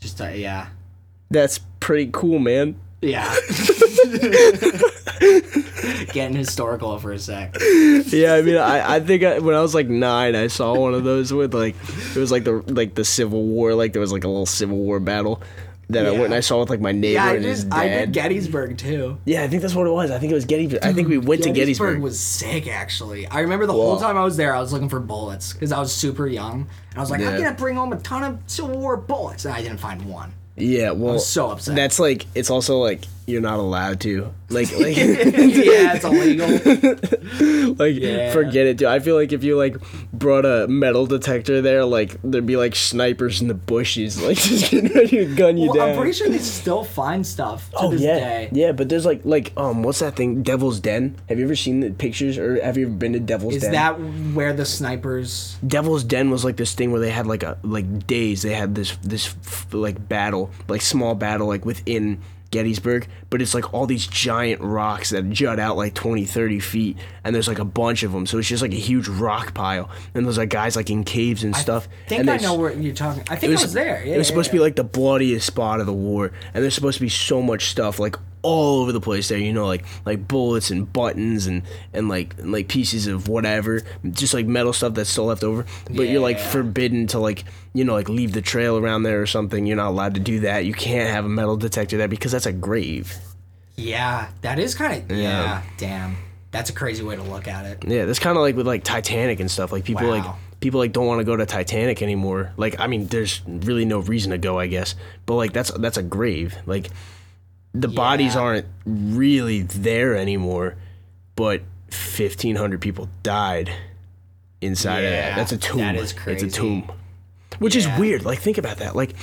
Just 0.00 0.20
uh, 0.20 0.28
yeah. 0.28 0.68
That's 1.30 1.60
pretty 1.78 2.10
cool, 2.12 2.38
man. 2.38 2.80
Yeah. 3.02 3.28
Getting 6.12 6.36
historical 6.36 6.98
for 6.98 7.12
a 7.12 7.18
sec. 7.18 7.54
Yeah, 7.60 8.34
I 8.34 8.42
mean, 8.42 8.56
I, 8.56 8.96
I 8.96 9.00
think 9.00 9.22
I, 9.22 9.38
when 9.38 9.54
I 9.54 9.60
was 9.60 9.74
like 9.74 9.88
nine, 9.88 10.34
I 10.34 10.46
saw 10.48 10.74
one 10.74 10.94
of 10.94 11.04
those 11.04 11.32
with 11.32 11.54
like 11.54 11.76
it 12.14 12.18
was 12.18 12.32
like 12.32 12.44
the 12.44 12.62
like 12.66 12.94
the 12.94 13.04
Civil 13.04 13.42
War, 13.44 13.74
like 13.74 13.92
there 13.92 14.00
was 14.00 14.12
like 14.12 14.24
a 14.24 14.28
little 14.28 14.46
Civil 14.46 14.78
War 14.78 15.00
battle 15.00 15.42
that 15.92 16.06
I 16.06 16.10
went 16.12 16.24
and 16.26 16.34
I 16.34 16.40
saw 16.40 16.60
with 16.60 16.70
like 16.70 16.80
my 16.80 16.92
neighbor 16.92 17.14
Yeah, 17.14 17.24
I 17.26 17.34
and 17.36 17.44
his 17.44 17.64
did, 17.64 17.70
dad. 17.70 17.78
I 17.78 17.88
did 17.88 18.12
Gettysburg 18.12 18.78
too. 18.78 19.18
yeah, 19.24 19.42
I 19.42 19.48
think 19.48 19.62
that's 19.62 19.74
what 19.74 19.86
it 19.86 19.90
was. 19.90 20.10
I 20.10 20.18
think 20.18 20.32
it 20.32 20.34
was 20.34 20.44
Gettysburg. 20.44 20.80
I 20.82 20.92
think 20.92 21.08
we 21.08 21.18
went 21.18 21.42
to 21.42 21.48
Gettysburg. 21.50 21.86
Gettysburg 21.88 22.00
was 22.02 22.18
sick 22.20 22.66
actually. 22.68 23.26
I 23.26 23.40
remember 23.40 23.66
the 23.66 23.72
whole 23.72 23.94
Whoa. 23.96 24.00
time 24.00 24.16
I 24.16 24.24
was 24.24 24.36
there, 24.36 24.54
I 24.54 24.60
was 24.60 24.72
looking 24.72 24.88
for 24.88 25.00
bullets 25.00 25.52
because 25.52 25.72
I 25.72 25.78
was 25.78 25.92
super 25.94 26.26
young. 26.26 26.68
And 26.90 26.98
I 26.98 27.00
was 27.00 27.10
like, 27.10 27.20
I'm 27.20 27.34
Yeah. 27.34 27.38
gonna 27.44 27.56
bring 27.56 27.76
home 27.76 27.92
a 27.92 27.98
ton 27.98 28.22
of 28.24 28.38
Civil 28.46 28.78
War 28.78 28.96
bullets, 28.96 29.44
and 29.44 29.54
I 29.54 29.62
didn't 29.62 29.78
find 29.80 30.02
one. 30.06 30.32
Yeah, 30.56 30.90
well, 30.90 31.10
I 31.10 31.12
was 31.14 31.26
so 31.26 31.50
upset. 31.50 31.74
That's 31.76 31.98
like 31.98 32.26
it's 32.34 32.50
also 32.50 32.78
like 32.78 33.04
you're 33.30 33.40
not 33.40 33.58
allowed 33.58 34.00
to. 34.00 34.32
Like 34.50 34.70
like 34.78 34.96
yeah, 34.96 35.94
it's 35.94 36.04
illegal. 36.04 36.48
like 37.78 37.94
Yeah. 37.94 38.32
forget 38.32 38.66
it, 38.66 38.76
dude. 38.78 38.88
I 38.88 38.98
feel 38.98 39.14
like 39.14 39.32
if 39.32 39.44
you 39.44 39.56
like 39.56 39.76
brought 40.12 40.44
a 40.44 40.66
metal 40.68 41.06
detector 41.06 41.62
there, 41.62 41.84
like 41.84 42.16
there'd 42.22 42.46
be 42.46 42.56
like 42.56 42.74
snipers 42.74 43.40
in 43.40 43.48
the 43.48 43.54
bushes, 43.54 44.20
like 44.26 44.36
just 44.36 44.70
getting 44.70 44.92
ready 44.92 45.26
to 45.26 45.34
gun 45.34 45.56
you 45.56 45.66
Well, 45.68 45.74
down. 45.76 45.88
I'm 45.90 45.96
pretty 45.96 46.12
sure 46.12 46.28
they 46.28 46.38
still 46.38 46.84
find 46.84 47.26
stuff 47.26 47.70
to 47.70 47.76
Oh 47.78 47.90
this 47.92 48.00
yeah, 48.00 48.18
day. 48.18 48.48
yeah. 48.52 48.72
But 48.72 48.88
there's 48.88 49.06
like 49.06 49.20
like 49.24 49.52
um, 49.56 49.82
what's 49.82 50.00
that 50.00 50.16
thing? 50.16 50.42
Devil's 50.42 50.80
Den. 50.80 51.16
Have 51.28 51.38
you 51.38 51.44
ever 51.44 51.56
seen 51.56 51.80
the 51.80 51.90
pictures 51.90 52.36
or 52.38 52.62
have 52.62 52.76
you 52.76 52.86
ever 52.86 52.94
been 52.94 53.12
to 53.12 53.20
Devil's 53.20 53.54
Is 53.54 53.62
Den? 53.62 53.70
Is 53.70 53.76
that 53.76 54.00
where 54.34 54.52
the 54.52 54.64
snipers? 54.66 55.56
Devil's 55.66 56.02
Den 56.04 56.30
was 56.30 56.44
like 56.44 56.56
this 56.56 56.74
thing 56.74 56.90
where 56.90 57.00
they 57.00 57.10
had 57.10 57.26
like 57.26 57.42
a 57.42 57.56
like 57.62 58.06
days. 58.06 58.42
They 58.42 58.54
had 58.54 58.74
this 58.74 58.96
this 59.02 59.28
f- 59.46 59.68
like 59.72 60.08
battle, 60.08 60.50
like 60.68 60.82
small 60.82 61.14
battle, 61.14 61.46
like 61.46 61.64
within 61.64 62.20
Gettysburg, 62.50 63.06
but 63.28 63.40
it's 63.40 63.54
like 63.54 63.72
all 63.72 63.86
these 63.86 64.06
giant 64.06 64.60
rocks 64.60 65.10
that 65.10 65.30
jut 65.30 65.58
out 65.58 65.76
like 65.76 65.94
20, 65.94 66.24
30 66.24 66.60
feet, 66.60 66.98
and 67.24 67.34
there's 67.34 67.48
like 67.48 67.58
a 67.58 67.64
bunch 67.64 68.02
of 68.02 68.12
them. 68.12 68.26
So 68.26 68.38
it's 68.38 68.48
just 68.48 68.62
like 68.62 68.72
a 68.72 68.76
huge 68.76 69.08
rock 69.08 69.54
pile, 69.54 69.88
and 70.14 70.26
there's 70.26 70.38
like 70.38 70.48
guys 70.48 70.76
like 70.76 70.90
in 70.90 71.04
caves 71.04 71.44
and 71.44 71.54
stuff. 71.54 71.88
I 72.06 72.08
think 72.08 72.20
and 72.20 72.30
I 72.30 72.36
know 72.38 72.54
where 72.54 72.72
you're 72.72 72.94
talking. 72.94 73.22
I 73.30 73.36
think 73.36 73.56
I 73.56 73.62
was 73.62 73.72
there. 73.72 74.04
Yeah, 74.04 74.14
it 74.14 74.18
was 74.18 74.28
yeah, 74.28 74.32
supposed 74.32 74.50
to 74.50 74.56
be 74.56 74.60
like 74.60 74.76
the 74.76 74.84
bloodiest 74.84 75.46
spot 75.46 75.80
of 75.80 75.86
the 75.86 75.92
war, 75.92 76.32
and 76.52 76.62
there's 76.62 76.74
supposed 76.74 76.98
to 76.98 77.04
be 77.04 77.08
so 77.08 77.40
much 77.42 77.66
stuff 77.70 77.98
like 77.98 78.16
all 78.42 78.80
over 78.80 78.92
the 78.92 79.00
place 79.00 79.28
there. 79.28 79.38
You 79.38 79.52
know, 79.52 79.66
like 79.66 79.84
like 80.04 80.26
bullets 80.26 80.70
and 80.70 80.90
buttons 80.92 81.46
and 81.46 81.62
and 81.92 82.08
like 82.08 82.38
and, 82.38 82.52
like 82.52 82.68
pieces 82.68 83.06
of 83.06 83.28
whatever, 83.28 83.82
just 84.10 84.34
like 84.34 84.46
metal 84.46 84.72
stuff 84.72 84.94
that's 84.94 85.10
still 85.10 85.26
left 85.26 85.44
over. 85.44 85.66
But 85.90 86.08
you're 86.08 86.20
like 86.20 86.38
forbidden 86.38 87.06
to 87.08 87.18
like 87.18 87.44
you 87.72 87.84
know 87.84 87.94
like 87.94 88.08
leave 88.08 88.32
the 88.32 88.42
trail 88.42 88.76
around 88.76 89.02
there 89.02 89.20
or 89.20 89.26
something. 89.26 89.66
You're 89.66 89.76
not 89.76 89.88
allowed 89.88 90.14
to 90.14 90.20
do 90.20 90.40
that. 90.40 90.64
You 90.64 90.74
can't 90.74 91.10
have 91.10 91.24
a 91.24 91.28
metal 91.28 91.56
detector 91.56 91.96
there 91.96 92.08
because 92.08 92.32
that's 92.32 92.46
a 92.46 92.52
grave. 92.52 93.16
Yeah, 93.76 94.28
that 94.42 94.58
is 94.58 94.74
kind 94.74 95.10
of. 95.10 95.16
Yeah. 95.16 95.26
Yeah. 95.26 95.62
damn. 95.78 96.16
That's 96.50 96.68
a 96.68 96.72
crazy 96.72 97.04
way 97.04 97.16
to 97.16 97.22
look 97.22 97.46
at 97.46 97.64
it. 97.64 97.84
Yeah, 97.86 98.06
that's 98.06 98.18
kind 98.18 98.36
of 98.36 98.42
like 98.42 98.56
with 98.56 98.66
like 98.66 98.82
Titanic 98.82 99.38
and 99.40 99.50
stuff. 99.50 99.70
Like 99.70 99.84
people 99.84 100.08
like 100.08 100.24
people 100.60 100.80
like 100.80 100.92
don't 100.92 101.06
want 101.06 101.20
to 101.20 101.24
go 101.24 101.36
to 101.36 101.46
Titanic 101.46 102.02
anymore. 102.02 102.52
Like 102.56 102.78
I 102.80 102.86
mean, 102.86 103.06
there's 103.06 103.40
really 103.46 103.84
no 103.84 104.00
reason 104.00 104.32
to 104.32 104.38
go, 104.38 104.58
I 104.58 104.66
guess. 104.66 104.96
But 105.26 105.36
like 105.36 105.52
that's 105.52 105.70
that's 105.70 105.96
a 105.96 106.02
grave. 106.02 106.56
Like 106.66 106.90
the 107.74 107.88
bodies 107.88 108.36
aren't 108.36 108.66
really 108.84 109.62
there 109.62 110.16
anymore, 110.16 110.76
but 111.36 111.60
1500 111.90 112.80
people 112.80 113.08
died 113.22 113.70
inside 114.60 115.04
of 115.04 115.10
that. 115.10 115.36
That's 115.36 115.52
a 115.52 115.58
tomb. 115.58 115.78
that 115.78 115.96
is 115.96 116.12
crazy. 116.12 116.46
It's 116.46 116.56
a 116.56 116.60
tomb. 116.60 116.90
Which 117.58 117.76
is 117.76 117.86
weird. 117.98 118.24
Like 118.24 118.38
think 118.40 118.58
about 118.58 118.78
that. 118.78 118.96
Like 118.96 119.14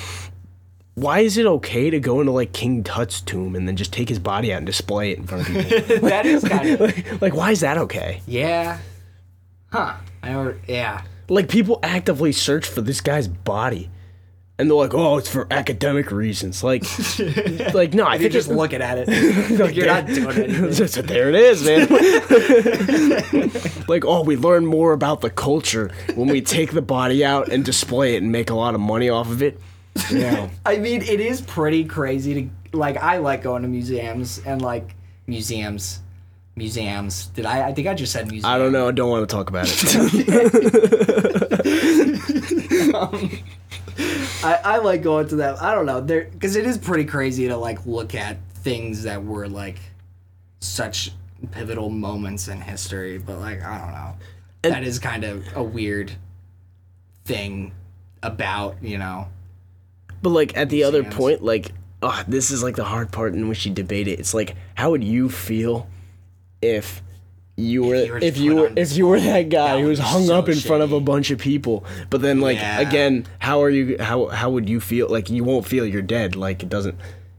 why 0.97 1.19
is 1.19 1.38
it 1.38 1.45
okay 1.45 1.91
to 1.91 1.99
go 1.99 2.21
into 2.21 2.31
like 2.31 2.53
King 2.53 2.83
Tut's 2.83 3.21
tomb 3.21 3.55
and 3.55 3.67
then 3.67 3.75
just 3.75 3.93
take 3.93 4.10
his 4.10 4.17
body 4.17 4.51
out 4.51 4.57
and 4.57 4.65
display 4.65 5.12
it 5.12 5.19
in 5.19 5.27
front 5.27 5.47
of 5.47 5.53
people? 5.53 5.99
that 6.10 6.25
is 6.25 6.43
kind 6.43 6.69
of. 6.69 6.79
like, 6.81 7.21
like 7.21 7.36
why 7.36 7.51
is 7.51 7.60
that 7.60 7.77
okay? 7.77 8.21
Yeah. 8.25 8.79
Huh. 9.71 9.93
I 10.23 10.29
never. 10.29 10.57
Yeah. 10.67 11.03
like 11.29 11.49
people 11.49 11.79
actively 11.83 12.31
search 12.31 12.67
for 12.67 12.81
this 12.81 12.99
guy's 13.01 13.27
body 13.27 13.91
and 14.60 14.70
they're 14.70 14.76
like 14.76 14.93
oh 14.93 15.17
it's 15.17 15.30
for 15.30 15.46
academic 15.52 16.12
reasons 16.12 16.63
like 16.63 16.84
like 17.74 17.93
no 17.93 18.06
i 18.06 18.15
You're 18.15 18.30
just 18.30 18.50
it's 18.50 18.58
looking 18.58 18.82
at 18.82 18.98
it. 19.00 19.08
You're 19.76 19.86
not 19.86 20.06
doing 20.17 20.38
anything. 20.38 20.72
Just- 20.72 21.02
there 21.08 21.30
it 21.30 21.36
is 21.36 21.63
man 21.63 21.88
like 23.88 24.04
oh 24.06 24.24
we 24.24 24.36
learn 24.36 24.65
more 24.65 24.93
about 24.93 25.22
the 25.22 25.30
culture 25.30 25.91
when 26.15 26.28
we 26.28 26.41
take 26.41 26.72
the 26.72 26.82
body 26.82 27.24
out 27.24 27.50
and 27.50 27.63
display 27.63 28.15
it 28.15 28.24
and 28.24 28.32
make 28.32 28.50
a 28.50 28.56
lot 28.56 28.74
of 28.74 28.82
money 28.82 29.10
off 29.10 29.30
of 29.30 29.41
it 29.41 29.60
yeah 30.12 30.50
I 30.65 30.78
mean, 30.78 31.02
it 31.02 31.20
is 31.20 31.41
pretty 31.41 31.84
crazy 31.84 32.34
to 32.72 32.78
like. 32.78 32.98
I 32.98 33.17
like 33.17 33.41
going 33.41 33.63
to 33.63 33.67
museums 33.67 34.38
and 34.46 34.62
like 34.62 34.93
museums, 35.26 36.02
museums. 36.56 37.26
Did 37.28 37.48
I? 37.48 37.70
I 37.70 37.74
think 37.74 37.88
I 37.88 37.96
just 37.96 38.12
said 38.13 38.28
museum. 38.30 38.46
i 38.54 38.60
don't 38.60 38.72
know 38.72 38.88
i 38.89 38.91
don't 38.91 39.10
want 39.10 39.28
to 39.28 39.36
talk 39.36 39.50
about 39.50 39.65
it 39.67 39.84
um, 42.93 43.30
I, 44.43 44.60
I 44.63 44.78
like 44.78 45.02
going 45.02 45.28
to 45.30 45.36
them. 45.36 45.58
I 45.60 45.73
don't 45.73 45.86
know. 45.86 46.02
There 46.02 46.26
because 46.26 46.56
it 46.56 46.65
is 46.65 46.78
pretty 46.78 47.06
crazy 47.06 47.47
to 47.47 47.58
like 47.58 47.86
look 47.86 48.15
at 48.15 48.38
things 48.56 49.04
that 49.04 49.23
were 49.23 49.47
like 49.47 49.80
such 50.60 51.12
pivotal 51.52 51.89
moments 51.89 52.47
in 52.47 52.62
history. 52.62 53.17
But 53.17 53.39
like 53.39 53.63
I 53.63 53.78
don't 53.78 53.91
know. 53.91 54.15
that 54.62 54.84
is 54.84 55.00
kind 55.00 55.23
of 55.23 55.45
a 55.56 55.63
weird 55.63 56.12
thing 57.26 57.73
about 58.21 58.82
you 58.82 58.97
know. 58.97 59.28
But 60.21 60.30
like 60.30 60.56
at 60.58 60.69
the 60.69 60.84
other 60.84 61.04
point, 61.04 61.43
like 61.43 61.71
oh, 62.02 62.23
this 62.28 62.52
is 62.52 62.62
like 62.62 62.76
the 62.76 62.84
hard 62.84 63.12
part 63.12 63.34
in 63.34 63.47
which 63.50 63.65
you 63.65 63.73
debate 63.73 64.08
it. 64.08 64.19
It's 64.19 64.34
like 64.34 64.56
how 64.76 64.91
would 64.91 65.04
you 65.04 65.30
feel 65.30 65.88
if 66.62 67.02
you 67.60 67.84
were 67.84 67.96
you 67.96 68.12
were 68.13 68.20
if 68.20 68.38
you 68.38 68.56
were 68.56 68.72
if 68.76 68.96
you 68.96 69.08
were 69.08 69.20
that 69.20 69.50
guy 69.50 69.74
That 69.74 69.82
who 69.82 69.88
was 69.88 69.98
hung 69.98 70.26
so 70.28 70.38
up 70.38 70.48
in 70.48 70.58
front 70.60 70.84
of 70.84 70.91
a 70.93 71.00
bunch 71.00 71.32
of 71.32 71.39
people, 71.39 71.84
but 72.12 72.22
then 72.22 72.39
like 72.39 72.58
Yeah. 72.58 72.80
again, 72.80 73.26
how 73.39 73.63
are 73.63 73.70
you 73.70 73.98
how 74.00 74.28
how 74.28 74.52
would 74.52 74.70
you 74.70 74.80
feel? 74.80 75.10
Like 75.10 75.30
you 75.32 75.43
won't 75.43 75.65
feel 75.67 75.86
you're 75.86 76.04
dead. 76.04 76.36
Like 76.36 76.62
it 76.62 76.70
doesn't, 76.70 76.96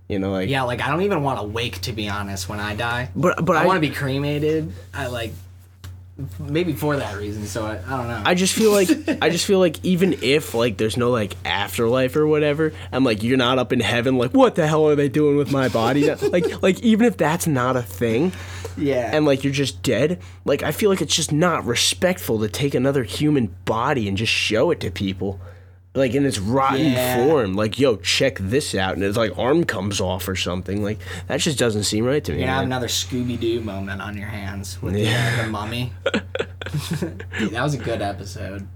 you 0.09 0.19
know, 0.19 0.33
like 0.33 0.49
Yeah, 0.49 0.63
like 0.63 0.81
I 0.83 0.89
don't 0.91 1.03
even 1.03 1.23
want 1.23 1.39
to 1.41 1.47
wake 1.47 1.81
to 1.83 1.93
be 1.93 2.09
honest 2.09 2.49
when 2.49 2.59
I 2.59 2.75
die. 2.75 3.11
But 3.15 3.45
but 3.45 3.57
I, 3.57 3.63
I 3.63 3.67
want 3.67 3.77
to 3.77 3.89
be 3.89 3.95
cremated. 3.95 4.73
I 4.93 5.07
like 5.07 5.33
maybe 6.41 6.73
for 6.73 6.97
that 6.97 7.17
reason. 7.17 7.47
So 7.47 7.65
I, 7.65 7.79
I 7.87 7.97
don't 7.97 8.09
know. 8.09 8.21
I 8.25 8.35
just 8.35 8.55
feel 8.55 8.73
like 8.73 8.89
I 9.23 9.31
just 9.31 9.47
feel 9.47 9.61
like 9.61 9.85
even 9.85 10.19
if 10.23 10.53
like 10.53 10.77
there's 10.77 10.97
no 10.97 11.11
like 11.11 11.37
afterlife 11.45 12.17
or 12.17 12.27
whatever, 12.27 12.73
I'm 12.91 13.05
like 13.05 13.23
you're 13.23 13.37
not 13.37 13.59
up 13.61 13.73
in 13.73 13.79
heaven. 13.79 14.19
Like 14.19 14.33
what 14.33 14.57
the 14.57 14.67
hell 14.67 14.89
are 14.89 14.97
they 14.97 15.09
doing 15.09 15.37
with 15.37 15.53
my 15.53 15.69
body? 15.69 16.13
like 16.15 16.61
like 16.61 16.81
even 16.81 17.07
if 17.07 17.17
that's 17.17 17.47
not 17.47 17.77
a 17.77 17.83
thing, 17.83 18.33
yeah. 18.79 19.11
and 19.15 19.25
like 19.27 19.45
you're 19.45 19.53
just 19.53 19.83
dead, 19.83 20.21
like 20.45 20.63
I 20.63 20.73
feel 20.73 20.91
like 20.91 21.01
it's 21.03 21.15
just 21.15 21.33
not 21.33 21.65
respectful 21.65 22.39
to 22.41 22.49
take 22.49 22.75
another 22.75 23.03
human 23.05 23.55
body 23.65 24.09
and 24.09 24.17
just 24.17 24.33
show 24.33 24.71
it 24.71 24.81
to 24.81 24.91
people. 24.91 25.41
Like 25.95 26.15
in 26.15 26.25
its 26.27 26.39
rotten 26.39 26.93
Yeah. 26.93 27.17
form, 27.27 27.55
like 27.55 27.79
yo, 27.79 27.97
check 27.97 28.39
this 28.39 28.75
out, 28.75 28.95
and 28.95 29.03
it's 29.03 29.17
like 29.17 29.37
arm 29.37 29.65
comes 29.65 30.01
off 30.01 30.29
or 30.29 30.37
something. 30.37 30.83
Like 30.83 30.99
that 31.27 31.41
just 31.41 31.59
doesn't 31.59 31.85
seem 31.85 32.05
right 32.05 32.23
to 32.23 32.33
me. 32.33 32.39
You're 32.39 32.47
gonna 32.47 32.53
have 32.59 32.69
man. 32.69 32.73
another 32.73 32.87
Scooby 32.89 33.41
Doo 33.41 33.61
moment 33.63 34.01
on 34.01 34.17
your 34.17 34.29
hands 34.29 34.81
with 34.81 34.97
Yeah. 34.97 35.37
the, 35.39 35.43
the 35.45 35.49
mummy. 35.49 35.93
Dude, 37.39 37.51
that 37.51 37.63
was 37.63 37.75
a 37.75 37.79
good 37.79 38.03
episode. 38.03 38.69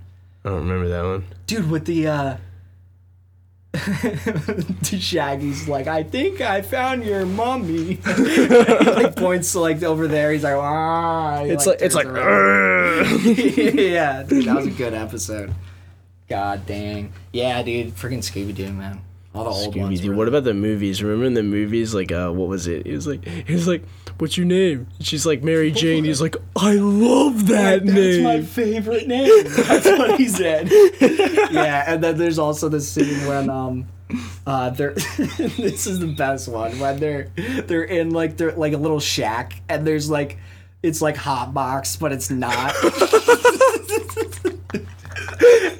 I 0.44 0.48
don't 0.48 0.66
remember 0.66 0.88
that 0.88 1.04
one. 1.04 1.24
Dude, 1.46 1.70
with 1.70 1.84
the 1.84 2.08
uh 2.08 2.36
Shaggy's 4.82 5.66
like, 5.66 5.87
I 5.87 6.02
think 6.02 6.40
I 6.40 6.61
found 6.61 7.04
your 7.04 7.24
mummy. 7.24 7.94
he 8.16 8.46
like 8.46 9.16
points 9.16 9.52
to 9.52 9.61
like 9.61 9.82
over 9.82 10.06
there. 10.08 10.30
He's 10.32 10.44
like, 10.44 10.54
ah. 10.54 11.42
He, 11.44 11.50
It's 11.50 11.66
like 11.66 11.80
it's 11.80 11.94
like. 11.94 12.06
around. 12.06 13.06
"Urgh." 13.06 13.74
yeah, 13.92 14.22
dude, 14.24 14.44
that 14.44 14.56
was 14.56 14.66
a 14.66 14.70
good 14.70 14.92
episode. 14.94 15.54
God 16.28 16.66
dang. 16.66 17.12
Yeah, 17.32 17.62
dude, 17.62 17.94
freaking 17.96 18.18
Scooby 18.18 18.54
Doo, 18.54 18.72
man. 18.72 19.00
All 19.34 19.44
the 19.44 19.50
old 19.50 19.74
Scooby 19.74 19.80
ones. 19.80 20.00
Doo. 20.00 20.10
were- 20.10 20.16
What 20.16 20.28
about 20.28 20.44
the 20.44 20.52
movies? 20.54 21.02
Remember 21.02 21.24
in 21.24 21.34
the 21.34 21.42
movies, 21.42 21.94
like, 21.94 22.12
uh, 22.12 22.30
what 22.30 22.48
was 22.48 22.66
it? 22.66 22.86
He 22.86 22.92
was 22.92 23.06
like, 23.06 23.26
he 23.26 23.54
was 23.54 23.66
like, 23.66 23.82
"What's 24.18 24.36
your 24.36 24.44
name?" 24.46 24.86
And 24.98 25.06
she's 25.06 25.24
like, 25.24 25.42
"Mary 25.42 25.70
Jane." 25.82 26.04
He's 26.04 26.20
like, 26.20 26.36
"I 26.54 26.74
love 26.74 27.46
that 27.48 27.84
That's 27.84 27.94
name." 27.96 28.22
That's 28.24 28.38
my 28.38 28.42
favorite 28.42 29.08
name. 29.08 29.44
That's 29.44 29.86
what 29.86 30.18
he 30.20 30.28
said. 30.28 30.70
yeah, 31.50 31.84
and 31.86 32.04
then 32.04 32.18
there's 32.18 32.38
also 32.38 32.68
the 32.68 32.80
scene 32.80 33.26
when 33.26 33.48
um 33.48 33.86
uh 34.46 34.68
they're 34.68 34.92
this 35.38 35.86
is 35.86 35.98
the 35.98 36.06
best 36.18 36.46
one 36.46 36.78
when 36.78 36.98
they're 37.00 37.28
they're 37.66 37.84
in 37.84 38.10
like 38.10 38.36
they're 38.36 38.52
like 38.52 38.74
a 38.74 38.76
little 38.76 39.00
shack 39.00 39.62
and 39.70 39.86
there's 39.86 40.10
like 40.10 40.36
it's 40.82 41.00
like 41.00 41.16
hot 41.16 41.54
box 41.54 41.96
but 41.96 42.12
it's 42.12 42.28
not. 42.30 42.74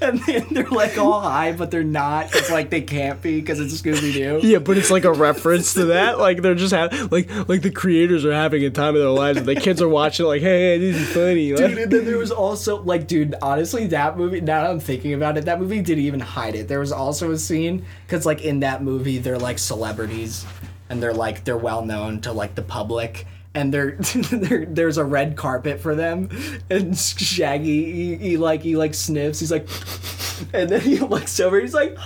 And 0.03 0.19
then 0.21 0.47
they're 0.51 0.69
like 0.69 0.99
all 0.99 1.21
high 1.21 1.53
but 1.53 1.71
they're 1.71 1.85
not. 1.85 2.35
It's 2.35 2.51
like 2.51 2.71
they 2.71 2.83
can't 2.83 3.21
be 3.23 3.41
because 3.41 3.61
it's 3.61 3.81
Scooby 3.81 4.13
Doo. 4.13 4.41
yeah, 4.47 4.59
but 4.59 4.77
it's 4.79 4.91
like 4.91 5.05
a 5.05 5.13
reference 5.13 5.75
to 5.75 5.87
that. 5.87 6.19
Like 6.19 6.43
they're 6.43 6.55
just 6.55 6.75
have 6.75 7.13
like 7.13 7.31
like 7.49 7.63
the 7.63 7.71
creators 7.71 8.25
are 8.25 8.33
having 8.33 8.65
a 8.65 8.71
time 8.71 8.95
of 8.95 9.01
their 9.01 9.11
lives, 9.11 9.39
and 9.39 9.47
the 9.47 9.57
kids 9.57 9.81
are 9.81 9.89
watching. 9.89 10.27
Like, 10.27 10.43
hey, 10.43 10.77
hey 10.77 10.79
this 10.79 10.97
is 10.97 11.09
funny. 11.13 11.53
Like, 11.53 11.69
Dude, 11.69 11.79
and 11.79 11.93
then 11.93 12.05
there 12.05 12.19
was 12.19 12.31
also 12.31 12.83
like, 12.83 13.07
dude, 13.07 13.35
honestly, 13.43 13.87
that 13.89 14.17
movie. 14.17 14.41
Now 14.41 14.63
that 14.63 14.71
I'm 14.71 14.81
thinking 14.81 15.15
about 15.15 15.37
it, 15.39 15.45
that 15.45 15.61
movie 15.61 15.81
didn't 15.81 16.05
even 16.05 16.21
hide 16.21 16.55
it. 16.55 16.69
There 16.69 16.81
was 16.81 16.93
also 16.93 17.31
a 17.31 17.39
scene 17.39 17.85
because, 18.07 18.27
like, 18.27 18.43
in 18.43 18.61
that 18.61 18.83
movie, 18.83 19.19
they're 19.19 19.39
like 19.39 19.59
celebrities, 19.59 20.45
and 20.89 21.03
they're 21.03 21.15
like 21.15 21.45
they're 21.45 21.57
well 21.57 21.85
known 21.85 22.21
to 22.23 22.33
like 22.33 22.55
the 22.55 22.63
public, 22.63 23.27
and 23.55 23.73
they're, 23.73 23.93
they're 24.33 24.65
there's 24.67 24.97
a 24.99 25.05
red 25.05 25.37
carpet 25.37 25.81
for 25.81 25.95
them, 25.95 26.29
and 26.71 26.97
Shaggy, 26.99 27.93
he, 27.93 28.17
he 28.17 28.37
like 28.37 28.63
he 28.63 28.77
like 28.77 28.95
sniffs, 28.95 29.41
he's 29.41 29.53
like, 29.53 29.69
and 30.55 30.69
then 30.71 30.81
he 30.81 30.99
looks 31.01 31.39
over, 31.41 31.61
he's 31.61 31.75
like, 31.75 31.97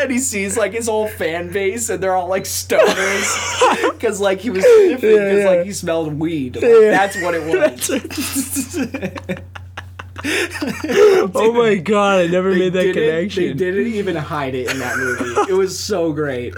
and 0.00 0.10
he 0.12 0.18
sees 0.18 0.56
like 0.56 0.72
his 0.72 0.86
whole 0.86 1.08
fan 1.08 1.50
base, 1.52 1.88
and 1.90 2.00
they're 2.02 2.14
all 2.14 2.28
like 2.28 2.44
stoners, 2.44 3.92
because 3.92 4.20
like 4.20 4.40
he 4.40 4.50
was 4.50 4.62
sniffing 4.64 4.94
because 4.96 5.12
Yeah, 5.16 5.32
yeah. 5.38 5.48
like 5.48 5.64
he 5.66 5.72
smelled 5.72 6.12
weed. 6.14 6.54
Like, 6.56 6.64
Yeah. 6.64 6.90
That's 6.90 7.20
what 7.22 7.34
it 7.34 7.42
was. 7.44 7.90
oh 11.34 11.52
my 11.52 11.76
god, 11.76 12.20
I 12.20 12.26
never 12.26 12.50
made 12.54 12.72
that 12.72 12.82
didn't- 12.82 13.34
They 13.34 13.52
didn't 13.54 13.86
even 13.94 14.16
hide 14.16 14.54
it 14.54 14.70
in 14.70 14.78
that 14.80 14.96
movie. 14.96 15.50
It 15.50 15.54
was 15.54 15.78
so 15.78 16.12
great. 16.12 16.54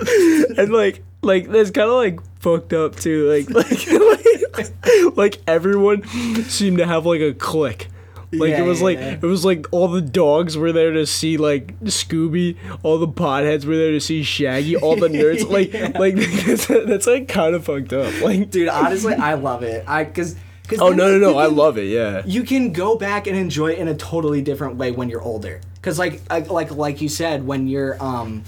and 0.57 0.73
like 0.73 1.03
like 1.23 1.49
there's 1.51 1.71
kind 1.71 1.89
of 1.91 1.97
like 1.97 2.19
fucked 2.41 2.73
up 2.73 2.97
too. 2.97 3.29
Like 3.31 3.49
like 3.51 5.17
like 5.17 5.43
everyone 5.47 6.05
seemed 6.49 6.79
to 6.79 6.87
have 6.87 7.07
like 7.07 7.21
a 7.21 7.33
clique. 7.33 7.89
Like 8.33 8.51
Yeah, 8.51 8.61
it 8.61 8.67
was 8.67 8.81
yeah, 8.81 8.85
like 8.85 8.99
yeah. 8.99 9.15
it 9.15 9.23
was 9.23 9.45
like 9.45 9.67
all 9.73 9.89
the 9.89 10.01
dogs 10.01 10.57
were 10.57 10.73
there 10.73 10.93
to 10.93 11.07
see 11.07 11.37
like 11.37 11.79
Scooby, 11.81 12.57
all 12.83 12.99
the 12.99 13.09
potheads 13.09 13.65
were 13.65 13.77
there 13.77 13.93
to 13.93 14.01
see 14.01 14.23
Shaggy, 14.23 14.77
all 14.77 14.97
the 14.97 15.09
nerds 15.09 15.49
like 15.51 15.73
like 15.99 16.17
that's, 16.17 16.67
that's 16.67 17.07
like 17.07 17.29
kind 17.29 17.55
of 17.55 17.65
fucked 17.65 17.93
up. 17.93 18.21
Like 18.21 18.51
Dude, 18.51 18.69
honestly, 18.69 19.15
I 19.15 19.35
love 19.35 19.63
it. 19.63 19.85
I 19.87 20.05
because 20.05 20.37
oh 20.79 20.91
no 20.91 21.17
no 21.17 21.19
no, 21.19 21.39
I 21.39 21.47
love 21.47 21.79
it. 21.79 21.89
Yeah. 21.89 22.23
you 22.27 22.43
can 22.43 22.73
go 22.73 22.97
back 22.97 23.27
and 23.27 23.37
enjoy 23.37 23.73
it 23.73 23.79
in 23.79 23.89
a 23.89 23.95
totally 23.95 24.43
different 24.43 24.77
way 24.77 24.91
when 24.91 25.09
you're 25.09 25.23
older. 25.23 25.61
Because 25.75 25.99
like 25.99 26.23
like 26.31 26.71
like 26.71 27.01
you 27.01 27.09
said, 27.09 27.47
when 27.47 27.69
you're 27.69 28.03
um 28.03 28.45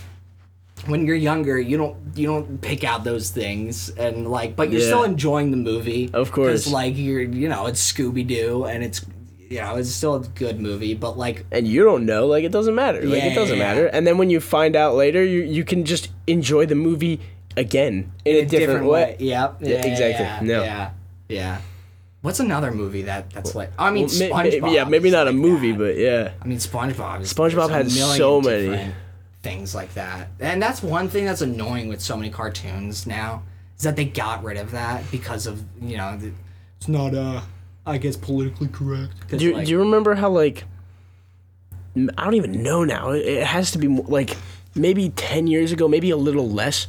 when 0.86 1.06
you're 1.06 1.16
younger, 1.16 1.58
you 1.60 1.76
don't 1.76 1.96
you 2.14 2.26
don't 2.26 2.60
pick 2.60 2.84
out 2.84 3.04
those 3.04 3.30
things 3.30 3.88
and 3.90 4.28
like, 4.30 4.56
but 4.56 4.70
you're 4.70 4.80
Yeah. 4.80 4.86
still 4.88 5.04
enjoying 5.04 5.50
the 5.50 5.56
movie. 5.56 6.10
Of 6.12 6.32
course. 6.32 6.66
Like 6.66 6.96
you're 6.96 7.20
you 7.22 7.48
know 7.48 7.66
it's 7.66 7.80
Scooby 7.92 8.26
Doo 8.26 8.64
and 8.64 8.82
it's 8.82 9.04
you 9.48 9.58
know 9.60 9.76
it's 9.76 9.90
still 9.90 10.16
a 10.16 10.20
good 10.20 10.60
movie, 10.60 10.94
but 10.94 11.16
like 11.18 11.44
and 11.52 11.66
you 11.68 11.84
don't 11.84 12.04
know 12.06 12.26
like 12.26 12.44
it 12.44 12.52
doesn't 12.52 12.74
matter 12.74 13.00
like 13.02 13.22
Yeah, 13.22 13.30
it 13.30 13.34
doesn't 13.34 13.58
yeah, 13.58 13.64
matter 13.64 13.86
and 13.86 14.06
then 14.06 14.18
when 14.18 14.30
you 14.30 14.40
find 14.40 14.74
out 14.76 14.94
later 14.94 15.22
you 15.24 15.42
you 15.42 15.64
can 15.64 15.84
just 15.84 16.08
enjoy 16.26 16.66
the 16.66 16.74
movie 16.74 17.20
again 17.56 18.10
in, 18.24 18.36
a, 18.36 18.44
different, 18.46 18.86
way, 18.86 19.16
Yep. 19.18 19.56
Yeah, 19.60 19.68
Yeah, 19.68 19.86
exactly. 19.86 20.48
No. 20.48 20.62
Yeah. 20.62 20.90
Yeah. 21.28 21.58
What's 22.22 22.40
another 22.40 22.70
movie 22.70 23.02
that 23.02 23.30
that's 23.30 23.54
like? 23.54 23.70
I 23.78 23.90
mean, 23.90 24.06
Well, 24.06 24.30
SpongeBob. 24.30 24.62
may- 24.62 24.74
yeah 24.74 24.84
maybe 24.84 25.10
not 25.10 25.26
a 25.26 25.30
like 25.32 25.40
movie 25.40 25.72
that. 25.72 25.78
but 25.78 25.96
yeah 25.98 26.30
I 26.40 26.46
mean, 26.46 26.58
SpongeBob. 26.58 27.20
Is, 27.22 27.32
SpongeBob 27.34 27.68
had 27.70 27.90
so 27.90 28.40
many. 28.40 28.68
different 28.68 28.94
things 29.42 29.74
like 29.74 29.94
that, 29.94 30.28
and 30.40 30.62
that's 30.62 30.82
one 30.82 31.08
thing 31.08 31.24
that's 31.24 31.42
annoying 31.42 31.88
with 31.88 32.00
so 32.00 32.16
many 32.16 32.30
cartoons 32.30 33.06
now 33.06 33.42
is 33.76 33.82
that 33.84 33.96
they 33.96 34.04
got 34.04 34.42
rid 34.44 34.56
of 34.56 34.70
that 34.70 35.08
because 35.10 35.46
of 35.46 35.64
you 35.80 35.96
know 35.96 36.16
the, 36.16 36.32
it's 36.78 36.88
not 36.88 37.14
uh 37.14 37.40
I 37.84 37.98
guess 37.98 38.16
politically 38.16 38.68
correct. 38.68 39.28
do 39.28 39.44
you, 39.44 39.54
like, 39.54 39.66
do 39.66 39.72
you 39.72 39.78
remember 39.78 40.14
how 40.14 40.30
like 40.30 40.64
I 41.96 42.24
don't 42.24 42.34
even 42.34 42.62
know 42.62 42.84
now 42.84 43.10
it, 43.10 43.26
it 43.26 43.46
has 43.46 43.72
to 43.72 43.78
be 43.78 43.88
more, 43.88 44.06
like 44.06 44.36
maybe 44.74 45.10
10 45.10 45.46
years 45.48 45.72
ago 45.72 45.88
maybe 45.88 46.10
a 46.10 46.16
little 46.16 46.48
less 46.48 46.86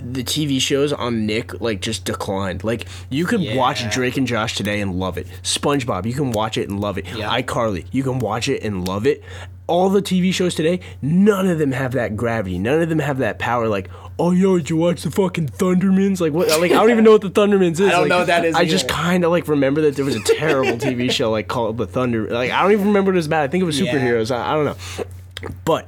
the 0.00 0.22
TV 0.24 0.60
shows 0.60 0.92
on 0.92 1.26
Nick 1.26 1.60
like 1.60 1.80
just 1.80 2.04
declined. 2.04 2.64
Like 2.64 2.86
you 3.08 3.24
could 3.26 3.40
watch 3.56 3.88
Drake 3.90 4.16
and 4.16 4.26
Josh 4.26 4.54
today 4.56 4.80
and 4.80 4.94
love 4.98 5.18
it. 5.18 5.26
SpongeBob, 5.42 6.06
you 6.06 6.12
can 6.14 6.32
watch 6.32 6.56
it 6.58 6.68
and 6.68 6.80
love 6.80 6.98
it. 6.98 7.06
Yeah. 7.14 7.28
iCarly, 7.40 7.86
you 7.92 8.02
can 8.02 8.18
watch 8.18 8.48
it 8.48 8.62
and 8.62 8.86
love 8.86 9.06
it. 9.06 9.22
All 9.66 9.88
the 9.88 10.02
TV 10.02 10.34
shows 10.34 10.56
today, 10.56 10.80
none 11.00 11.46
of 11.46 11.58
them 11.60 11.70
have 11.70 11.92
that 11.92 12.16
gravity. 12.16 12.58
None 12.58 12.82
of 12.82 12.88
them 12.88 12.98
have 12.98 13.18
that 13.18 13.38
power. 13.38 13.68
Like, 13.68 13.88
oh 14.18 14.32
yo, 14.32 14.56
did 14.58 14.68
you 14.68 14.76
watch 14.76 15.02
the 15.02 15.12
fucking 15.12 15.46
Thundermans? 15.50 16.20
Like 16.20 16.32
what? 16.32 16.48
Like 16.60 16.72
I 16.72 16.74
don't 16.74 16.90
even 16.90 17.04
know 17.04 17.12
what 17.12 17.20
the 17.22 17.30
Thundermans 17.30 17.74
is. 17.74 17.82
I 17.82 17.90
don't 17.90 18.00
Like, 18.02 18.08
know 18.08 18.18
what 18.18 18.26
that 18.26 18.44
is 18.44 18.56
I 18.56 18.64
just 18.64 18.88
kind 18.88 19.24
of 19.24 19.30
like 19.30 19.46
remember 19.46 19.82
that 19.82 19.94
there 19.94 20.04
was 20.04 20.16
a 20.16 20.22
terrible 20.24 20.72
TV 20.72 21.08
show 21.12 21.30
like 21.30 21.46
called 21.46 21.78
The 21.78 21.86
Thunder. 21.86 22.28
Like 22.28 22.50
I 22.50 22.62
don't 22.62 22.72
even 22.72 22.86
remember 22.88 23.10
what 23.10 23.16
it 23.16 23.18
was 23.18 23.26
about. 23.26 23.44
I 23.44 23.48
think 23.48 23.62
it 23.62 23.66
was 23.66 23.78
Yeah. 23.80 23.92
superheroes. 23.94 24.34
I, 24.34 24.50
I 24.50 24.54
don't 24.54 24.64
know, 24.64 25.04
but 25.64 25.86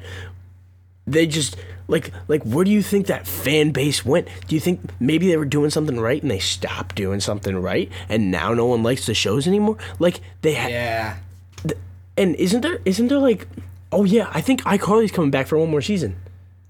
they 1.06 1.26
just 1.26 1.56
like 1.88 2.10
like 2.28 2.42
where 2.44 2.64
do 2.64 2.70
you 2.70 2.82
think 2.82 3.06
that 3.06 3.26
fan 3.26 3.70
base 3.70 4.04
went 4.04 4.28
do 4.46 4.54
you 4.54 4.60
think 4.60 4.80
maybe 5.00 5.28
they 5.28 5.36
were 5.36 5.44
doing 5.44 5.70
something 5.70 5.98
right 6.00 6.22
and 6.22 6.30
they 6.30 6.38
stopped 6.38 6.94
doing 6.94 7.20
something 7.20 7.56
right 7.56 7.90
and 8.08 8.30
now 8.30 8.54
no 8.54 8.66
one 8.66 8.82
likes 8.82 9.06
the 9.06 9.14
shows 9.14 9.46
anymore 9.46 9.76
like 9.98 10.20
they 10.42 10.52
had 10.54 10.70
yeah. 10.70 11.16
and 12.16 12.34
isn't 12.36 12.60
there 12.60 12.78
isn't 12.84 13.08
there 13.08 13.18
like 13.18 13.46
oh 13.90 14.04
yeah 14.04 14.30
i 14.32 14.40
think 14.40 14.62
icarly's 14.66 15.12
coming 15.12 15.30
back 15.30 15.46
for 15.46 15.58
one 15.58 15.70
more 15.70 15.82
season 15.82 16.16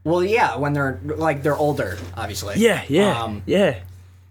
Well, 0.05 0.25
yeah, 0.25 0.57
when 0.57 0.72
they're 0.72 0.98
like 1.05 1.42
they're 1.44 1.57
older, 1.57 1.96
obviously. 2.16 2.55
yeah 2.59 2.83
yeah 2.88 3.22
Um, 3.22 3.42
yeah 3.46 3.79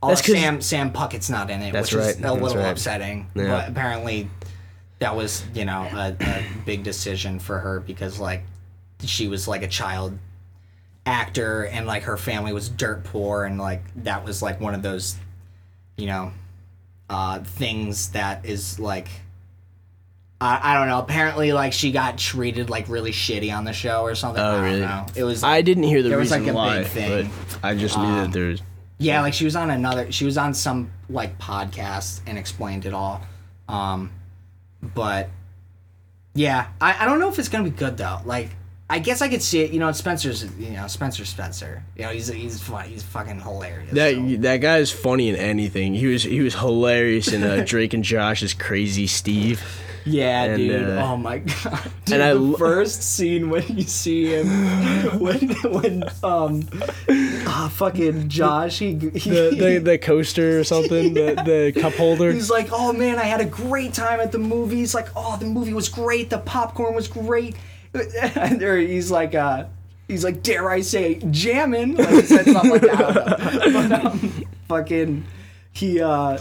That's 0.06 0.22
'cause- 0.22 0.36
Sam 0.36 0.62
Sam 0.62 0.92
Puckett's 0.92 1.30
not 1.30 1.50
in 1.50 1.62
it, 1.62 1.72
That's 1.72 1.92
which 1.94 2.02
is 2.02 2.08
right, 2.08 2.18
a 2.18 2.22
that's 2.22 2.42
little 2.42 2.58
right. 2.58 2.72
upsetting. 2.72 3.28
Yeah. 3.36 3.48
But 3.48 3.70
apparently, 3.70 4.28
that 5.00 5.16
was 5.16 5.44
you 5.54 5.64
know 5.64 5.82
a, 5.94 6.16
a 6.20 6.44
big 6.66 6.84
decision 6.84 7.40
for 7.40 7.60
her 7.60 7.80
because 7.80 8.20
like 8.20 8.44
she 9.06 9.28
was 9.30 9.48
like 9.48 9.64
a 9.64 9.68
child 9.68 10.18
actor 11.06 11.64
and 11.66 11.88
like 11.88 12.04
her 12.04 12.18
family 12.18 12.54
was 12.54 12.70
dirt 12.70 13.04
poor 13.06 13.44
and 13.46 13.58
like 13.58 13.82
that 14.04 14.24
was 14.24 14.42
like 14.42 14.60
one 14.62 14.76
of 14.76 14.82
those 14.84 15.16
you 15.98 16.06
know 16.06 16.32
uh 17.10 17.40
things 17.40 18.10
that 18.12 18.46
is 18.46 18.80
like 18.80 19.08
I, 20.40 20.74
I 20.74 20.78
don't 20.78 20.88
know 20.88 21.00
apparently 21.00 21.54
like 21.54 21.74
she 21.74 21.92
got 21.92 22.18
treated 22.20 22.70
like 22.70 22.88
really 22.88 23.12
shitty 23.12 23.52
on 23.56 23.64
the 23.64 23.74
show 23.74 24.04
or 24.04 24.14
something 24.16 24.42
Oh, 24.44 24.48
I 24.48 24.56
don't 24.56 24.64
really? 24.64 24.80
know 24.82 25.06
it 25.16 25.24
was 25.24 25.44
i 25.44 25.62
didn't 25.62 25.84
hear 25.84 26.04
the 26.04 26.10
There 26.10 26.20
was, 26.20 26.30
like, 26.32 26.46
a 26.46 26.54
why 26.54 26.80
big 26.84 26.88
thing. 26.88 27.32
but 27.50 27.60
i 27.64 27.74
just 27.76 27.98
knew 27.98 28.06
that 28.22 28.32
there's 28.32 28.62
Yeah, 29.00 29.22
like 29.22 29.34
she 29.34 29.46
was 29.46 29.56
on 29.56 29.72
another. 29.72 30.12
She 30.12 30.26
was 30.26 30.38
on 30.38 30.54
some 30.54 30.92
like 31.10 31.40
podcast 31.40 32.22
and 32.28 32.38
explained 32.38 32.86
it 32.86 32.94
all. 32.94 33.22
Um, 33.68 34.12
but 34.94 35.30
yeah, 36.36 36.68
I, 36.80 37.04
I 37.04 37.06
don't 37.06 37.20
know 37.20 37.28
if 37.28 37.40
it's 37.40 37.50
gonna 37.50 37.64
be 37.64 37.72
good 37.72 37.98
though. 37.98 38.20
Like, 38.26 38.52
I 38.92 39.00
guess 39.00 39.22
I 39.22 39.30
could 39.30 39.42
see 39.42 39.62
it. 39.62 39.72
You 39.72 39.80
know, 39.80 39.92
Spencer's. 39.94 40.44
You 40.60 40.72
know, 40.72 40.88
Spencer 40.88 41.24
Spencer. 41.26 41.84
You 41.96 42.04
know, 42.04 42.10
he's 42.10 42.28
he's 42.28 42.62
fun, 42.62 42.88
he's 42.90 43.04
fucking 43.04 43.40
hilarious. 43.40 43.92
that 43.94 44.14
so. 44.16 44.36
that 44.42 44.58
guy 44.58 44.78
is 44.80 44.92
funny 44.92 45.30
in 45.30 45.36
anything 45.36 45.94
he 45.94 46.08
was 46.08 46.24
he 46.24 46.42
was 46.42 46.56
hilarious 46.56 47.32
in 47.32 47.44
uh, 47.44 47.64
drake 47.66 47.94
and 47.94 48.04
josh's 48.04 48.54
crazy 48.54 49.08
steve 49.08 49.62
Yeah, 50.04 50.44
And, 50.46 50.58
dude. 50.58 50.90
uh, 50.90 51.06
oh 51.12 51.16
my 51.18 51.38
god. 51.64 51.92
Dude, 52.06 52.14
and 52.16 52.24
I 52.24 52.34
the 52.34 52.40
lo- 52.40 52.58
first 52.58 53.04
scene 53.04 53.50
when 53.52 53.64
you 53.68 53.84
see 53.84 54.26
him, 54.36 54.48
when 55.20 55.50
when 55.72 56.04
um, 56.24 56.68
ah, 57.46 57.70
fucking 57.72 58.28
Josh, 58.28 58.80
he, 58.80 58.94
he 58.96 59.30
the, 59.30 59.56
the, 59.58 59.80
the 59.84 59.98
coaster 60.00 60.60
or 60.60 60.64
something 60.64 61.14
the, 61.14 61.36
the 61.46 61.80
cup 61.80 61.94
holder 61.94 62.32
He's 62.32 62.50
like, 62.50 62.70
oh 62.72 62.92
man, 62.94 63.20
I 63.20 63.26
had 63.26 63.42
a 63.42 63.46
great 63.46 63.94
time 63.94 64.20
at 64.20 64.32
the 64.32 64.40
movies. 64.40 64.96
Like, 64.96 65.08
oh, 65.16 65.38
the 65.38 65.46
movie 65.46 65.74
was 65.74 65.88
great. 65.88 66.30
The 66.32 66.40
popcorn 66.40 66.96
was 66.96 67.08
great. 67.08 67.56
And 68.36 68.60
there 68.60 68.78
he's 68.78 69.12
like, 69.12 69.36
uh, 69.36 69.66
he's 70.08 70.24
like, 70.24 70.44
dare 70.44 70.70
I 70.70 70.82
say, 70.82 71.16
jamming? 71.30 71.96
Like 71.96 72.10
he 72.10 72.22
said 72.22 72.46
something 72.46 72.72
like 72.72 72.82
that. 72.82 73.40
I 73.40 73.70
don't 73.70 73.90
know. 73.90 74.00
But 74.02 74.06
um, 74.06 74.46
fucking, 74.68 75.26
he 75.74 76.02
uh, 76.02 76.38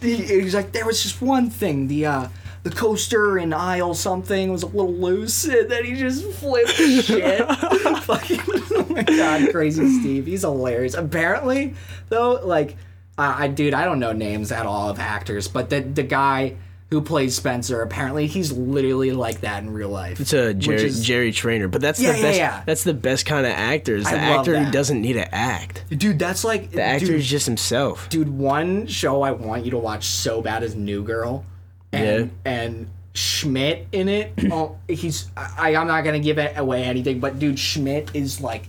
he, 0.00 0.16
he's 0.16 0.54
like, 0.54 0.72
there 0.72 0.86
was 0.86 1.02
just 1.02 1.22
one 1.22 1.50
thing. 1.50 1.88
The 1.88 2.06
uh, 2.06 2.28
the 2.62 2.70
coaster 2.70 3.38
in 3.38 3.52
aisle 3.52 3.94
something 3.94 4.52
was 4.52 4.62
a 4.62 4.66
little 4.66 4.92
loose, 4.92 5.44
and 5.44 5.70
then 5.70 5.84
he 5.84 5.94
just 5.94 6.24
flipped 6.32 6.70
shit. 6.70 7.46
fucking, 8.02 8.40
oh 8.46 8.86
my 8.90 9.02
god, 9.02 9.50
crazy 9.52 9.88
Steve. 10.00 10.26
He's 10.26 10.42
hilarious. 10.42 10.94
Apparently, 10.94 11.74
though, 12.08 12.40
like. 12.44 12.76
I, 13.18 13.44
I 13.44 13.48
dude, 13.48 13.74
I 13.74 13.84
don't 13.84 13.98
know 13.98 14.12
names 14.12 14.50
at 14.50 14.64
all 14.64 14.88
of 14.88 14.98
actors, 14.98 15.46
but 15.48 15.68
the 15.68 15.80
the 15.80 16.04
guy 16.04 16.56
who 16.90 17.00
plays 17.00 17.36
Spencer, 17.36 17.82
apparently 17.82 18.26
he's 18.26 18.50
literally 18.52 19.12
like 19.12 19.42
that 19.42 19.62
in 19.62 19.72
real 19.72 19.88
life. 19.90 20.18
It's 20.20 20.32
a 20.32 20.52
Jerry, 20.54 20.84
is- 20.86 21.04
Jerry 21.04 21.30
Trainer, 21.32 21.68
but 21.68 21.80
that's 21.80 22.00
Yeah, 22.00 22.12
the 22.12 22.18
yeah, 22.18 22.22
best. 22.24 22.38
yeah. 22.38 22.62
That's 22.66 22.82
the 22.84 22.94
best 22.94 23.26
kind 23.26 23.46
of 23.46 23.52
actor. 23.52 23.94
Is 23.96 24.04
the 24.10 24.18
actor 24.18 24.58
who 24.62 24.70
doesn't 24.72 25.00
need 25.00 25.12
to 25.14 25.34
act. 25.34 25.84
dude, 25.90 26.18
that's 26.18 26.42
like 26.44 26.72
The 26.72 26.82
actor 26.82 27.06
dude, 27.06 27.16
is 27.16 27.26
just 27.28 27.46
himself. 27.46 28.08
dude, 28.08 28.28
one 28.28 28.86
show 28.88 29.22
I 29.22 29.30
want 29.30 29.64
you 29.64 29.70
to 29.72 29.78
watch 29.78 30.04
so 30.06 30.42
bad 30.42 30.62
is 30.64 30.74
New 30.74 31.02
Girl, 31.04 31.44
and 31.92 32.30
and 32.44 32.88
Schmidt 33.14 33.86
in 33.92 34.08
it. 34.08 34.32
oh, 34.52 34.76
he's 34.88 35.30
I 35.36 35.74
I'm 35.76 35.86
not 35.86 36.02
gonna 36.02 36.18
give 36.20 36.38
it 36.38 36.54
away 36.56 36.82
anything, 36.84 37.20
but 37.20 37.38
dude, 37.38 37.58
Schmidt 37.58 38.10
is 38.14 38.40
like 38.40 38.68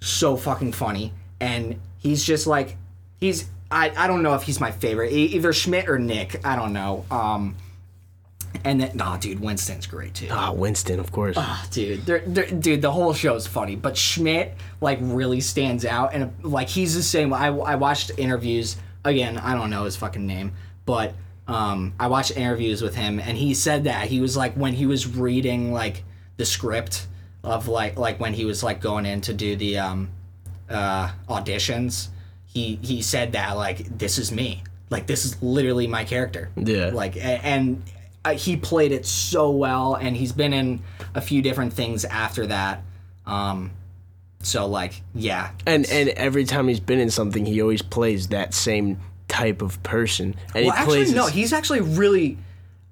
so 0.00 0.36
fucking 0.36 0.72
funny, 0.72 1.12
and 1.40 1.80
he's 1.98 2.24
just 2.24 2.46
like 2.46 2.76
he's 3.18 3.46
I 3.70 3.92
I 3.96 4.06
don't 4.06 4.22
know 4.22 4.34
if 4.34 4.42
he's 4.42 4.60
my 4.60 4.70
favorite, 4.70 5.12
either 5.12 5.52
Schmidt 5.52 5.88
or 5.88 5.98
Nick. 5.98 6.40
I 6.44 6.56
don't 6.56 6.72
know. 6.72 7.04
Um, 7.10 7.56
and 8.64 8.80
then 8.80 8.96
nah, 8.96 9.16
dude, 9.16 9.40
Winston's 9.40 9.86
great 9.86 10.14
too. 10.14 10.28
Ah, 10.30 10.52
Winston, 10.52 10.98
of 11.00 11.12
course. 11.12 11.38
dude 11.70 12.04
they're, 12.06 12.22
they're, 12.26 12.46
dude 12.50 12.82
the 12.82 12.90
whole 12.90 13.12
show's 13.12 13.46
funny 13.46 13.76
but 13.76 13.96
schmidt 13.96 14.54
like 14.80 14.98
really 15.02 15.40
stands 15.40 15.84
out 15.84 16.14
and 16.14 16.32
like 16.42 16.68
he's 16.68 16.94
the 16.94 17.02
same 17.02 17.32
I, 17.32 17.48
I 17.48 17.74
watched 17.74 18.10
interviews 18.16 18.76
again 19.04 19.38
i 19.38 19.54
don't 19.54 19.70
know 19.70 19.84
his 19.84 19.96
fucking 19.96 20.26
name 20.26 20.52
but 20.86 21.14
um 21.46 21.92
i 22.00 22.06
watched 22.08 22.36
interviews 22.36 22.82
with 22.82 22.94
him 22.94 23.20
and 23.20 23.36
he 23.36 23.54
said 23.54 23.84
that 23.84 24.08
he 24.08 24.20
was 24.20 24.36
like 24.36 24.54
when 24.54 24.72
he 24.72 24.86
was 24.86 25.06
reading 25.06 25.72
like 25.72 26.04
the 26.36 26.44
script 26.44 27.06
of 27.44 27.68
like 27.68 27.98
like 27.98 28.18
when 28.18 28.32
he 28.34 28.44
was 28.44 28.62
like 28.62 28.80
going 28.80 29.06
in 29.06 29.20
to 29.20 29.34
do 29.34 29.56
the 29.56 29.78
um 29.78 30.08
uh 30.68 31.10
auditions 31.28 32.08
he 32.48 32.78
he 32.82 33.02
said 33.02 33.32
that 33.32 33.56
like 33.56 33.98
this 33.98 34.18
is 34.18 34.32
me. 34.32 34.62
Like 34.90 35.06
this 35.06 35.24
is 35.24 35.40
literally 35.42 35.86
my 35.86 36.04
character. 36.04 36.50
Yeah. 36.56 36.90
like 36.92 37.16
and 37.16 37.82
uh, 38.24 38.32
he 38.32 38.56
played 38.56 38.92
it 38.92 39.06
so 39.06 39.50
well 39.50 39.94
and 39.94 40.16
he's 40.16 40.32
been 40.32 40.52
in 40.52 40.80
a 41.14 41.20
few 41.20 41.42
different 41.42 41.72
things 41.72 42.04
after 42.04 42.46
that. 42.46 42.82
Um 43.26 43.70
so 44.40 44.66
like 44.66 45.02
yeah. 45.14 45.50
And 45.66 45.88
and 45.90 46.08
every 46.10 46.44
time 46.44 46.68
he's 46.68 46.80
been 46.80 47.00
in 47.00 47.10
something, 47.10 47.44
he 47.44 47.60
always 47.60 47.82
plays 47.82 48.28
that 48.28 48.54
same 48.54 48.98
type 49.28 49.60
of 49.60 49.82
person, 49.82 50.34
and 50.54 50.64
well 50.64 50.74
he 50.74 50.80
actually 50.80 51.12
no 51.12 51.26
his- 51.26 51.34
he's 51.34 51.52
actually 51.52 51.80
really 51.82 52.38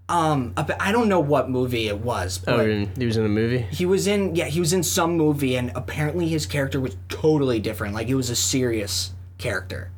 um 0.09 0.53
i 0.79 0.93
don't 0.93 1.09
know 1.09 1.19
what 1.19 1.51
movie 1.51 1.89
it 1.89 1.99
was 1.99 2.39
but 2.39 2.61
oh, 2.61 2.87
he 2.97 3.07
was 3.07 3.17
in 3.17 3.25
a 3.25 3.29
movie. 3.29 3.67
he 3.73 3.85
was 3.85 4.07
in 4.07 4.37
yeah 4.37 4.45
he 4.45 4.61
was 4.61 4.73
in 4.73 4.83
some 4.85 5.17
movie 5.17 5.57
and 5.57 5.73
apparently 5.75 6.29
his 6.29 6.47
character 6.47 6.79
was 6.79 6.97
totally 7.09 7.59
different. 7.59 7.93
Like 7.95 8.09
it 8.09 8.15
was 8.15 8.31
a 8.31 8.37
serious 8.37 9.13
character 9.39 9.91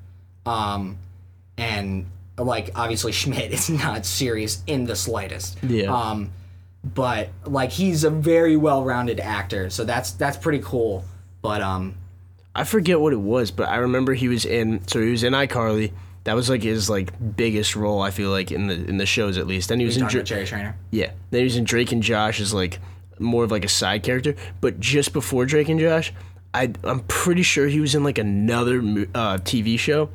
Um, 0.46 0.98
and 1.56 2.06
like 2.36 2.70
obviously 2.74 3.12
Schmidt 3.20 3.52
is 3.52 3.68
not 3.70 4.06
serious 4.06 4.62
in 4.66 4.84
the 4.84 4.96
slightest. 4.96 5.58
Yeah. 5.62 5.92
Um, 5.94 6.30
but 6.84 7.30
like 7.44 7.70
he's 7.70 8.04
a 8.04 8.10
very 8.10 8.56
well-rounded 8.56 9.18
actor, 9.20 9.68
so 9.70 9.84
that's 9.84 10.12
that's 10.12 10.36
pretty 10.36 10.60
cool. 10.64 11.04
But 11.42 11.60
um, 11.60 11.94
I 12.54 12.64
forget 12.64 13.00
what 13.00 13.12
it 13.12 13.20
was, 13.20 13.50
but 13.50 13.68
I 13.68 13.76
remember 13.76 14.14
he 14.14 14.28
was 14.28 14.44
in. 14.44 14.86
So 14.86 15.00
he 15.02 15.10
was 15.10 15.24
in 15.24 15.32
iCarly. 15.32 15.92
That 16.24 16.34
was 16.34 16.48
like 16.48 16.62
his 16.62 16.88
like 16.88 17.10
biggest 17.36 17.74
role. 17.74 18.00
I 18.00 18.10
feel 18.10 18.30
like 18.30 18.52
in 18.52 18.68
the 18.68 18.74
in 18.74 18.96
the 18.98 19.06
shows 19.06 19.38
at 19.38 19.46
least. 19.46 19.68
Then 19.70 19.80
he 19.80 19.86
was 19.86 19.96
in 19.96 20.06
Dra- 20.06 20.22
Jerry 20.22 20.46
Trainer. 20.46 20.76
yeah. 20.92 21.10
Then 21.30 21.40
he 21.40 21.44
was 21.44 21.56
in 21.56 21.64
Drake 21.64 21.90
and 21.90 22.02
Josh 22.02 22.40
as 22.40 22.54
like 22.54 22.78
more 23.18 23.42
of 23.44 23.50
like 23.50 23.64
a 23.64 23.68
side 23.68 24.02
character. 24.04 24.36
But 24.60 24.78
just 24.78 25.12
before 25.12 25.46
Drake 25.46 25.68
and 25.68 25.80
Josh, 25.80 26.12
I 26.54 26.72
I'm 26.84 27.00
pretty 27.00 27.42
sure 27.42 27.66
he 27.68 27.80
was 27.80 27.94
in 27.94 28.04
like 28.04 28.18
another 28.18 28.78
uh, 29.14 29.38
TV 29.38 29.78
show 29.78 30.10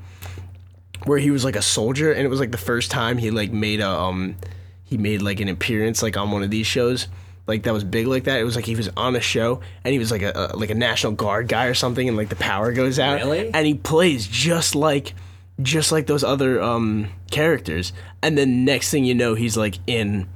where 1.06 1.20
he 1.20 1.32
was 1.32 1.44
like 1.44 1.56
a 1.56 1.62
soldier, 1.62 2.12
and 2.12 2.22
it 2.26 2.30
was 2.30 2.40
like 2.40 2.52
the 2.52 2.58
first 2.58 2.92
time 2.92 3.18
he 3.18 3.32
like 3.32 3.52
made 3.52 3.80
a 3.82 3.90
um 3.90 4.36
he 4.84 4.98
made 4.98 5.22
like 5.22 5.40
an 5.40 5.48
appearance 5.50 6.02
like 6.04 6.18
on 6.18 6.32
one 6.32 6.44
of 6.44 6.50
these 6.52 6.68
shows 6.68 7.08
like 7.46 7.64
that 7.64 7.74
was 7.74 7.84
big 7.84 8.08
like 8.08 8.24
that. 8.24 8.40
It 8.40 8.44
was 8.46 8.56
like 8.56 8.66
he 8.66 8.76
was 8.76 8.90
on 8.96 9.16
a 9.16 9.22
show 9.22 9.60
and 9.84 9.92
he 9.92 10.00
was 10.00 10.12
like 10.12 10.22
a, 10.22 10.32
a 10.54 10.56
like 10.58 10.70
a 10.70 10.76
National 10.76 11.12
Guard 11.14 11.48
guy 11.50 11.66
or 11.66 11.74
something, 11.74 12.08
and 12.08 12.16
like 12.18 12.30
the 12.30 12.36
power 12.38 12.72
goes 12.72 13.00
out, 13.00 13.16
Really? 13.20 13.54
and 13.54 13.68
he 13.68 13.74
plays 13.74 14.28
just 14.28 14.76
like 14.76 15.14
just 15.62 15.92
like 15.92 16.08
those 16.08 16.24
other 16.24 16.62
um 16.62 17.10
characters. 17.32 17.92
And 18.22 18.38
then 18.38 18.64
next 18.66 18.90
thing 18.92 19.04
you 19.06 19.14
know, 19.14 19.36
he's 19.36 19.58
like 19.58 19.78
in 19.88 20.28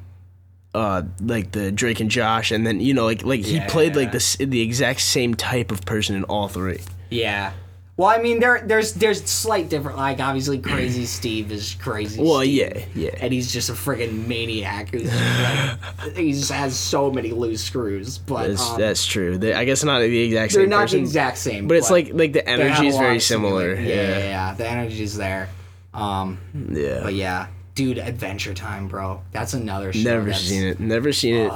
uh 0.77 1.01
like 1.21 1.51
the 1.51 1.71
Drake 1.71 1.99
and 1.99 2.09
Josh, 2.11 2.51
and 2.51 2.65
then 2.65 2.79
you 2.79 2.93
know 2.93 3.05
like 3.05 3.23
like 3.23 3.41
he 3.41 3.59
played 3.61 3.95
like 3.95 4.13
Yeah. 4.13 4.19
the 4.37 4.45
the 4.45 4.61
exact 4.61 5.01
same 5.01 5.33
type 5.33 5.71
of 5.71 5.81
person 5.85 6.15
in 6.15 6.23
all 6.25 6.47
three. 6.47 6.81
Yeah. 7.09 7.53
Well, 7.97 8.09
I 8.09 8.19
mean, 8.21 8.39
there 8.39 8.61
there's 8.63 8.93
there's 8.93 9.23
slight 9.27 9.69
different. 9.69 9.97
Like 9.97 10.19
obviously, 10.19 10.59
Crazy 10.59 11.05
Steve 11.19 11.51
is 11.51 11.73
crazy. 11.81 12.21
Well, 12.21 12.41
Steve, 12.41 12.85
yeah, 12.93 13.05
yeah. 13.05 13.09
And 13.19 13.33
he's 13.33 13.51
just 13.51 13.69
a 13.69 13.73
friggin' 13.73 14.27
maniac. 14.27 14.89
Who's 14.89 15.09
just, 15.09 15.81
like, 16.05 16.15
he 16.15 16.31
just 16.31 16.51
has 16.51 16.77
so 16.77 17.09
many 17.09 17.31
loose 17.31 17.63
screws. 17.63 18.19
But 18.19 18.49
That's 18.49 18.69
um, 18.69 18.79
that's 18.79 19.03
true. 19.03 19.39
They, 19.39 19.51
I 19.55 19.65
guess 19.65 19.83
not 19.83 19.97
the 20.01 20.25
exact 20.25 20.51
same. 20.51 20.59
they're 20.61 20.69
not 20.69 20.81
person, 20.83 20.99
the 20.99 21.03
exact 21.05 21.37
same. 21.39 21.67
but 21.67 21.75
it's 21.77 21.89
like 21.89 22.11
like 22.13 22.33
the 22.33 22.47
energy 22.47 22.85
is 22.85 22.97
very 22.97 23.19
similar. 23.19 23.75
similar- 23.77 23.89
Yeah, 23.89 23.95
yeah, 23.95 24.17
Yeah, 24.19 24.23
yeah. 24.25 24.53
The 24.53 24.69
energy's 24.69 25.17
there. 25.17 25.49
Um, 25.91 26.37
yeah. 26.69 26.99
but 27.01 27.15
yeah, 27.15 27.47
dude, 27.77 27.99
Adventure 27.99 28.53
Time, 28.55 28.87
bro. 28.87 29.21
That's 29.31 29.53
another 29.53 29.93
show. 29.93 30.09
Never 30.09 30.25
that's- 30.25 30.41
seen 30.41 30.63
it. 30.63 30.79
Never 30.79 31.13
seen 31.13 31.35
it. 31.35 31.53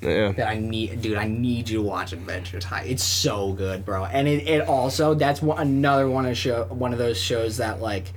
Yeah. 0.00 0.30
that 0.30 0.46
I 0.46 0.56
need, 0.60 1.02
dude. 1.02 1.18
I 1.18 1.26
need 1.26 1.68
you 1.68 1.78
to 1.78 1.82
watch 1.82 2.12
Adventure 2.12 2.60
Time. 2.60 2.86
It's 2.86 3.02
so 3.02 3.52
good, 3.52 3.84
bro. 3.84 4.04
And 4.04 4.28
it, 4.28 4.46
it 4.46 4.68
also 4.68 5.14
that's 5.14 5.42
one, 5.42 5.58
another 5.58 6.08
one 6.08 6.24
of 6.24 6.38
show 6.38 6.64
one 6.66 6.92
of 6.92 7.00
those 7.00 7.20
shows 7.20 7.56
that 7.56 7.82
like, 7.82 8.12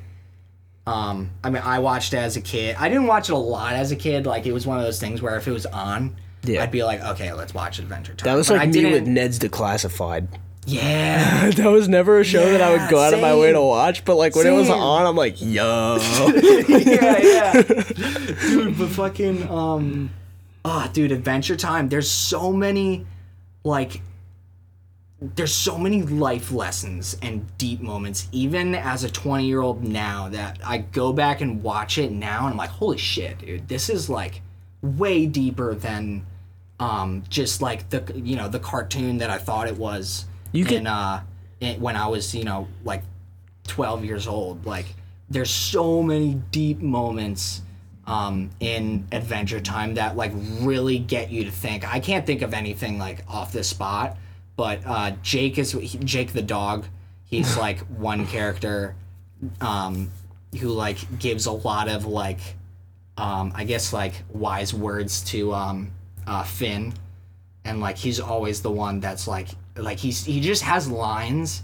um, 0.86 1.32
I 1.44 1.50
mean, 1.50 1.64
I 1.66 1.80
watched 1.80 2.14
it 2.14 2.18
as 2.18 2.38
a 2.38 2.42
kid. 2.42 2.76
I 2.78 2.88
didn't 2.88 3.08
watch 3.08 3.30
it 3.30 3.34
a 3.34 3.38
lot 3.38 3.74
as 3.74 3.92
a 3.92 3.96
kid. 3.96 4.28
Like 4.28 4.46
it 4.46 4.52
was 4.52 4.68
one 4.68 4.78
of 4.78 4.84
those 4.84 5.00
things 5.00 5.24
where 5.24 5.36
if 5.38 5.48
it 5.48 5.52
was 5.52 5.66
on, 5.66 6.16
Yeah. 6.44 6.62
I'd 6.62 6.70
be 6.70 6.84
like, 6.84 7.02
okay, 7.02 7.34
let's 7.34 7.56
watch 7.56 7.80
Adventure 7.80 8.14
Time. 8.14 8.26
That 8.32 8.36
was 8.36 8.48
But 8.50 8.58
like 8.60 8.70
I 8.70 8.72
me 8.72 8.92
with 8.92 9.08
Ned's 9.08 9.40
Declassified. 9.40 10.28
Yeah. 10.66 11.50
that 11.56 11.70
was 11.70 11.90
never 11.90 12.20
a 12.20 12.24
show 12.24 12.52
that 12.52 12.62
I 12.62 12.72
would 12.72 12.90
go 12.90 13.00
out 13.00 13.14
of 13.14 13.22
my 13.22 13.36
way 13.36 13.52
to 13.52 13.62
watch, 13.62 14.06
but 14.06 14.16
like 14.16 14.36
when 14.36 14.48
it 14.48 14.52
was 14.52 14.70
on, 14.70 15.06
I'm 15.06 15.16
like, 15.16 15.42
yo. 15.42 15.98
yeah, 16.38 17.18
yeah. 17.18 17.62
dude, 18.42 18.78
but 18.78 18.90
fucking 18.90 19.50
um 19.50 20.12
ah, 20.64 20.90
dude, 20.94 21.12
Adventure 21.12 21.56
Time. 21.56 21.90
There's 21.90 22.10
so 22.10 22.52
many 22.52 23.06
like 23.64 24.02
there's 25.22 25.54
so 25.54 25.78
many 25.78 26.02
life 26.02 26.52
lessons 26.52 27.16
and 27.22 27.46
deep 27.60 27.80
moments 27.80 28.28
even 28.32 28.74
as 28.74 29.04
a 29.04 29.10
20 29.12 29.46
year 29.46 29.62
old 29.62 29.84
now 29.84 30.28
that 30.30 30.58
i 30.66 30.80
go 30.80 31.14
back 31.14 31.42
and 31.42 31.62
watch 31.62 32.00
it 32.00 32.12
now 32.12 32.40
and 32.40 32.54
i'm 32.54 32.58
like 32.58 32.72
holy 32.72 32.98
shit 32.98 33.38
dude 33.38 33.68
this 33.68 33.88
is 33.88 34.10
like 34.10 34.42
way 34.82 35.28
deeper 35.28 35.76
than 35.76 36.26
um 36.80 37.24
just 37.30 37.62
like 37.62 37.88
the 37.92 38.04
you 38.16 38.36
know 38.36 38.48
the 38.48 38.58
cartoon 38.58 39.20
that 39.20 39.30
i 39.30 39.38
thought 39.38 39.68
it 39.68 39.78
was 39.78 40.26
You 40.52 40.66
can. 40.66 40.78
in, 40.80 40.88
uh 40.88 41.24
in, 41.60 41.80
when 41.80 41.96
i 41.96 42.08
was 42.08 42.34
you 42.36 42.44
know 42.44 42.68
like 42.84 43.04
12 43.68 44.04
years 44.04 44.28
old 44.28 44.66
like 44.66 44.88
there's 45.30 45.50
so 45.50 46.04
many 46.04 46.34
deep 46.52 46.80
moments 46.82 47.62
um, 48.08 48.50
in 48.60 49.08
adventure 49.14 49.62
time 49.62 49.94
that 49.94 50.18
like 50.18 50.34
really 50.60 51.00
get 51.00 51.30
you 51.30 51.46
to 51.46 51.52
think 51.52 51.88
i 51.94 52.00
can't 52.00 52.26
think 52.26 52.42
of 52.42 52.54
anything 52.54 52.98
like 52.98 53.24
off 53.30 53.54
the 53.54 53.64
spot 53.64 54.18
but 54.58 54.82
uh, 54.86 55.12
jake 55.22 55.58
is 55.58 55.72
he- 55.72 56.00
jake 56.00 56.34
the 56.34 56.42
dog 56.42 56.86
he's 57.24 57.56
like 57.66 57.80
one 57.80 58.26
character 58.28 58.96
um, 59.62 60.12
who 60.60 60.70
like 60.70 61.20
gives 61.20 61.46
a 61.46 61.52
lot 61.52 61.88
of 61.88 62.06
like 62.06 62.40
um, 63.18 63.54
i 63.56 63.64
guess 63.64 63.94
like 63.94 64.24
wise 64.34 64.74
words 64.74 65.24
to 65.24 65.54
um, 65.54 65.92
uh, 66.28 66.44
finn 66.44 66.94
and 67.64 67.80
like 67.80 67.98
he's 67.98 68.20
always 68.20 68.62
the 68.62 68.72
one 68.72 69.00
that's 69.00 69.28
like 69.28 69.50
like 69.78 70.00
he's 70.00 70.26
he 70.26 70.40
just 70.42 70.64
has 70.64 70.90
lines 70.90 71.64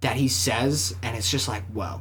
that 0.00 0.16
he 0.16 0.28
says 0.28 0.94
and 1.02 1.16
it's 1.16 1.30
just 1.30 1.48
like 1.48 1.64
whoa 1.66 2.00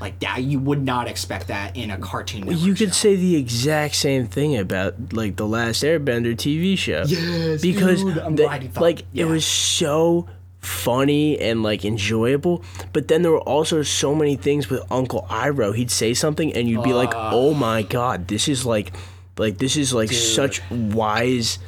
like 0.00 0.18
that 0.20 0.42
you 0.42 0.58
would 0.58 0.82
not 0.82 1.06
expect 1.06 1.48
that 1.48 1.76
in 1.76 1.90
a 1.90 1.98
cartoon 1.98 2.46
you 2.58 2.74
could 2.74 2.88
show. 2.88 2.94
say 2.94 3.16
the 3.16 3.36
exact 3.36 3.94
same 3.94 4.26
thing 4.26 4.56
about 4.56 5.12
like 5.12 5.36
the 5.36 5.46
last 5.46 5.82
Airbender 5.84 6.34
TV 6.34 6.76
show. 6.78 7.04
Yes, 7.06 7.60
because 7.60 8.02
dude, 8.02 8.14
the- 8.36 8.48
thought- 8.48 8.80
like 8.82 9.02
yeah. 9.12 9.24
it 9.24 9.28
was 9.28 9.44
so 9.46 10.28
funny 10.60 11.38
and 11.38 11.62
like 11.62 11.84
enjoyable, 11.84 12.64
but 12.92 13.08
then 13.08 13.22
there 13.22 13.32
were 13.32 13.40
also 13.40 13.82
so 13.82 14.14
many 14.14 14.34
things 14.36 14.70
with 14.70 14.82
Uncle 14.90 15.26
Iroh. 15.28 15.74
He'd 15.74 15.90
say 15.90 16.14
something 16.14 16.52
and 16.54 16.68
you'd 16.68 16.84
be 16.84 16.94
like, 16.94 17.12
ah. 17.14 17.30
"Oh 17.32 17.52
my 17.52 17.82
god, 17.82 18.28
this 18.28 18.48
is 18.48 18.64
like 18.64 18.92
like 19.36 19.58
this 19.58 19.76
is 19.76 19.92
like 19.92 20.10
such 20.10 20.62
wise 20.70 21.58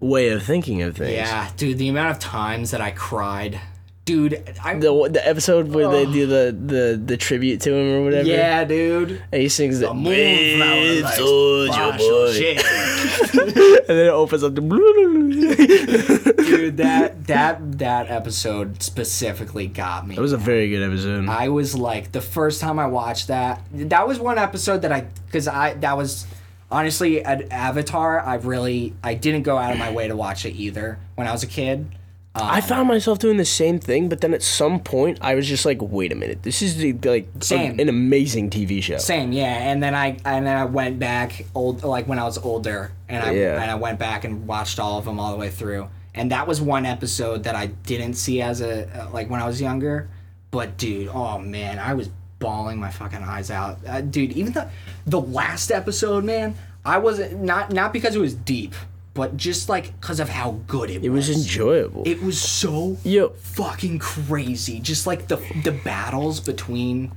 way 0.00 0.28
of 0.30 0.42
thinking 0.42 0.82
of 0.82 0.96
things." 0.96 1.12
yeah 1.12 1.50
dude 1.56 1.78
the 1.78 1.88
amount 1.88 2.10
of 2.10 2.18
times 2.18 2.70
that 2.70 2.80
i 2.80 2.90
cried 2.90 3.60
dude 4.04 4.42
i 4.64 4.72
The, 4.78 5.08
the 5.12 5.28
episode 5.28 5.68
where 5.68 5.88
they 5.90 6.06
do 6.06 6.26
the, 6.26 6.56
the, 6.58 6.96
the 7.04 7.16
tribute 7.18 7.60
to 7.62 7.74
him 7.74 8.00
or 8.00 8.04
whatever. 8.04 8.26
yeah 8.26 8.64
dude 8.64 9.22
And 9.32 9.42
he 9.42 9.48
sings 9.50 9.80
the, 9.80 9.92
Moonflower 9.92 11.12
Soldier 11.12 11.98
Boy. 11.98 12.32
shit. 12.32 12.64
and 13.34 13.98
then 13.98 14.06
it 14.06 14.08
opens 14.08 14.42
up 14.44 14.54
the. 14.54 14.62
dude 16.38 16.76
that 16.78 17.26
that 17.26 17.78
that 17.78 18.08
episode 18.10 18.82
specifically 18.82 19.66
got 19.66 20.06
me 20.06 20.16
It 20.16 20.20
was 20.20 20.32
a 20.32 20.36
very 20.38 20.68
good 20.70 20.82
episode. 20.82 21.28
I 21.28 21.48
was 21.48 21.74
like 21.74 22.12
the 22.12 22.20
first 22.22 22.60
time 22.60 22.78
I 22.78 22.86
watched 22.86 23.28
that. 23.28 23.60
That 23.72 24.06
was 24.08 24.18
one 24.18 24.38
episode 24.38 24.82
that 24.82 24.92
I 24.92 25.02
because 25.26 25.48
I 25.48 25.74
that 25.74 25.96
was 25.96 26.26
honestly 26.70 27.24
at 27.24 27.50
Avatar. 27.52 28.20
I 28.20 28.34
really 28.36 28.94
I 29.02 29.14
didn't 29.14 29.42
go 29.42 29.56
out 29.58 29.72
of 29.72 29.78
my 29.78 29.90
way 29.92 30.08
to 30.08 30.16
watch 30.16 30.44
it 30.44 30.54
either 30.54 30.98
when 31.14 31.26
I 31.26 31.32
was 31.32 31.42
a 31.42 31.46
kid. 31.46 31.88
Um, 32.34 32.46
I 32.46 32.60
found 32.60 32.86
myself 32.88 33.18
doing 33.18 33.36
the 33.36 33.44
same 33.44 33.78
thing, 33.80 34.08
but 34.08 34.20
then 34.20 34.32
at 34.34 34.42
some 34.42 34.78
point 34.80 35.18
I 35.20 35.34
was 35.34 35.48
just 35.48 35.64
like, 35.64 35.78
"Wait 35.80 36.12
a 36.12 36.14
minute, 36.14 36.42
this 36.42 36.62
is 36.62 36.76
the, 36.76 36.92
like 36.92 37.26
a- 37.50 37.54
an 37.80 37.88
amazing 37.88 38.50
TV 38.50 38.80
show." 38.82 38.98
Same, 38.98 39.32
yeah. 39.32 39.46
And 39.70 39.82
then 39.82 39.94
I 39.94 40.18
and 40.24 40.46
then 40.46 40.56
I 40.56 40.64
went 40.66 40.98
back 40.98 41.46
old 41.54 41.82
like 41.82 42.06
when 42.06 42.18
I 42.18 42.24
was 42.24 42.38
older, 42.38 42.92
and 43.08 43.24
I 43.24 43.32
Yeah. 43.32 43.60
and 43.60 43.70
I 43.70 43.74
went 43.74 43.98
back 43.98 44.24
and 44.24 44.46
watched 44.46 44.78
all 44.78 44.98
of 44.98 45.04
them 45.06 45.18
all 45.18 45.32
the 45.32 45.38
way 45.38 45.48
through. 45.50 45.88
And 46.14 46.30
that 46.30 46.46
was 46.46 46.60
one 46.60 46.84
episode 46.84 47.44
that 47.44 47.54
I 47.56 47.66
didn't 47.66 48.14
see 48.14 48.40
as 48.42 48.60
a 48.60 49.08
like 49.12 49.30
when 49.30 49.40
I 49.40 49.46
was 49.46 49.60
younger. 49.60 50.08
But 50.50 50.76
dude, 50.76 51.08
oh 51.08 51.38
man, 51.38 51.78
I 51.78 51.94
was 51.94 52.08
bawling 52.38 52.78
my 52.78 52.90
fucking 52.90 53.22
eyes 53.22 53.50
out, 53.50 53.78
uh, 53.86 54.00
dude. 54.00 54.32
Even 54.32 54.52
the 54.52 54.70
the 55.06 55.20
last 55.20 55.70
episode, 55.70 56.24
man, 56.24 56.54
I 56.84 56.98
wasn't 56.98 57.42
not 57.42 57.72
not 57.72 57.92
because 57.92 58.14
it 58.14 58.20
was 58.20 58.34
deep, 58.34 58.74
but 59.14 59.36
just 59.36 59.68
like 59.68 59.98
because 60.00 60.20
of 60.20 60.28
how 60.28 60.60
good 60.66 60.90
it, 60.90 60.98
was. 60.98 61.04
It 61.04 61.10
was 61.10 61.30
enjoyable. 61.30 62.02
It 62.06 62.22
was 62.22 62.40
so 62.40 62.96
Yo, 63.04 63.30
fucking 63.30 63.98
crazy. 63.98 64.80
Just 64.80 65.06
like 65.06 65.28
the 65.28 65.36
the 65.64 65.72
battles 65.72 66.40
between, 66.40 67.12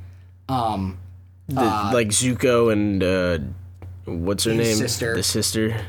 um, 0.50 0.98
the, 1.48 1.62
like 1.62 2.08
Zuko 2.08 2.72
and 2.72 3.04
uh, 3.04 3.40
what's 4.06 4.46
her 4.46 4.54
name? 4.54 4.76
sister. 4.76 5.16
The 5.16 5.24
sister. 5.24 5.86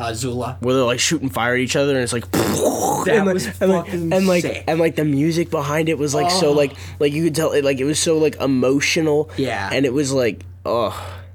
Uh, 0.00 0.14
Zula. 0.14 0.56
Where 0.60 0.74
they're 0.74 0.84
like 0.84 1.00
shooting 1.00 1.28
fire 1.30 1.54
at 1.54 1.60
each 1.60 1.76
other, 1.76 1.94
and 1.94 2.02
it's 2.02 2.12
like. 2.12 2.30
That 2.30 3.08
and 3.16 3.26
like, 3.26 3.34
was 3.34 3.46
and 3.46 3.70
like, 3.72 3.84
fucking 3.86 4.12
and 4.12 4.26
like 4.26 4.42
sick. 4.42 4.64
and 4.68 4.78
like 4.78 4.94
the 4.96 5.04
music 5.04 5.50
behind 5.50 5.88
it 5.88 5.96
was 5.98 6.14
like 6.14 6.30
so 6.30 6.48
Oh. 6.48 6.52
like 6.52 6.74
like 6.98 7.12
you 7.14 7.24
could 7.24 7.34
tell 7.34 7.52
it 7.52 7.64
like 7.64 7.78
it 7.80 7.84
was 7.84 7.98
so 7.98 8.18
like 8.18 8.36
emotional 8.36 9.30
Yeah. 9.38 9.70
and 9.72 9.86
it 9.86 9.92
was 9.94 10.12
like 10.12 10.44
oh 10.66 10.90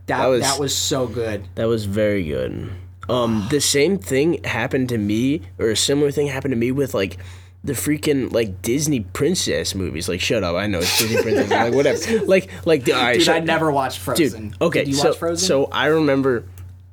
That 0.05 0.17
that 0.41 0.59
was, 0.59 0.75
so 0.75 1.07
good. 1.07 1.43
That 1.55 1.65
was 1.65 1.85
very 1.85 2.23
good. 2.25 2.69
Um, 3.09 3.47
the 3.49 3.59
same 3.61 3.97
thing 3.97 4.43
happened 4.43 4.89
to 4.89 4.97
me, 4.99 5.41
or 5.57 5.69
a 5.69 5.75
similar 5.75 6.11
thing 6.11 6.27
happened 6.27 6.51
to 6.51 6.55
me 6.57 6.71
with 6.71 6.93
like 6.93 7.17
the 7.63 7.73
freaking 7.73 8.31
like 8.31 8.61
Disney 8.61 8.99
princess 8.99 9.73
movies. 9.73 10.07
Like, 10.07 10.21
shut 10.21 10.43
up! 10.43 10.55
I 10.55 10.67
know 10.67 10.79
it's 10.79 10.99
Disney 10.99 11.21
princess. 11.23 11.49
like, 11.49 11.73
whatever. 11.73 12.25
Like, 12.25 12.49
like, 12.65 12.87
all 12.89 12.93
right, 13.01 13.17
Dude, 13.19 13.29
I 13.29 13.39
never 13.39 13.71
watched 13.71 13.97
Frozen. 13.99 14.49
dude. 14.49 14.61
Okay, 14.61 14.79
Did 14.85 14.89
you 14.89 14.93
so 14.95 15.09
watch 15.09 15.17
Frozen? 15.17 15.47
so 15.47 15.65
I 15.71 15.87
remember 15.87 16.45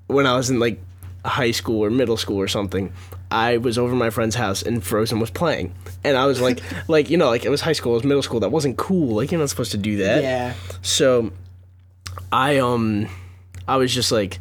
when 0.06 0.26
I 0.26 0.34
was 0.36 0.48
in 0.48 0.58
like 0.60 0.80
high 1.24 1.50
school 1.50 1.84
or 1.84 1.90
middle 1.90 2.16
school 2.16 2.38
or 2.38 2.48
something. 2.48 2.92
I 3.30 3.56
was 3.56 3.78
over 3.78 3.94
my 3.94 4.10
friend's 4.10 4.34
house 4.34 4.62
and 4.62 4.84
Frozen 4.84 5.20
was 5.20 5.30
playing, 5.30 5.74
and 6.04 6.16
I 6.16 6.26
was 6.26 6.40
like, 6.40 6.60
like 6.88 7.10
you 7.10 7.16
know, 7.16 7.28
like 7.28 7.44
it 7.44 7.50
was 7.50 7.60
high 7.60 7.72
school, 7.72 7.92
it 7.92 7.96
was 7.96 8.04
middle 8.04 8.22
school. 8.22 8.40
That 8.40 8.50
wasn't 8.50 8.76
cool. 8.76 9.16
Like 9.16 9.30
you're 9.30 9.40
not 9.40 9.50
supposed 9.50 9.72
to 9.72 9.78
do 9.78 9.98
that. 9.98 10.22
Yeah. 10.22 10.54
So, 10.82 11.32
I 12.30 12.58
um, 12.58 13.08
I 13.66 13.76
was 13.76 13.94
just 13.94 14.12
like, 14.12 14.38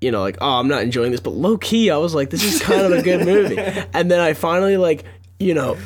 you 0.00 0.10
know, 0.10 0.20
like 0.20 0.38
oh, 0.40 0.58
I'm 0.58 0.68
not 0.68 0.82
enjoying 0.82 1.10
this, 1.10 1.20
but 1.20 1.30
low 1.30 1.58
key, 1.58 1.90
I 1.90 1.96
was 1.98 2.14
like, 2.14 2.30
this 2.30 2.44
is 2.44 2.62
kind 2.62 2.80
of 2.80 2.92
a 2.92 3.02
good 3.02 3.26
movie. 3.26 3.58
And 3.92 4.10
then 4.10 4.20
I 4.20 4.34
finally 4.34 4.76
like, 4.76 5.04
you 5.38 5.54
know, 5.54 5.76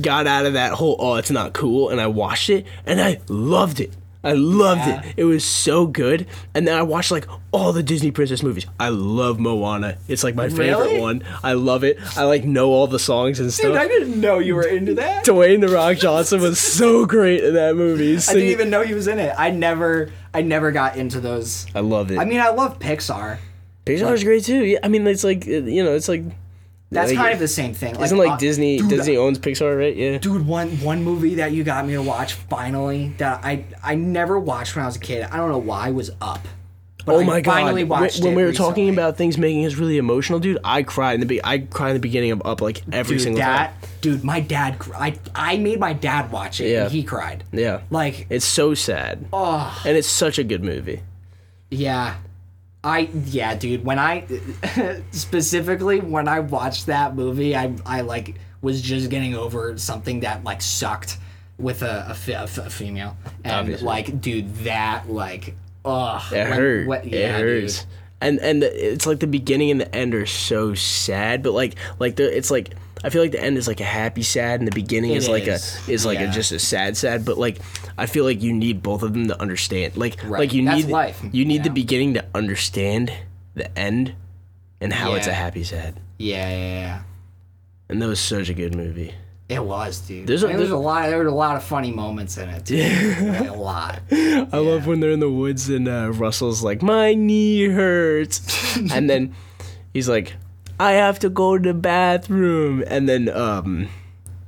got 0.00 0.26
out 0.26 0.46
of 0.46 0.52
that 0.54 0.72
whole 0.72 0.96
oh, 0.98 1.16
it's 1.16 1.30
not 1.30 1.52
cool, 1.52 1.90
and 1.90 2.00
I 2.00 2.06
watched 2.06 2.50
it, 2.50 2.66
and 2.86 3.00
I 3.00 3.20
loved 3.28 3.80
it. 3.80 3.92
I 4.22 4.32
loved 4.32 4.80
Yeah. 4.86 5.02
it. 5.02 5.14
It 5.16 5.24
was 5.24 5.44
so 5.44 5.86
good. 5.86 6.26
And 6.54 6.68
then 6.68 6.76
I 6.76 6.82
watched 6.82 7.10
like 7.10 7.26
all 7.52 7.72
the 7.72 7.82
Disney 7.82 8.10
princess 8.10 8.42
movies. 8.42 8.66
I 8.78 8.90
love 8.90 9.40
Moana. 9.40 9.96
It's 10.08 10.22
like 10.22 10.34
my 10.34 10.50
favorite 10.50 11.00
one. 11.00 11.22
I 11.42 11.54
love 11.54 11.84
it. 11.84 11.98
I 12.18 12.24
like 12.24 12.44
know 12.44 12.70
all 12.70 12.86
the 12.86 12.98
songs 12.98 13.40
and 13.40 13.50
stuff. 13.52 13.68
Dude, 13.72 13.76
I 13.76 13.88
didn't 13.88 14.20
know 14.20 14.38
you 14.38 14.54
were 14.56 14.66
into 14.66 14.94
that. 14.94 15.24
Dwayne 15.24 15.62
the 15.62 15.68
Rock 15.68 15.96
Johnson 15.96 16.40
was 16.42 16.60
so 16.60 17.06
great 17.06 17.42
in 17.42 17.54
that 17.54 17.76
movie. 17.76 18.16
I 18.16 18.34
didn't 18.34 18.48
even 18.50 18.68
know 18.68 18.82
he 18.82 18.92
was 18.92 19.08
in 19.08 19.18
it. 19.18 19.34
I 19.38 19.50
never, 19.50 20.10
I 20.34 20.42
never 20.42 20.70
got 20.70 20.96
into 20.96 21.18
those. 21.20 21.66
I 21.74 21.80
love 21.80 22.10
it. 22.10 22.18
I 22.18 22.26
mean, 22.26 22.40
I 22.40 22.50
love 22.50 22.78
Pixar. 22.78 23.38
Pixar's 23.86 24.22
great 24.22 24.44
too. 24.44 24.64
Yeah, 24.64 24.78
I 24.82 24.88
mean, 24.88 25.06
it's 25.06 25.24
like 25.24 25.46
you 25.46 25.82
know, 25.82 25.94
it's 25.94 26.08
like 26.08 26.22
That's 26.92 27.10
like, 27.10 27.18
kind 27.18 27.32
of 27.32 27.38
the 27.38 27.46
same 27.48 27.72
thing. 27.72 27.94
isn't 28.00 28.18
like 28.18 28.32
uh, 28.32 28.36
Disney. 28.36 28.78
dude, 28.78 28.88
Disney 28.90 29.16
owns 29.16 29.38
Pixar, 29.38 29.78
right? 29.78 29.94
Yeah. 29.96 30.18
Dude, 30.18 30.46
one 30.46 30.70
one 30.80 31.04
movie 31.04 31.36
that 31.36 31.52
you 31.52 31.62
got 31.62 31.86
me 31.86 31.92
to 31.92 32.02
watch 32.02 32.32
finally 32.34 33.14
that 33.18 33.44
I 33.44 33.64
I 33.82 33.94
never 33.94 34.40
watched 34.40 34.74
when 34.74 34.82
I 34.82 34.86
was 34.86 34.96
a 34.96 35.00
kid. 35.00 35.22
I 35.30 35.36
don't 35.36 35.50
know 35.50 35.58
why 35.58 35.90
was 35.92 36.10
up. 36.20 36.46
But 37.06 37.14
Oh 37.14 37.20
I 37.20 37.24
my 37.24 37.40
god! 37.40 37.52
Finally 37.52 37.84
When, 37.84 38.00
watched 38.02 38.22
when 38.22 38.34
we 38.34 38.42
were 38.42 38.52
talking 38.52 38.90
about 38.90 39.16
things 39.16 39.38
making 39.38 39.64
us 39.64 39.76
really 39.76 39.96
emotional, 39.96 40.38
dude, 40.38 40.58
I 40.64 40.82
cried 40.82 41.14
in 41.14 41.20
the 41.20 41.26
be- 41.26 41.40
I 41.42 41.58
cried 41.58 41.90
in 41.90 41.94
the 41.94 42.00
beginning 42.00 42.30
of 42.32 42.42
Up 42.44 42.60
like 42.60 42.82
every 42.92 43.16
dude, 43.16 43.22
single 43.22 43.38
that 43.38 43.80
time. 43.80 43.90
dude, 44.02 44.22
my 44.24 44.40
dad. 44.40 44.78
cr- 44.78 44.94
I 44.96 45.18
I 45.34 45.56
made 45.56 45.80
my 45.80 45.92
dad 45.94 46.30
watch 46.30 46.60
it. 46.60 46.70
Yeah. 46.70 46.82
and 46.82 46.92
he 46.92 47.02
cried. 47.02 47.42
Yeah. 47.52 47.80
Like 47.90 48.26
It's 48.28 48.44
so 48.44 48.74
sad, 48.74 49.24
oh 49.32 49.80
and 49.86 49.96
it's 49.96 50.08
such 50.08 50.38
a 50.38 50.44
good 50.44 50.62
movie. 50.62 51.00
yeah. 51.70 52.16
I 52.82 53.10
yeah, 53.26 53.54
dude. 53.56 53.84
When 53.84 53.98
I 53.98 54.24
specifically 55.12 56.00
when 56.00 56.28
I 56.28 56.40
watched 56.40 56.86
that 56.86 57.14
movie, 57.14 57.54
I 57.56 57.74
I 57.84 58.00
like 58.02 58.36
was 58.62 58.80
just 58.82 59.10
getting 59.10 59.34
over 59.34 59.76
something 59.78 60.20
that 60.20 60.44
like 60.44 60.62
sucked 60.62 61.18
with 61.58 61.82
a 61.82 62.06
a, 62.08 62.14
fe- 62.14 62.32
a 62.34 62.42
f- 62.44 62.58
a 62.58 62.70
female, 62.70 63.16
and 63.44 63.52
Obviously. 63.52 63.86
like, 63.86 64.20
dude, 64.20 64.54
that 64.64 65.10
like, 65.10 65.54
ugh, 65.84 66.22
It 66.32 66.36
when- 66.48 66.52
hurt. 66.52 66.86
what- 66.86 67.06
it 67.06 67.30
hurts. 67.38 67.78
dude. 67.80 67.86
And 68.22 68.38
and 68.40 68.62
the, 68.62 68.92
it's 68.92 69.06
like 69.06 69.20
the 69.20 69.26
beginning 69.26 69.70
and 69.70 69.80
the 69.80 69.94
end 69.94 70.14
are 70.14 70.26
so 70.26 70.74
sad, 70.74 71.42
but 71.42 71.52
like 71.52 71.76
like 71.98 72.16
the 72.16 72.36
it's 72.36 72.50
like 72.50 72.74
I 73.02 73.08
feel 73.08 73.22
like 73.22 73.32
the 73.32 73.42
end 73.42 73.56
is 73.56 73.66
like 73.66 73.80
a 73.80 73.84
happy 73.84 74.22
sad 74.22 74.60
and 74.60 74.68
the 74.68 74.74
beginning 74.74 75.12
is 75.12 75.26
like 75.26 75.46
a 75.46 75.54
is 75.88 76.04
like 76.04 76.20
a 76.20 76.28
just 76.28 76.52
a 76.52 76.58
sad 76.58 76.98
sad, 76.98 77.24
but 77.24 77.38
like 77.38 77.60
I 78.00 78.06
feel 78.06 78.24
like 78.24 78.42
you 78.42 78.52
need 78.52 78.82
both 78.82 79.02
of 79.02 79.12
them 79.12 79.28
to 79.28 79.40
understand. 79.40 79.96
Like 79.96 80.16
Right. 80.24 80.40
like 80.40 80.52
you 80.54 80.64
That's 80.64 80.84
need 80.84 80.90
life, 80.90 81.20
you 81.32 81.44
need 81.44 81.58
you 81.58 81.62
the 81.64 81.70
beginning 81.70 82.14
to 82.14 82.24
understand 82.34 83.12
the 83.54 83.78
end 83.78 84.14
and 84.80 84.92
how 84.92 85.14
it's 85.14 85.26
a 85.26 85.32
happy 85.34 85.62
sad. 85.64 86.00
Yeah, 86.18 86.48
yeah, 86.50 86.56
yeah. 86.80 87.02
And 87.88 88.00
that 88.00 88.06
was 88.06 88.20
such 88.20 88.48
a 88.48 88.54
good 88.54 88.74
movie. 88.74 89.12
It 89.48 89.64
was, 89.64 89.98
dude. 90.00 90.26
There's 90.28 90.44
a- 90.44 90.46
there's 90.46 90.58
there's- 90.58 90.70
a 90.70 90.76
lot. 90.76 91.08
There 91.08 91.18
were 91.18 91.26
a 91.26 91.34
lot 91.34 91.56
of 91.56 91.64
funny 91.64 91.90
moments 91.90 92.38
in 92.38 92.48
it. 92.48 92.64
Too. 92.66 92.76
A 93.50 93.52
lot. 93.56 94.00
I 94.12 94.58
love 94.58 94.86
when 94.86 95.00
they're 95.00 95.10
in 95.10 95.18
the 95.20 95.28
woods 95.30 95.68
and 95.68 95.88
uh, 95.88 96.12
Russell's 96.12 96.62
like, 96.62 96.82
"My 96.82 97.14
knee 97.14 97.64
hurts," 97.68 98.76
and 98.94 99.10
then 99.10 99.34
he's 99.92 100.08
like, 100.08 100.34
"I 100.78 100.92
have 100.92 101.18
to 101.18 101.28
go 101.28 101.58
to 101.58 101.68
the 101.72 101.74
bathroom," 101.74 102.84
and 102.86 103.08
then 103.08 103.28
um, 103.28 103.88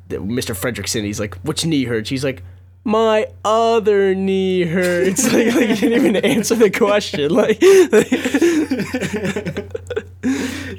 Mr. 0.09 0.55
Fredrickson, 0.55 1.03
he's 1.03 1.19
like, 1.19 1.35
"Which 1.43 1.67
knee 1.67 1.85
hurts?" 1.85 2.09
He's 2.09 2.23
like, 2.25 2.45
"My 2.85 3.27
other 3.45 4.15
knee 4.15 4.65
hurts." 4.65 5.25
like, 5.33 5.55
like 5.55 5.69
he 5.71 5.89
didn't 5.89 6.05
even 6.05 6.17
answer 6.17 6.55
the 6.55 6.71
question. 6.71 7.31
Like, 7.31 7.59
he's 7.61 7.89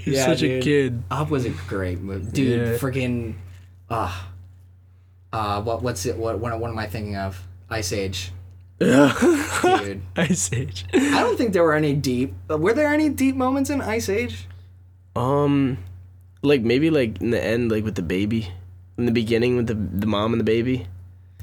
Yeah, 0.15 0.25
such 0.25 0.43
a 0.43 0.59
kid. 0.61 1.03
Up 1.11 1.29
was 1.29 1.45
a 1.45 1.49
great 1.49 2.01
movie, 2.01 2.31
dude. 2.31 2.67
Yeah. 2.67 2.73
Freaking, 2.77 3.35
uh, 3.89 4.21
uh, 5.31 5.61
what 5.61 5.81
what's 5.81 6.05
it? 6.05 6.17
What 6.17 6.39
what, 6.39 6.57
what 6.59 6.69
am 6.69 6.77
I 6.79 6.87
thinking 6.87 7.15
of? 7.15 7.41
Ice 7.69 7.91
Age, 7.93 8.31
dude. 8.79 10.01
Ice 10.15 10.51
Age. 10.53 10.85
I 10.93 11.21
don't 11.21 11.37
think 11.37 11.53
there 11.53 11.63
were 11.63 11.73
any 11.73 11.93
deep. 11.93 12.33
uh, 12.49 12.57
Were 12.57 12.73
there 12.73 12.93
any 12.93 13.09
deep 13.09 13.35
moments 13.35 13.69
in 13.69 13.81
Ice 13.81 14.09
Age? 14.09 14.47
Um, 15.15 15.77
like 16.41 16.61
maybe 16.61 16.89
like 16.89 17.21
in 17.21 17.31
the 17.31 17.43
end, 17.43 17.71
like 17.71 17.83
with 17.83 17.95
the 17.95 18.01
baby, 18.01 18.49
in 18.97 19.05
the 19.05 19.11
beginning 19.11 19.57
with 19.57 19.67
the 19.67 19.75
the 19.75 20.07
mom 20.07 20.33
and 20.33 20.39
the 20.39 20.45
baby. 20.45 20.87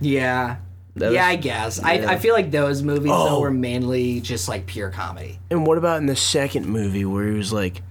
Yeah. 0.00 0.56
That 0.96 1.12
yeah, 1.12 1.26
I 1.26 1.36
guess. 1.36 1.78
yeah. 1.78 1.86
I, 1.86 1.92
I 2.14 2.18
feel 2.18 2.34
like 2.34 2.50
those 2.50 2.82
movies 2.82 3.12
Oh. 3.14 3.24
though 3.28 3.40
were 3.40 3.50
mainly 3.50 4.20
just 4.20 4.48
like 4.48 4.66
pure 4.66 4.90
comedy. 4.90 5.38
And 5.50 5.66
what 5.66 5.78
about 5.78 5.98
in 5.98 6.06
the 6.06 6.16
second 6.16 6.66
movie 6.66 7.04
where 7.04 7.26
he 7.28 7.34
was 7.34 7.52
like, 7.52 7.82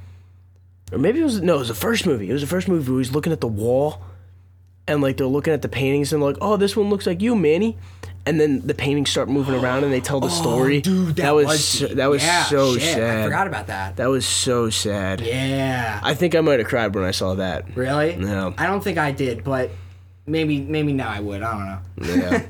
or 0.91 0.97
maybe 0.97 1.21
it 1.21 1.23
was 1.23 1.39
no, 1.41 1.55
it 1.55 1.59
was 1.59 1.67
the 1.69 1.73
first 1.75 2.05
movie. 2.05 2.29
It 2.29 2.33
was 2.33 2.41
the 2.41 2.47
first 2.47 2.67
movie 2.67 2.91
where 2.91 2.99
he's 2.99 3.11
looking 3.13 3.31
at 3.31 3.39
the 3.41 3.47
wall, 3.47 4.01
and 4.87 5.01
like 5.01 5.17
they're 5.17 5.27
looking 5.27 5.53
at 5.53 5.61
the 5.61 5.69
paintings 5.69 6.11
and 6.11 6.21
like, 6.21 6.35
oh, 6.41 6.57
this 6.57 6.75
one 6.75 6.89
looks 6.89 7.05
like 7.07 7.21
you, 7.21 7.35
Manny. 7.35 7.77
And 8.25 8.39
then 8.39 8.67
the 8.67 8.73
paintings 8.75 9.09
start 9.09 9.29
moving 9.29 9.55
around 9.55 9.85
and 9.85 9.93
they 9.93 10.01
tell 10.01 10.19
the 10.19 10.27
oh, 10.27 10.29
story. 10.29 10.79
Oh, 10.79 10.81
dude, 10.81 11.15
that, 11.15 11.33
was, 11.33 11.45
was, 11.47 11.65
so, 11.65 11.87
that 11.87 12.07
was 12.09 12.21
Yeah, 12.21 12.43
so 12.43 12.73
shit, 12.73 12.81
sad. 12.95 13.19
I 13.19 13.23
forgot 13.23 13.47
about 13.47 13.67
that. 13.67 13.95
That 13.95 14.07
was 14.07 14.25
so 14.25 14.69
sad. 14.69 15.21
Yeah. 15.21 15.99
I 16.03 16.13
think 16.15 16.35
I 16.35 16.41
might 16.41 16.59
have 16.59 16.67
cried 16.67 16.93
when 16.93 17.05
I 17.05 17.11
saw 17.11 17.35
that. 17.35 17.75
Really? 17.75 18.17
No. 18.17 18.53
I 18.57 18.67
don't 18.67 18.83
think 18.83 18.97
I 18.97 19.11
did, 19.13 19.43
but 19.43 19.71
maybe 20.29 20.61
maybe 20.61 20.93
now 20.93 21.09
I 21.09 21.19
would. 21.19 21.41
I 21.41 21.53
don't 21.53 21.65
know. 21.65 21.79
Yeah. 22.15 22.45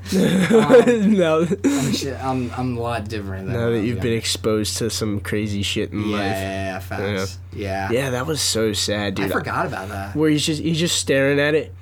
Um, 0.50 1.12
now, 1.16 1.38
I'm, 1.64 1.92
shit, 1.92 2.22
I'm 2.22 2.50
I'm 2.56 2.76
a 2.76 2.80
lot 2.80 3.08
different 3.08 3.46
than 3.46 3.56
now 3.56 3.70
that 3.70 3.82
you've 3.82 4.00
been 4.00 4.16
exposed 4.16 4.78
to 4.78 4.90
some 4.90 5.20
crazy 5.20 5.62
shit 5.62 5.92
in 5.92 6.00
yeah, 6.00 6.16
life. 6.16 6.22
yeah, 6.22 6.72
yeah, 6.72 6.78
facts. 6.78 7.38
Yeah. 7.52 7.90
Yeah, 7.90 8.10
that 8.10 8.26
was 8.26 8.40
so 8.40 8.72
sad, 8.72 9.14
dude. 9.14 9.26
I 9.26 9.28
forgot 9.28 9.66
about 9.66 9.88
that. 9.88 10.14
where 10.14 10.30
he's 10.30 10.44
just 10.44 10.60
he's 10.62 10.78
just 10.78 10.98
staring 10.98 11.40
at 11.40 11.54
it 11.54 11.72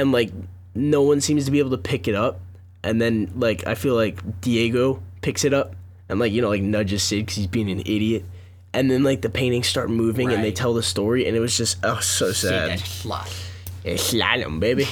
and 0.00 0.12
like 0.12 0.32
no 0.74 1.02
one 1.02 1.20
seems 1.20 1.44
to 1.44 1.50
be 1.50 1.58
able 1.58 1.70
to 1.70 1.78
pick 1.78 2.08
it 2.08 2.14
up 2.14 2.40
and 2.82 3.00
then 3.00 3.30
like 3.36 3.66
i 3.66 3.74
feel 3.74 3.94
like 3.94 4.40
diego 4.40 5.02
picks 5.20 5.44
it 5.44 5.52
up 5.52 5.74
and 6.08 6.18
like 6.18 6.32
you 6.32 6.40
know 6.40 6.48
like 6.48 6.62
nudges 6.62 7.02
sid 7.02 7.26
because 7.26 7.36
he's 7.36 7.46
being 7.46 7.70
an 7.70 7.80
idiot 7.80 8.24
and 8.72 8.90
then 8.90 9.02
like 9.02 9.20
the 9.20 9.28
paintings 9.28 9.66
start 9.66 9.90
moving 9.90 10.32
and 10.32 10.42
they 10.42 10.52
tell 10.52 10.72
the 10.72 10.82
story 10.82 11.26
and 11.26 11.36
it 11.36 11.40
was 11.40 11.56
just 11.56 11.78
oh 11.84 12.00
so 12.00 12.32
sad 12.32 12.82
Dude, 13.84 13.92
that's 13.92 14.12
a 14.12 14.16
lot. 14.16 14.32
it's 14.32 14.44
slalom 14.44 14.60
baby 14.60 14.84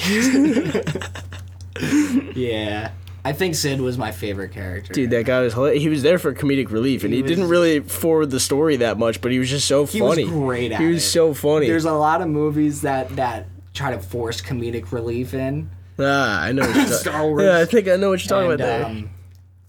Yeah. 2.35 2.93
I 3.25 3.33
think 3.33 3.55
Sid 3.57 3.81
was 3.81 3.99
my 3.99 4.11
favorite 4.11 4.53
character. 4.53 4.93
dude 4.95 5.11
that 5.11 5.27
guy 5.27 5.41
was 5.43 5.53
hilarious. 5.53 5.83
he 5.83 5.89
was 5.89 6.03
there 6.03 6.19
for 6.19 6.33
comedic 6.33 6.71
relief 6.71 7.05
and 7.05 7.13
he, 7.13 7.21
was- 7.23 7.31
didn't 7.31 7.49
really 7.49 7.81
forward 7.81 8.31
the 8.31 8.41
story 8.41 8.77
that 8.77 8.99
much 8.99 9.21
but 9.21 9.33
he 9.33 9.39
was 9.39 9.51
just 9.51 9.67
so 9.69 9.85
funny. 9.87 10.25
he 10.25 10.25
was 10.25 10.31
great 10.31 10.73
at 10.73 10.81
he 10.81 10.87
was 10.87 11.03
it. 11.03 11.07
so 11.09 11.35
funny 11.35 11.67
There's 11.67 11.85
a 11.85 11.93
lot 11.93 12.23
of 12.23 12.29
movies 12.29 12.83
that 12.83 13.11
that 13.17 13.47
try 13.75 13.91
to 13.91 13.99
force 14.01 14.41
comedic 14.41 14.93
relief 14.93 15.35
in. 15.35 15.69
ah 15.99 16.41
i 16.43 16.53
know 16.53 16.67
what 16.67 16.77
you're 16.77 16.85
ta- 16.87 16.91
Star 16.93 17.27
Wars. 17.27 17.43
yeah 17.43 17.59
i 17.59 17.65
think 17.67 17.87
i 17.89 17.97
know 17.97 18.11
what 18.11 18.25
you're 18.25 18.29
talking 18.29 18.53
and, 18.53 18.61
about 18.61 18.67
there 18.67 18.85
um, 18.87 19.11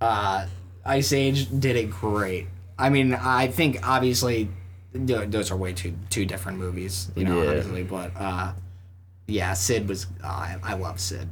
uh, 0.01 0.45
Ice 0.85 1.11
Age 1.11 1.47
did 1.59 1.75
it 1.75 1.91
great. 1.91 2.47
I 2.79 2.89
mean, 2.89 3.13
I 3.13 3.47
think 3.47 3.85
obviously 3.85 4.47
those 4.93 5.51
are 5.51 5.57
way 5.57 5.73
too 5.73 5.93
two 6.09 6.25
different 6.25 6.57
movies, 6.57 7.11
you 7.17 7.25
know, 7.25 7.43
Yeah. 7.43 7.49
obviously. 7.49 7.83
But 7.83 8.11
uh, 8.17 8.53
yeah, 9.29 9.53
Sid 9.53 9.87
was. 9.87 10.07
Uh, 10.23 10.27
I, 10.27 10.57
I 10.63 10.73
love 10.75 10.99
Sid. 10.99 11.27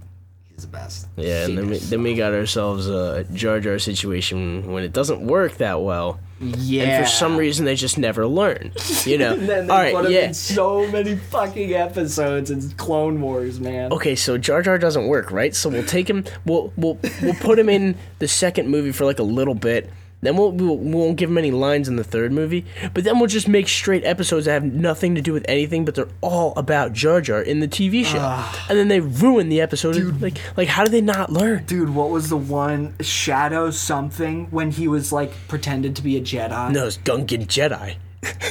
He's 0.49 0.63
the 0.65 0.71
best. 0.71 1.07
Yeah, 1.15 1.45
and 1.45 1.57
then 1.57 1.69
we, 1.69 1.77
then 1.77 2.01
we 2.01 2.15
got 2.15 2.33
ourselves 2.33 2.87
a 2.87 3.25
Jar 3.33 3.59
Jar 3.59 3.77
situation 3.77 4.71
when 4.71 4.83
it 4.83 4.91
doesn't 4.91 5.21
work 5.21 5.57
that 5.57 5.81
well. 5.81 6.19
yeah. 6.39 6.83
And 6.83 7.05
for 7.05 7.11
some 7.11 7.37
reason, 7.37 7.65
they 7.65 7.75
just 7.75 7.97
never 7.99 8.25
learn. 8.25 8.71
You 9.05 9.17
know? 9.19 9.33
And 9.33 9.47
then 9.47 9.67
they 9.67 9.73
All 9.73 9.79
right, 9.79 9.93
put 9.93 10.05
him 10.05 10.11
yeah. 10.13 10.27
in 10.27 10.33
so 10.33 10.87
many 10.89 11.15
fucking 11.15 11.73
episodes 11.75 12.49
in 12.49 12.71
Clone 12.71 13.21
Wars, 13.21 13.59
man. 13.59 13.91
Okay, 13.93 14.15
so 14.15 14.37
Jar 14.39 14.63
Jar 14.63 14.79
doesn't 14.79 15.05
work, 15.07 15.29
right? 15.31 15.55
So 15.55 15.69
we'll 15.69 15.85
take 15.85 16.09
him. 16.09 16.23
We'll 16.45 16.73
we'll 16.75 16.97
we'll 17.21 17.35
put 17.35 17.59
him 17.59 17.69
in 17.69 17.95
the 18.17 18.27
second 18.27 18.69
movie 18.69 18.91
for 18.91 19.05
like 19.05 19.19
a 19.19 19.23
little 19.23 19.55
bit. 19.55 19.91
Then 20.27 20.35
we'll, 20.35 20.51
we'll 20.51 20.75
we 20.75 20.91
won't 20.91 21.15
give 21.15 21.29
him 21.29 21.37
any 21.37 21.51
lines 21.51 21.87
in 21.87 21.95
the 21.95 22.03
third 22.03 22.33
movie. 22.33 22.65
But 22.93 23.05
then 23.05 23.17
we'll 23.17 23.29
just 23.29 23.47
make 23.47 23.69
straight 23.69 24.03
episodes 24.03 24.45
that 24.45 24.51
have 24.51 24.65
nothing 24.65 25.15
to 25.15 25.21
do 25.21 25.31
with 25.31 25.45
anything, 25.47 25.85
but 25.85 25.95
they're 25.95 26.09
all 26.19 26.51
about 26.57 26.91
Jar 26.91 27.21
Jar 27.21 27.41
in 27.41 27.61
the 27.61 27.67
TV 27.67 28.03
show. 28.03 28.17
Ah. 28.19 28.65
and 28.67 28.77
then 28.77 28.89
they 28.89 28.99
ruin 28.99 29.47
the 29.47 29.61
episode. 29.61 29.95
Like 30.21 30.37
like 30.57 30.67
how 30.67 30.83
do 30.83 30.91
they 30.91 30.99
not 30.99 31.31
learn? 31.31 31.63
Dude, 31.63 31.95
what 31.95 32.09
was 32.09 32.27
the 32.27 32.35
one 32.35 32.93
Shadow 32.99 33.71
something 33.71 34.47
when 34.51 34.71
he 34.71 34.89
was 34.89 35.13
like 35.13 35.31
pretended 35.47 35.95
to 35.95 36.01
be 36.01 36.17
a 36.17 36.21
Jedi? 36.21 36.73
No, 36.73 36.87
it's 36.87 36.97
Gungan 36.97 37.47
Jedi. 37.47 37.95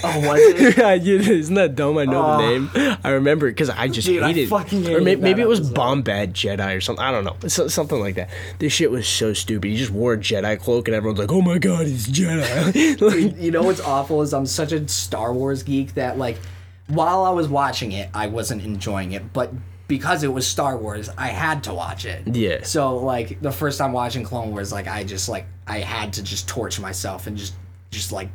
Oh, 0.05 0.21
was 0.29 0.39
it? 0.41 0.77
Yeah, 0.79 0.95
you- 0.95 1.17
Isn't 1.19 1.55
that 1.57 1.75
dumb? 1.75 1.99
I 1.99 2.05
know 2.05 2.25
Oh. 2.25 2.37
the 2.39 2.59
name. 2.89 2.97
I 3.03 3.11
remember 3.11 3.49
it 3.49 3.53
because 3.53 3.69
I 3.71 3.89
just 3.89 4.07
Dude, 4.07 4.23
I 4.23 4.29
hated. 4.29 4.49
fucking 4.49 4.89
or 4.89 5.01
maybe, 5.01 5.21
maybe 5.21 5.43
it 5.43 5.49
was. 5.49 5.61
Bombad 5.73 6.33
Jedi 6.33 6.77
or 6.77 6.81
something. 6.81 7.05
I 7.05 7.11
don't 7.11 7.25
know. 7.25 7.37
So, 7.49 7.67
something 7.69 7.99
like 7.99 8.14
that. 8.14 8.31
This 8.59 8.73
shit 8.73 8.91
was 8.91 9.07
so 9.09 9.33
stupid. 9.33 9.71
He 9.71 9.77
just 9.77 9.91
wore 9.91 10.12
a 10.14 10.19
Jedi 10.19 10.59
cloak 10.61 10.87
and 10.89 10.95
everyone's 10.95 11.19
like, 11.19 11.33
"Oh 11.33 11.43
my 11.43 11.59
god, 11.59 11.87
he's 11.87 12.07
Jedi." 12.07 13.01
Like, 13.01 13.41
you 13.43 13.51
know 13.51 13.62
what's 13.62 13.81
awful 13.81 14.23
is 14.23 14.33
I'm 14.33 14.47
such 14.47 14.73
a 14.73 14.87
Star 14.89 15.33
Wars 15.33 15.62
geek 15.62 15.95
that 15.95 16.17
like 16.19 16.39
while 16.89 17.25
I 17.25 17.31
was 17.31 17.49
watching 17.49 17.93
it, 17.93 18.09
I 18.14 18.29
wasn't 18.29 18.62
enjoying 18.64 19.12
it, 19.12 19.33
but 19.33 19.53
because 19.89 20.23
it 20.23 20.33
was 20.33 20.47
Star 20.47 20.77
Wars, 20.77 21.09
I 21.19 21.29
had 21.29 21.64
to 21.64 21.75
watch 21.75 22.05
it. 22.07 22.27
Yeah. 22.35 22.62
So 22.62 22.97
like 22.97 23.41
the 23.43 23.53
first 23.53 23.79
time 23.79 23.93
watching 23.93 24.23
Clone 24.25 24.51
Wars, 24.53 24.73
like 24.73 24.87
I 24.87 25.03
just 25.05 25.29
like 25.29 25.47
I 25.67 25.81
had 25.81 26.12
to 26.14 26.23
just 26.23 26.47
torch 26.49 26.79
myself 26.81 27.27
and 27.27 27.37
just 27.37 27.55
just 27.91 28.12
like 28.12 28.29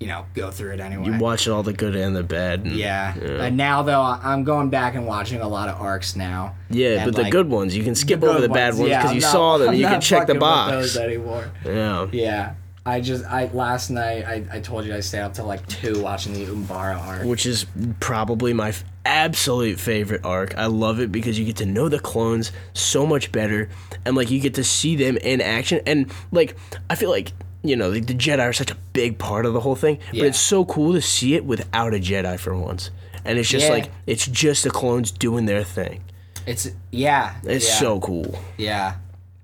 you 0.00 0.06
know 0.08 0.26
go 0.34 0.50
through 0.50 0.72
it 0.72 0.80
anyway. 0.80 1.06
You 1.06 1.18
watch 1.18 1.48
all 1.48 1.62
the 1.62 1.72
good 1.72 1.94
and 1.94 2.14
the 2.14 2.22
bad. 2.22 2.64
and- 2.64 2.72
yeah. 2.76 3.14
And 3.16 3.56
now 3.56 3.82
though, 3.82 4.02
I'm 4.02 4.44
going 4.44 4.68
back 4.70 4.94
and 4.94 5.06
watching 5.06 5.40
a 5.40 5.48
lot 5.48 5.68
of 5.68 5.80
arcs 5.80 6.16
now. 6.16 6.56
Yeah, 6.70 7.04
but 7.04 7.14
the 7.16 7.30
good 7.30 7.48
ones 7.48 7.76
you 7.76 7.84
can 7.84 7.94
skip 7.94 8.20
good 8.20 8.30
over 8.30 8.40
the 8.40 8.48
bad 8.48 8.74
ones 8.74 8.88
because 8.90 9.10
I'm 9.10 9.14
you 9.16 9.20
not- 9.22 9.32
saw 9.32 9.58
them. 9.58 9.68
I'm 9.70 9.74
you 9.76 9.86
can 9.86 10.00
check 10.00 10.26
the 10.26 10.34
box. 10.34 10.96
anymore. 10.96 11.50
Yeah. 11.64 12.06
Yeah. 12.12 12.54
I 12.86 13.00
just 13.00 13.24
I 13.24 13.46
last 13.54 13.88
night 13.88 14.26
I, 14.26 14.44
I 14.52 14.60
told 14.60 14.84
you 14.84 14.94
I 14.94 15.00
stayed 15.00 15.20
up 15.22 15.32
till 15.32 15.46
like 15.46 15.66
two 15.68 16.02
watching 16.02 16.34
the 16.34 16.44
Umbara 16.44 16.98
arc. 17.00 17.24
which 17.24 17.46
is 17.46 17.64
probably 17.98 18.52
my 18.52 18.68
f- 18.70 18.84
absolute 19.06 19.80
favorite 19.80 20.20
arc. 20.22 20.54
I 20.58 20.66
love 20.66 21.00
it 21.00 21.10
because 21.10 21.38
you 21.38 21.46
get 21.46 21.56
to 21.56 21.66
know 21.66 21.88
the 21.88 21.98
clones 21.98 22.52
so 22.74 23.06
much 23.06 23.32
better, 23.32 23.70
and 24.04 24.14
like 24.14 24.30
you 24.30 24.38
get 24.38 24.52
to 24.56 24.64
see 24.64 24.96
them 24.96 25.16
in 25.16 25.40
action. 25.40 25.80
And 25.86 26.12
like 26.30 26.56
I 26.90 26.94
feel 26.96 27.08
like 27.08 27.32
you 27.64 27.74
know 27.76 27.90
the, 27.90 28.00
the 28.00 28.14
Jedi 28.14 28.40
are 28.40 28.52
such 28.52 28.70
a 28.70 28.76
big 28.92 29.18
part 29.18 29.46
of 29.46 29.52
the 29.54 29.60
whole 29.60 29.74
thing, 29.74 29.98
Yeah. 30.12 30.22
but 30.22 30.26
it's 30.28 30.38
so 30.40 30.64
cool 30.64 30.92
to 30.92 31.00
see 31.02 31.34
it 31.34 31.44
without 31.44 31.94
a 31.94 31.98
Jedi 31.98 32.38
for 32.38 32.54
once. 32.56 32.90
And 33.24 33.38
it's 33.38 33.48
just 33.48 33.66
Yeah. 33.66 33.72
like 33.72 33.90
it's 34.06 34.26
just 34.26 34.62
the 34.64 34.70
clones 34.70 35.10
doing 35.10 35.46
their 35.46 35.64
thing. 35.64 36.02
It's 36.46 36.70
yeah. 36.92 37.34
It's 37.42 37.66
yeah. 37.68 37.74
so 37.80 38.00
cool. 38.00 38.38
Yeah, 38.58 38.96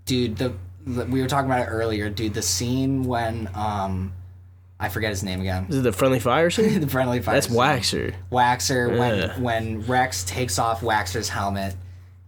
dude. 0.05 0.37
The, 0.37 0.53
we 0.87 1.21
were 1.23 1.29
talking 1.29 1.51
about 1.51 1.63
it 1.67 1.71
earlier, 1.71 2.11
dude. 2.11 2.35
The 2.35 2.43
scene 2.43 3.05
when 3.05 3.49
um, 3.55 4.13
I 4.79 4.89
forget 4.91 5.11
his 5.11 5.23
name 5.23 5.41
again. 5.41 5.67
Is 5.71 5.77
it 5.79 5.83
the 5.83 5.93
friendly 5.93 6.21
fire 6.21 6.51
scene? 6.57 6.79
the 6.81 6.87
friendly 6.89 7.21
fire. 7.21 7.35
That's 7.37 7.47
scene. 7.49 7.57
Waxer. 7.57 8.15
Waxer 8.31 8.91
Yeah. 8.91 8.97
when 9.39 9.43
when 9.43 9.81
Rex 9.87 10.25
takes 10.25 10.59
off 10.59 10.81
Waxer's 10.83 11.29
helmet. 11.31 11.75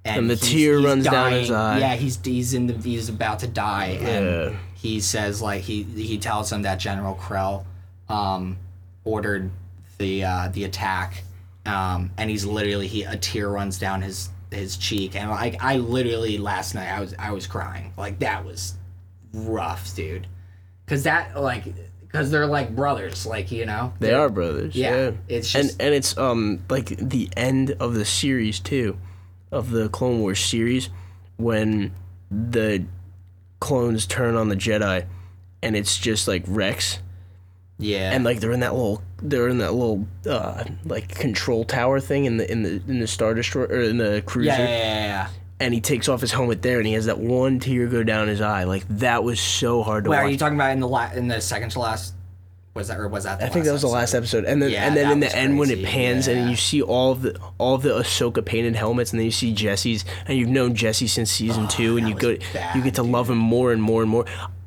And 0.04 0.28
the 0.28 0.34
tear 0.36 0.80
runs 0.80 1.04
down 1.04 1.32
his 1.32 1.50
eye. 1.50 1.78
Yeah, 1.78 1.94
he's 1.94 2.18
he's 2.24 2.54
in 2.54 2.66
the 2.66 2.74
he's 2.74 3.08
about 3.08 3.38
to 3.40 3.46
die, 3.46 3.98
and 4.00 4.52
Yeah. 4.52 4.58
He 4.82 4.98
says 5.00 5.40
like 5.40 5.62
he 5.62 5.84
he 5.84 6.18
tells 6.18 6.50
him 6.50 6.62
that 6.62 6.76
General 6.80 7.14
Krell 7.14 7.64
um, 8.08 8.58
ordered 9.04 9.50
the 9.98 10.24
uh, 10.24 10.48
the 10.52 10.64
attack, 10.64 11.22
um, 11.64 12.10
and 12.18 12.28
he's 12.28 12.44
literally 12.44 12.88
he 12.88 13.04
a 13.04 13.16
tear 13.16 13.48
runs 13.48 13.78
down 13.78 14.02
his 14.02 14.28
his 14.50 14.76
cheek, 14.76 15.14
and 15.14 15.30
like 15.30 15.62
I 15.62 15.76
literally 15.76 16.36
last 16.36 16.74
night 16.74 16.88
I 16.90 17.00
was 17.00 17.14
I 17.16 17.30
was 17.30 17.46
crying 17.46 17.92
like 17.96 18.18
that 18.18 18.44
was 18.44 18.74
rough, 19.32 19.94
dude, 19.94 20.26
because 20.84 21.04
that 21.04 21.40
like 21.40 21.64
because 22.00 22.32
they're 22.32 22.46
like 22.46 22.74
brothers, 22.74 23.24
like 23.24 23.52
you 23.52 23.64
know 23.64 23.92
They 24.00 24.12
are 24.12 24.28
brothers. 24.28 24.74
Yeah, 24.74 24.96
Yeah. 24.96 25.10
it's 25.28 25.54
and 25.54 25.70
and 25.78 25.94
it's 25.94 26.18
um 26.18 26.64
like 26.68 26.86
the 26.86 27.30
end 27.36 27.76
of 27.78 27.94
the 27.94 28.04
series 28.04 28.58
too, 28.58 28.98
of 29.52 29.70
the 29.70 29.88
Clone 29.88 30.18
Wars 30.18 30.40
series, 30.40 30.90
when 31.36 31.92
the 32.32 32.84
clones 33.62 34.06
turn 34.06 34.34
on 34.34 34.48
the 34.48 34.56
Jedi, 34.56 35.06
and 35.62 35.76
it's 35.76 35.96
just 35.96 36.26
like 36.26 36.42
Rex, 36.46 36.98
yeah 37.78 38.12
and 38.12 38.24
like 38.24 38.40
they're 38.40 38.52
in 38.52 38.60
that 38.60 38.74
little 38.74 39.02
they're 39.22 39.48
in 39.48 39.58
that 39.58 39.72
little 39.72 40.06
uh 40.28 40.62
like 40.84 41.14
control 41.14 41.64
tower 41.64 41.98
thing 42.00 42.26
in 42.26 42.36
the 42.36 42.50
in 42.50 42.62
the 42.62 42.82
in 42.88 43.00
the 43.00 43.06
Star 43.06 43.34
Destroyer 43.34 43.66
or 43.66 43.80
in 43.80 43.96
the 43.96 44.22
cruiser, 44.26 44.50
yeah, 44.50 44.58
yeah, 44.58 44.66
yeah, 44.66 45.04
yeah. 45.04 45.28
and 45.60 45.72
he 45.72 45.80
takes 45.80 46.08
off 46.08 46.20
his 46.20 46.32
helmet 46.32 46.60
there, 46.62 46.78
and 46.78 46.86
he 46.86 46.92
has 46.94 47.06
that 47.06 47.18
one 47.18 47.60
tear 47.60 47.86
go 47.86 48.02
down 48.02 48.28
his 48.28 48.40
eye. 48.40 48.64
Like 48.64 48.86
that 48.98 49.24
was 49.24 49.40
so 49.40 49.82
hard 49.82 50.04
to 50.04 50.10
watch. 50.10 50.16
Wait, 50.16 50.22
watch. 50.22 50.28
are 50.28 50.32
you 50.32 50.38
talking 50.38 50.56
about 50.56 50.72
in 50.72 50.80
the 50.80 50.88
la- 50.88 51.12
in 51.12 51.28
the 51.28 51.40
second 51.40 51.70
to 51.70 51.78
last? 51.80 52.14
Was 52.74 52.88
that 52.88 52.98
or 52.98 53.06
was 53.06 53.24
that? 53.24 53.38
The 53.38 53.46
I 53.46 53.48
think 53.50 53.66
that 53.66 53.72
was 53.72 53.82
the 53.82 53.88
last 53.88 54.14
episode, 54.14 54.46
and 54.46 54.62
then 54.62 54.70
Yeah, 54.70 54.86
and 54.86 54.96
then 54.96 55.12
in 55.12 55.20
the 55.20 55.34
end 55.36 55.58
when 55.58 55.70
it 55.70 55.84
pans 55.84 56.26
and 56.26 56.48
you 56.48 56.56
see 56.56 56.80
all 56.80 57.12
of 57.12 57.20
the 57.20 57.38
all 57.58 57.74
of 57.74 57.82
the 57.82 57.90
Ahsoka 57.90 58.42
painted 58.42 58.76
helmets, 58.76 59.10
and 59.12 59.20
then 59.20 59.26
you 59.26 59.30
see 59.30 59.52
Jesse's, 59.52 60.06
and 60.26 60.38
you've 60.38 60.48
known 60.48 60.74
Jesse 60.74 61.06
since 61.06 61.30
season 61.30 61.64
ah, 61.64 61.68
two, 61.68 61.98
and 61.98 62.06
Oh, 62.06 62.08
you 62.08 62.14
go 62.14 62.36
bad, 62.54 62.74
you 62.74 62.82
get 62.82 62.94
to 62.94 63.02
love 63.02 63.28
him 63.28 63.36
more 63.36 63.72
and 63.72 63.82
more 63.82 64.00
and 64.00 64.10
more. 64.10 64.24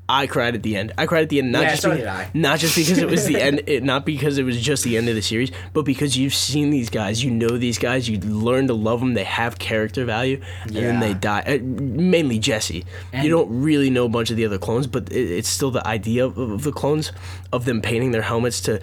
I 0.08 0.28
cried 0.28 0.54
at 0.54 0.62
the 0.62 0.76
end. 0.76 0.92
I 1.00 1.08
cried 1.08 1.24
at 1.24 1.30
the 1.30 1.40
end, 1.40 1.52
not 1.52 1.64
Yeah, 1.64 1.70
just 1.72 1.82
so 1.82 1.90
beca- 1.90 1.98
did 1.98 2.08
I. 2.08 2.30
not 2.36 2.60
just 2.60 2.76
because 2.76 3.00
it 3.00 3.08
was 3.10 3.26
the 3.26 3.42
end, 3.42 3.64
it, 3.66 3.82
not 3.84 4.06
because 4.06 4.38
it 4.38 4.44
was 4.44 4.62
just 4.62 4.84
the 4.84 4.98
end 4.98 5.10
of 5.10 5.16
the 5.16 5.22
series, 5.24 5.52
but 5.74 5.82
because 5.84 6.16
you've 6.16 6.36
seen 6.36 6.70
these 6.70 6.92
guys, 6.92 7.24
you 7.24 7.32
know 7.32 7.58
these 7.58 7.80
guys, 7.80 8.08
you 8.08 8.20
learn 8.20 8.68
to 8.68 8.74
love 8.76 9.00
them. 9.00 9.16
They 9.16 9.24
have 9.24 9.58
character 9.58 10.06
value, 10.06 10.40
and 10.64 10.76
then 10.76 11.00
they 11.00 11.16
die. 11.16 11.42
Uh, 11.48 11.58
mainly 11.64 12.38
Jesse. 12.38 12.86
And- 13.14 13.24
you 13.24 13.32
don't 13.32 13.50
really 13.64 13.90
know 13.90 14.06
a 14.06 14.10
bunch 14.10 14.30
of 14.30 14.38
the 14.38 14.46
other 14.46 14.60
clones, 14.60 14.86
but 14.86 15.12
it, 15.12 15.32
it's 15.32 15.50
still 15.50 15.72
the 15.72 15.86
idea 15.88 16.26
of, 16.26 16.38
of 16.38 16.64
the 16.64 16.72
clones, 16.72 17.12
of 17.52 17.66
them 17.66 17.82
painting 17.82 18.12
their 18.12 18.22
helmets 18.22 18.62
to 18.62 18.80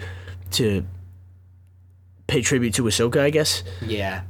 to 0.51 0.85
pay 2.27 2.41
tribute 2.41 2.73
to 2.75 2.83
Ahsoka, 2.83 3.19
I 3.21 3.29
guess. 3.29 3.63
Yeah, 3.85 4.23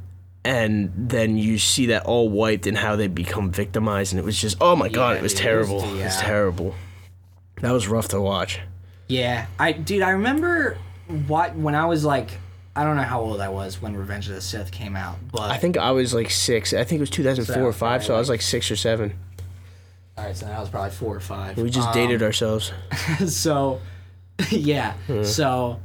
And 0.44 0.92
then 0.96 1.36
you 1.38 1.58
see 1.58 1.86
that 1.86 2.04
all 2.04 2.28
wiped 2.28 2.66
and 2.66 2.76
how 2.76 2.96
they 2.96 3.06
become 3.08 3.50
victimized, 3.50 4.12
and 4.12 4.20
it 4.20 4.24
was 4.24 4.40
just 4.40 4.56
oh 4.60 4.76
my 4.76 4.88
god, 4.88 5.10
Yeah, 5.12 5.18
it 5.18 5.22
was 5.22 5.32
dude, 5.32 5.40
it 5.40 5.44
terrible. 5.44 5.76
was- 5.76 6.00
It 6.00 6.04
was 6.04 6.16
terrible. 6.18 6.74
That 7.60 7.72
was 7.72 7.88
rough 7.88 8.08
to 8.08 8.20
watch. 8.20 8.60
yeah. 9.08 9.46
I 9.58 9.72
dude, 9.72 10.02
I 10.02 10.10
remember 10.10 10.76
what 11.26 11.54
when 11.56 11.74
I 11.74 11.86
was 11.86 12.04
like, 12.04 12.30
I 12.76 12.82
don't 12.84 12.96
know 12.96 13.02
how 13.02 13.20
old 13.20 13.40
I 13.40 13.48
was 13.48 13.80
when 13.80 13.96
Revenge 13.96 14.28
of 14.28 14.34
the 14.34 14.40
Sith 14.40 14.70
came 14.72 14.96
out, 14.96 15.16
but 15.32 15.50
I 15.50 15.56
think 15.58 15.76
I 15.76 15.92
was 15.92 16.12
like 16.14 16.30
six. 16.30 16.72
I 16.74 16.84
think 16.84 16.98
it 16.98 17.02
was 17.02 17.10
2004 17.10 17.62
or 17.62 17.72
So, 17.72 17.78
five, 17.78 18.04
so 18.04 18.14
I 18.14 18.18
was 18.18 18.28
like 18.28 18.42
six 18.42 18.70
or 18.70 18.76
seven. 18.76 19.14
all 20.18 20.24
right, 20.24 20.36
so 20.36 20.46
that 20.46 20.58
was 20.58 20.68
probably 20.68 20.90
four 20.90 21.14
or 21.16 21.20
five. 21.20 21.56
We 21.56 21.70
just 21.70 21.88
Um, 21.88 21.94
dated 21.94 22.22
ourselves. 22.22 22.72
so 23.26 23.80
yeah 24.50 24.94
so 25.22 25.80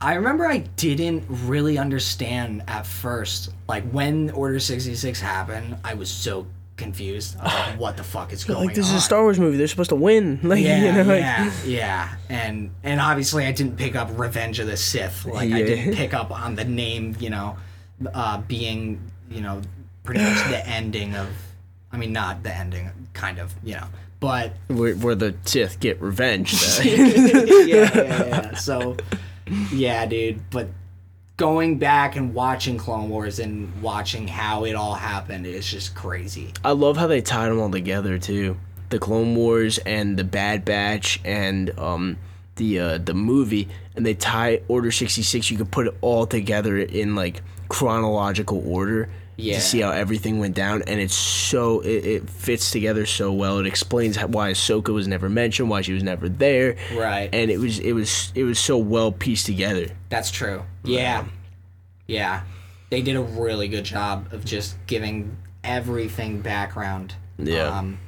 i 0.00 0.14
remember 0.14 0.46
i 0.46 0.58
didn't 0.76 1.24
really 1.28 1.76
understand 1.76 2.62
at 2.66 2.86
first 2.86 3.50
like 3.68 3.84
when 3.90 4.30
order 4.30 4.58
66 4.58 5.20
happened 5.20 5.76
i 5.84 5.92
was 5.92 6.08
so 6.10 6.46
confused 6.78 7.36
I 7.38 7.44
was 7.44 7.52
like, 7.52 7.80
what 7.80 7.96
the 7.96 8.04
fuck 8.04 8.32
is 8.32 8.44
going 8.44 8.58
on? 8.58 8.66
Like 8.66 8.74
this 8.74 8.88
on 8.88 8.96
is 8.96 9.02
a 9.02 9.04
Star 9.04 9.22
Wars 9.22 9.38
movie. 9.38 9.56
They're 9.56 9.68
supposed 9.68 9.90
to 9.90 9.96
win. 9.96 10.40
Like 10.48 10.64
yeah, 10.64 10.84
you 10.84 10.92
know, 10.92 11.02
like, 11.02 11.20
yeah, 11.20 11.52
yeah, 11.64 12.16
and 12.30 12.70
and 12.82 13.00
obviously 13.00 13.44
I 13.44 13.52
didn't 13.52 13.76
pick 13.76 13.94
up 13.96 14.08
Revenge 14.12 14.60
of 14.60 14.66
the 14.66 14.76
Sith. 14.76 15.26
Like 15.26 15.52
I 15.52 15.62
didn't 15.62 15.94
pick 15.94 16.14
up 16.14 16.30
on 16.30 16.54
the 16.54 16.64
name, 16.64 17.16
you 17.20 17.28
know, 17.28 17.58
uh, 18.14 18.40
being 18.42 19.00
you 19.30 19.42
know 19.42 19.60
pretty 20.04 20.22
much 20.22 20.48
the 20.48 20.66
ending 20.66 21.14
of. 21.16 21.28
I 21.90 21.96
mean, 21.96 22.12
not 22.12 22.42
the 22.42 22.54
ending, 22.54 22.90
kind 23.14 23.38
of, 23.38 23.54
you 23.64 23.74
know, 23.74 23.86
but 24.20 24.52
where, 24.68 24.94
where 24.94 25.14
the 25.14 25.34
Sith 25.44 25.80
get 25.80 26.00
revenge. 26.00 26.52
yeah, 26.84 26.94
yeah, 26.94 27.44
yeah, 27.44 27.90
yeah. 27.94 28.54
So, 28.56 28.96
yeah, 29.72 30.04
dude. 30.06 30.50
But 30.50 30.68
going 31.38 31.78
back 31.78 32.16
and 32.16 32.34
watching 32.34 32.76
Clone 32.76 33.08
Wars 33.08 33.38
and 33.38 33.80
watching 33.80 34.28
how 34.28 34.64
it 34.64 34.74
all 34.74 34.94
happened 34.94 35.46
is 35.46 35.70
just 35.70 35.94
crazy. 35.94 36.52
I 36.62 36.72
love 36.72 36.98
how 36.98 37.06
they 37.06 37.22
tied 37.22 37.48
them 37.48 37.60
all 37.60 37.70
together 37.70 38.18
too. 38.18 38.58
The 38.90 38.98
Clone 38.98 39.34
Wars 39.34 39.78
and 39.78 40.18
the 40.18 40.24
Bad 40.24 40.64
Batch 40.64 41.20
and 41.24 41.70
um, 41.78 42.18
the 42.56 42.80
uh, 42.80 42.98
the 42.98 43.14
movie, 43.14 43.68
and 43.96 44.04
they 44.04 44.14
tie 44.14 44.60
Order 44.68 44.90
sixty 44.90 45.22
six. 45.22 45.50
You 45.50 45.56
could 45.56 45.70
put 45.70 45.86
it 45.86 45.94
all 46.00 46.26
together 46.26 46.76
in 46.76 47.14
like 47.14 47.42
chronological 47.68 48.62
order 48.66 49.08
Yeah. 49.40 49.54
to 49.54 49.60
see 49.60 49.80
how 49.82 49.92
everything 49.92 50.40
went 50.40 50.56
down, 50.56 50.82
and 50.88 50.98
it's 50.98 51.14
so 51.14 51.78
it, 51.80 52.04
it 52.04 52.28
fits 52.30 52.72
together 52.72 53.06
so 53.06 53.32
well. 53.32 53.58
It 53.60 53.66
explains 53.66 54.16
why 54.20 54.50
Ahsoka 54.50 54.92
was 54.92 55.06
never 55.06 55.28
mentioned, 55.28 55.70
why 55.70 55.80
she 55.82 55.92
was 55.92 56.02
never 56.02 56.28
there, 56.28 56.76
Right. 56.92 57.30
and 57.32 57.48
it 57.48 57.58
was 57.58 57.78
it 57.78 57.92
was 57.92 58.32
it 58.34 58.42
was 58.42 58.58
so 58.58 58.76
well 58.78 59.12
pieced 59.12 59.46
together. 59.46 59.86
That's 60.08 60.32
true. 60.32 60.64
Yeah. 60.82 61.24
Yeah. 62.08 62.42
They 62.90 63.00
did 63.00 63.14
a 63.16 63.22
really 63.22 63.68
good 63.68 63.84
job 63.84 64.32
of 64.32 64.44
just 64.44 64.74
giving 64.88 65.36
everything 65.62 66.40
background. 66.40 67.14
Yeah. 67.38 67.78
Um, 67.78 67.98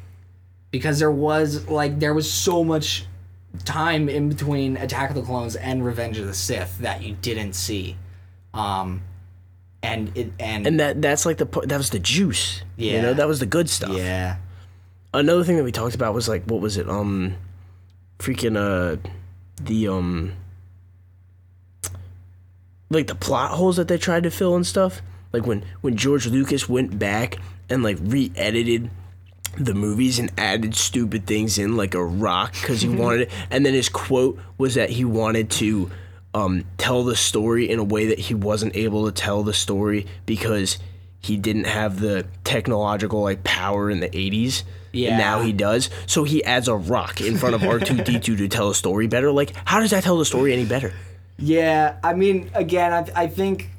because 0.73 0.99
there 0.99 1.11
was 1.13 1.69
like 1.69 2.01
there 2.01 2.13
was 2.15 2.29
so 2.31 2.65
much 2.65 3.07
time 3.65 4.09
in 4.09 4.29
between 4.29 4.77
Attack 4.77 5.11
of 5.11 5.17
the 5.17 5.23
Clones 5.23 5.55
and 5.55 5.85
Revenge 5.85 6.19
of 6.19 6.27
the 6.27 6.35
Sith 6.35 6.79
that 6.79 7.03
you 7.03 7.17
didn't 7.23 7.53
see. 7.53 7.97
Um 8.53 9.03
and 9.83 10.17
it 10.17 10.33
and, 10.39 10.67
And 10.67 10.81
that 10.81 11.01
that's 11.03 11.25
like 11.25 11.39
the 11.39 11.47
that 11.65 11.79
was 11.79 11.91
the 11.91 11.99
juice. 11.99 12.63
You 12.77 13.03
know, 13.03 13.15
that 13.15 13.27
was 13.27 13.41
the 13.41 13.47
good 13.47 13.69
stuff. 13.71 13.93
yeah. 13.97 14.37
another 15.15 15.45
thing 15.45 15.57
that 15.57 15.65
we 15.65 15.73
talked 15.73 15.95
about 15.95 16.15
was 16.15 16.29
like 16.29 16.45
what 16.45 16.61
was 16.61 16.77
it 16.77 16.89
um 16.89 17.35
freaking 18.19 18.57
uh 18.57 18.97
the 19.63 19.89
um 19.89 20.33
like 22.91 23.07
the 23.07 23.15
plot 23.15 23.53
holes 23.53 23.77
that 23.77 23.89
they 23.89 23.99
tried 23.99 24.23
to 24.23 24.31
fill 24.31 24.55
and 24.57 24.67
stuff 24.67 25.01
like 25.33 25.47
when 25.47 25.65
when 25.81 25.97
george 25.97 26.27
lucas 26.27 26.69
went 26.69 26.99
back 26.99 27.39
and 27.69 27.83
like 27.83 27.97
re-edited 28.01 28.91
the 29.59 29.75
movies 29.75 30.19
and 30.19 30.31
added 30.39 30.75
stupid 30.75 31.27
things 31.27 31.59
in 31.59 31.77
like 31.77 31.95
a 31.95 32.05
rock 32.05 32.53
because 32.53 32.81
he 32.83 32.89
wanted 33.03 33.23
it 33.23 33.31
and 33.51 33.65
then 33.67 33.75
his 33.75 33.89
quote 33.89 34.39
was 34.59 34.75
that 34.75 34.91
he 34.91 35.05
wanted 35.05 35.51
to 35.51 35.91
um, 36.35 36.65
tell 36.79 37.03
the 37.05 37.17
story 37.17 37.69
in 37.69 37.79
a 37.79 37.85
way 37.85 38.07
that 38.07 38.19
he 38.19 38.35
wasn't 38.35 38.77
able 38.77 39.07
to 39.07 39.13
tell 39.13 39.43
the 39.43 39.53
story 39.55 40.07
because 40.27 40.79
he 41.21 41.37
didn't 41.37 41.65
have 41.65 42.01
the 42.01 42.27
technological 42.45 43.21
like 43.23 43.43
power 43.45 43.91
in 43.91 44.01
the 44.01 44.09
80s 44.09 44.63
Yeah. 44.93 45.11
and 45.11 45.19
now 45.19 45.41
he 45.43 45.53
does. 45.53 45.91
So 46.07 46.25
he 46.25 46.43
adds 46.45 46.69
a 46.69 46.75
rock 46.77 47.21
in 47.21 47.37
front 47.37 47.55
of 47.57 47.61
r2d2 47.63 48.23
to 48.39 48.49
tell 48.49 48.71
a 48.71 48.75
story 48.75 49.07
better. 49.07 49.31
Like 49.33 49.53
how 49.65 49.81
does 49.81 49.91
that 49.91 50.03
tell 50.05 50.17
the 50.19 50.25
story 50.25 50.53
any 50.53 50.65
better? 50.65 50.93
Yeah, 51.39 51.97
I 52.05 52.15
mean, 52.15 52.51
again, 52.55 52.93
I, 52.93 53.23
I 53.23 53.27
think, 53.27 53.71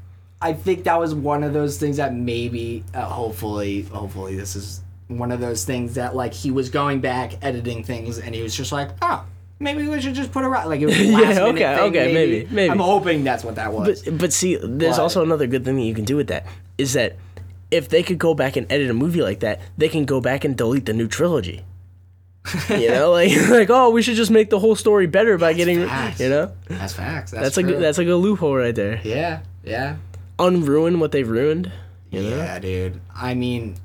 I 0.41 0.53
think 0.53 0.83
that 0.85 0.99
was 0.99 1.13
one 1.13 1.43
of 1.43 1.53
those 1.53 1.77
things 1.77 1.97
that 1.97 2.13
maybe, 2.13 2.83
uh, 2.93 3.01
hopefully, 3.05 3.83
hopefully, 3.83 4.35
this 4.35 4.55
is 4.55 4.81
one 5.07 5.31
of 5.31 5.39
those 5.39 5.63
things 5.65 5.93
that 5.95 6.15
like 6.15 6.33
he 6.33 6.49
was 6.51 6.69
going 6.69 7.01
back 7.01 7.33
editing 7.43 7.83
things 7.83 8.17
and 8.17 8.33
he 8.33 8.41
was 8.41 8.55
just 8.55 8.71
like, 8.71 8.89
oh, 9.01 9.23
maybe 9.61 9.87
we 9.87 10.01
should 10.01 10.13
just 10.15 10.31
put 10.31 10.43
a 10.43 10.49
ra-" 10.49 10.65
like 10.65 10.81
it 10.81 10.87
was 10.87 10.99
Yeah, 10.99 11.45
okay, 11.45 11.75
thing, 11.75 11.79
okay, 11.89 12.13
maybe, 12.13 12.47
maybe. 12.51 12.69
I'm 12.69 12.79
hoping 12.79 13.23
that's 13.23 13.43
what 13.43 13.55
that 13.55 13.71
was. 13.71 14.01
But 14.03 14.17
but 14.17 14.33
see, 14.33 14.55
there's 14.61 14.97
But- 14.97 15.03
also 15.03 15.23
another 15.23 15.47
good 15.47 15.63
thing 15.63 15.75
that 15.77 15.83
you 15.83 15.93
can 15.95 16.05
do 16.05 16.15
with 16.17 16.27
that 16.27 16.45
is 16.77 16.93
that 16.93 17.15
if 17.69 17.87
they 17.87 18.03
could 18.03 18.17
go 18.19 18.33
back 18.33 18.57
and 18.57 18.69
edit 18.71 18.89
a 18.89 18.93
movie 18.93 19.21
like 19.21 19.39
that, 19.41 19.61
they 19.77 19.87
can 19.87 20.03
go 20.05 20.19
back 20.19 20.43
and 20.43 20.57
delete 20.57 20.85
the 20.85 20.93
new 20.93 21.07
trilogy. 21.07 21.63
you 22.69 22.89
know, 22.89 23.11
like 23.19 23.31
like 23.49 23.69
oh, 23.69 23.91
we 23.91 24.01
should 24.01 24.15
just 24.17 24.31
make 24.31 24.49
the 24.49 24.59
whole 24.59 24.75
story 24.75 25.05
better 25.07 25.37
by 25.37 25.53
getting 25.53 25.85
facts. 25.87 26.19
you 26.19 26.27
know. 26.29 26.51
that's 26.67 26.93
facts. 26.93 27.31
That's, 27.31 27.55
That's 27.55 27.67
good, 27.67 27.79
that's 27.81 27.97
like 27.97 28.07
a 28.07 28.15
loophole 28.15 28.55
right 28.55 28.75
there. 28.75 28.99
yeah, 29.03 29.41
yeah. 29.63 29.97
Unruin 30.39 30.97
what 30.99 31.11
they've 31.11 31.29
ruined. 31.29 31.71
You 32.09 32.23
know? 32.23 32.37
Yeah, 32.37 32.59
dude. 32.59 32.99
I 33.15 33.35
mean, 33.35 33.75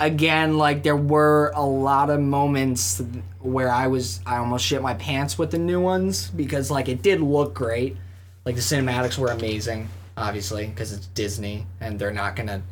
again, 0.00 0.56
like 0.58 0.82
there 0.82 0.96
were 0.96 1.52
a 1.54 1.64
lot 1.64 2.10
of 2.10 2.20
moments 2.20 3.02
where 3.40 3.70
I 3.70 3.86
was 3.86 4.20
I 4.26 4.36
almost 4.36 4.64
shit 4.64 4.82
my 4.82 4.94
pants 4.94 5.38
with 5.38 5.50
the 5.50 5.58
new 5.58 5.80
ones 5.80 6.30
because 6.30 6.70
like 6.70 6.88
it 6.88 7.02
did 7.02 7.20
look 7.20 7.54
great. 7.54 7.96
Like 8.44 8.56
the 8.56 8.60
cinematics 8.60 9.16
were 9.16 9.28
amazing, 9.28 9.88
obviously, 10.16 10.66
because 10.66 10.92
it's 10.92 11.06
Disney 11.08 11.66
and 11.80 11.98
they're 11.98 12.12
not 12.12 12.36
gonna 12.36 12.62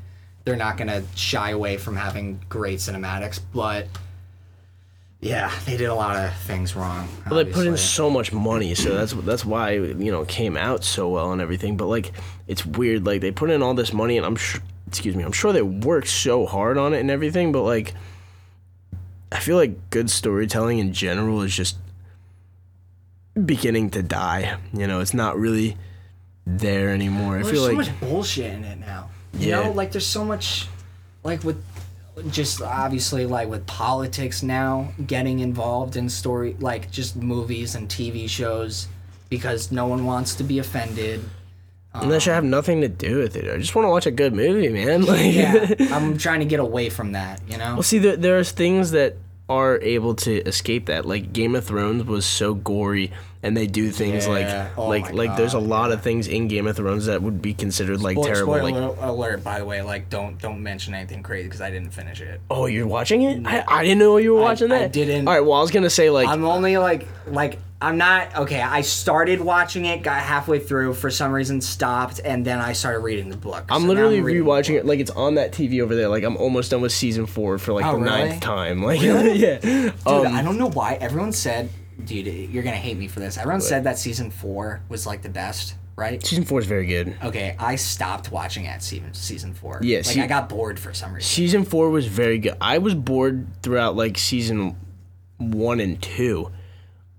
they're 0.44 0.56
not 0.56 0.76
gonna 0.76 1.02
shy 1.14 1.50
away 1.50 1.76
from 1.76 1.96
having 1.96 2.40
great 2.48 2.78
cinematics, 2.78 3.40
but 3.54 3.86
yeah, 5.20 5.52
they 5.66 5.76
did 5.76 5.88
a 5.88 5.94
lot 5.94 6.16
of 6.16 6.34
things 6.38 6.74
wrong. 6.74 7.08
Well, 7.30 7.44
they 7.44 7.52
put 7.52 7.64
in 7.64 7.76
so 7.76 8.10
much 8.10 8.32
money, 8.32 8.74
so 8.74 8.96
that's 8.96 9.12
that's 9.12 9.44
why 9.44 9.74
you 9.74 10.10
know 10.10 10.22
it 10.22 10.28
came 10.28 10.56
out 10.56 10.82
so 10.82 11.08
well 11.08 11.32
and 11.32 11.40
everything. 11.40 11.76
But 11.76 11.86
like, 11.86 12.10
it's 12.48 12.66
weird. 12.66 13.06
Like 13.06 13.20
they 13.20 13.30
put 13.30 13.48
in 13.48 13.62
all 13.62 13.72
this 13.72 13.92
money, 13.92 14.16
and 14.16 14.26
I'm 14.26 14.34
sure, 14.34 14.60
excuse 14.92 15.16
me, 15.16 15.24
I'm 15.24 15.32
sure 15.32 15.52
they 15.52 15.62
worked 15.62 16.08
so 16.08 16.44
hard 16.46 16.76
on 16.76 16.92
it 16.92 17.00
and 17.00 17.10
everything. 17.10 17.50
But 17.50 17.62
like, 17.62 17.94
I 19.32 19.38
feel 19.38 19.56
like 19.56 19.88
good 19.90 20.10
storytelling 20.10 20.78
in 20.78 20.92
general 20.92 21.40
is 21.42 21.56
just 21.56 21.78
beginning 23.44 23.90
to 23.90 24.02
die. 24.02 24.58
You 24.74 24.86
know, 24.86 25.00
it's 25.00 25.14
not 25.14 25.38
really 25.38 25.76
there 26.46 26.90
anymore. 26.90 27.38
I 27.38 27.42
feel 27.42 27.64
there's 27.64 27.76
like 27.76 27.86
so 27.86 27.92
much 27.92 28.00
bullshit 28.00 28.52
in 28.52 28.64
it 28.64 28.78
now. 28.78 29.08
You 29.32 29.48
Yeah. 29.48 29.62
know, 29.62 29.72
like 29.72 29.92
there's 29.92 30.06
so 30.06 30.24
much, 30.24 30.68
like 31.24 31.42
with, 31.42 31.62
just 32.30 32.60
obviously 32.60 33.24
like 33.24 33.48
with 33.48 33.66
politics 33.66 34.42
now 34.42 34.92
getting 35.06 35.38
involved 35.38 35.96
in 35.96 36.10
story, 36.10 36.54
like 36.60 36.90
just 36.90 37.16
movies 37.16 37.74
and 37.74 37.88
TV 37.88 38.28
shows, 38.28 38.88
because 39.30 39.72
no 39.72 39.86
one 39.86 40.04
wants 40.04 40.34
to 40.34 40.44
be 40.44 40.58
offended. 40.58 41.24
And 41.94 42.10
that 42.10 42.20
should 42.22 42.34
have 42.34 42.44
nothing 42.44 42.80
to 42.80 42.88
do 42.88 43.18
with 43.18 43.36
it. 43.36 43.52
I 43.52 43.58
just 43.58 43.74
want 43.74 43.84
to 43.86 43.90
watch 43.90 44.06
a 44.06 44.10
good 44.10 44.32
movie, 44.32 44.68
man. 44.68 45.04
Like, 45.06 45.34
Yeah, 45.34 45.74
I'm 45.92 46.16
trying 46.18 46.40
to 46.40 46.46
get 46.46 46.60
away 46.60 46.88
from 46.90 47.12
that. 47.12 47.40
You 47.48 47.58
know. 47.58 47.74
Well, 47.74 47.82
see, 47.82 47.98
there, 47.98 48.16
there's 48.16 48.50
things 48.52 48.92
that 48.92 49.16
are 49.48 49.78
able 49.82 50.14
to 50.14 50.40
escape 50.44 50.86
that. 50.86 51.04
Like 51.04 51.32
Game 51.32 51.54
of 51.54 51.64
Thrones 51.64 52.04
was 52.04 52.24
so 52.24 52.54
gory, 52.54 53.12
and 53.42 53.54
they 53.54 53.66
do 53.66 53.90
things 53.90 54.26
Yeah. 54.26 54.32
like 54.32 54.78
Oh 54.78 54.88
like 54.88 55.12
like 55.12 55.36
there's 55.36 55.52
a 55.52 55.58
God, 55.58 55.66
lot 55.68 55.92
of 55.92 56.00
things 56.00 56.28
in 56.28 56.48
Game 56.48 56.66
of 56.66 56.76
Thrones 56.76 57.06
that 57.06 57.20
would 57.22 57.42
be 57.42 57.52
considered 57.52 58.00
like 58.00 58.14
Spoil- 58.16 58.24
terrible. 58.24 58.54
spoiler 58.54 58.88
Like, 58.90 58.98
alert, 59.02 59.44
by 59.44 59.58
the 59.58 59.66
way. 59.66 59.82
Like, 59.82 60.08
don't 60.08 60.40
don't 60.40 60.62
mention 60.62 60.94
anything 60.94 61.22
crazy 61.22 61.48
because 61.48 61.60
I 61.60 61.70
didn't 61.70 61.90
finish 61.90 62.20
it. 62.22 62.40
oh, 62.50 62.64
you're 62.66 62.86
watching 62.86 63.22
it? 63.22 63.44
I, 63.46 63.64
I 63.68 63.82
didn't 63.82 63.98
know 63.98 64.16
you 64.16 64.32
were 64.34 64.40
watching 64.40 64.72
I 64.72 64.78
that. 64.78 64.84
I 64.84 64.88
didn't- 64.88 65.28
All 65.28 65.34
right. 65.34 65.40
Well, 65.44 65.54
I 65.58 65.60
was 65.60 65.70
gonna 65.72 65.90
say 65.90 66.08
like 66.08 66.28
I'm 66.28 66.44
only 66.44 66.78
like 66.78 67.06
like 67.26 67.58
I'm 67.82 67.98
not 67.98 68.36
okay. 68.36 68.60
I 68.60 68.80
started 68.82 69.40
watching 69.40 69.84
it, 69.86 70.02
got 70.02 70.20
halfway 70.22 70.58
through, 70.58 70.94
for 70.94 71.10
some 71.10 71.32
reason 71.32 71.60
stopped, 71.60 72.20
and 72.24 72.44
then 72.44 72.58
I 72.60 72.72
started 72.72 73.00
reading 73.00 73.28
the 73.28 73.36
book. 73.36 73.64
I'm 73.68 73.82
now 73.82 73.88
literally 73.88 74.20
the 74.20 74.26
rewatching 74.26 74.76
it. 74.78 74.86
Like 74.86 75.00
it's 75.00 75.10
on 75.10 75.34
that 75.34 75.52
TV 75.52 75.82
over 75.82 75.94
there. 75.94 76.08
Like 76.08 76.24
I'm 76.24 76.36
almost 76.36 76.70
done 76.70 76.80
with 76.80 76.92
season 76.92 77.26
four 77.26 77.58
for 77.58 77.72
like 77.72 77.84
Oh, 77.84 77.92
the 77.92 77.98
really? 78.04 78.28
ninth 78.28 78.40
time. 78.40 78.82
Like 78.82 79.00
Really? 79.02 79.38
yeah. 79.38 79.58
Dude, 79.58 79.94
Um, 80.06 80.26
I 80.28 80.42
don't 80.42 80.58
know 80.58 80.70
why 80.70 80.94
everyone 81.00 81.32
said, 81.32 81.68
dude, 82.04 82.26
you're 82.26 82.62
gonna 82.62 82.76
hate 82.76 82.96
me 82.96 83.08
for 83.08 83.20
this. 83.20 83.36
Everyone 83.36 83.60
said 83.60 83.84
that 83.84 83.98
season 83.98 84.30
four 84.30 84.80
was 84.88 85.06
like 85.06 85.22
the 85.22 85.28
best, 85.28 85.74
right? 85.96 86.24
season 86.24 86.44
four 86.44 86.60
is 86.60 86.66
very 86.66 86.86
good. 86.86 87.16
Okay, 87.22 87.56
I 87.58 87.76
stopped 87.76 88.30
watching 88.32 88.66
at 88.66 88.82
season 88.82 89.12
season 89.14 89.54
four. 89.54 89.80
Yeah, 89.82 89.98
like 89.98 90.06
see- 90.06 90.20
I 90.20 90.26
got 90.26 90.48
bored 90.48 90.78
for 90.78 90.94
some 90.94 91.12
reason. 91.12 91.28
Season 91.28 91.64
four 91.64 91.90
was 91.90 92.06
very 92.06 92.38
good. 92.38 92.56
I 92.60 92.78
was 92.78 92.94
bored 92.94 93.46
throughout 93.62 93.96
like 93.96 94.18
season 94.18 94.76
one 95.38 95.80
and 95.80 96.00
two. 96.00 96.50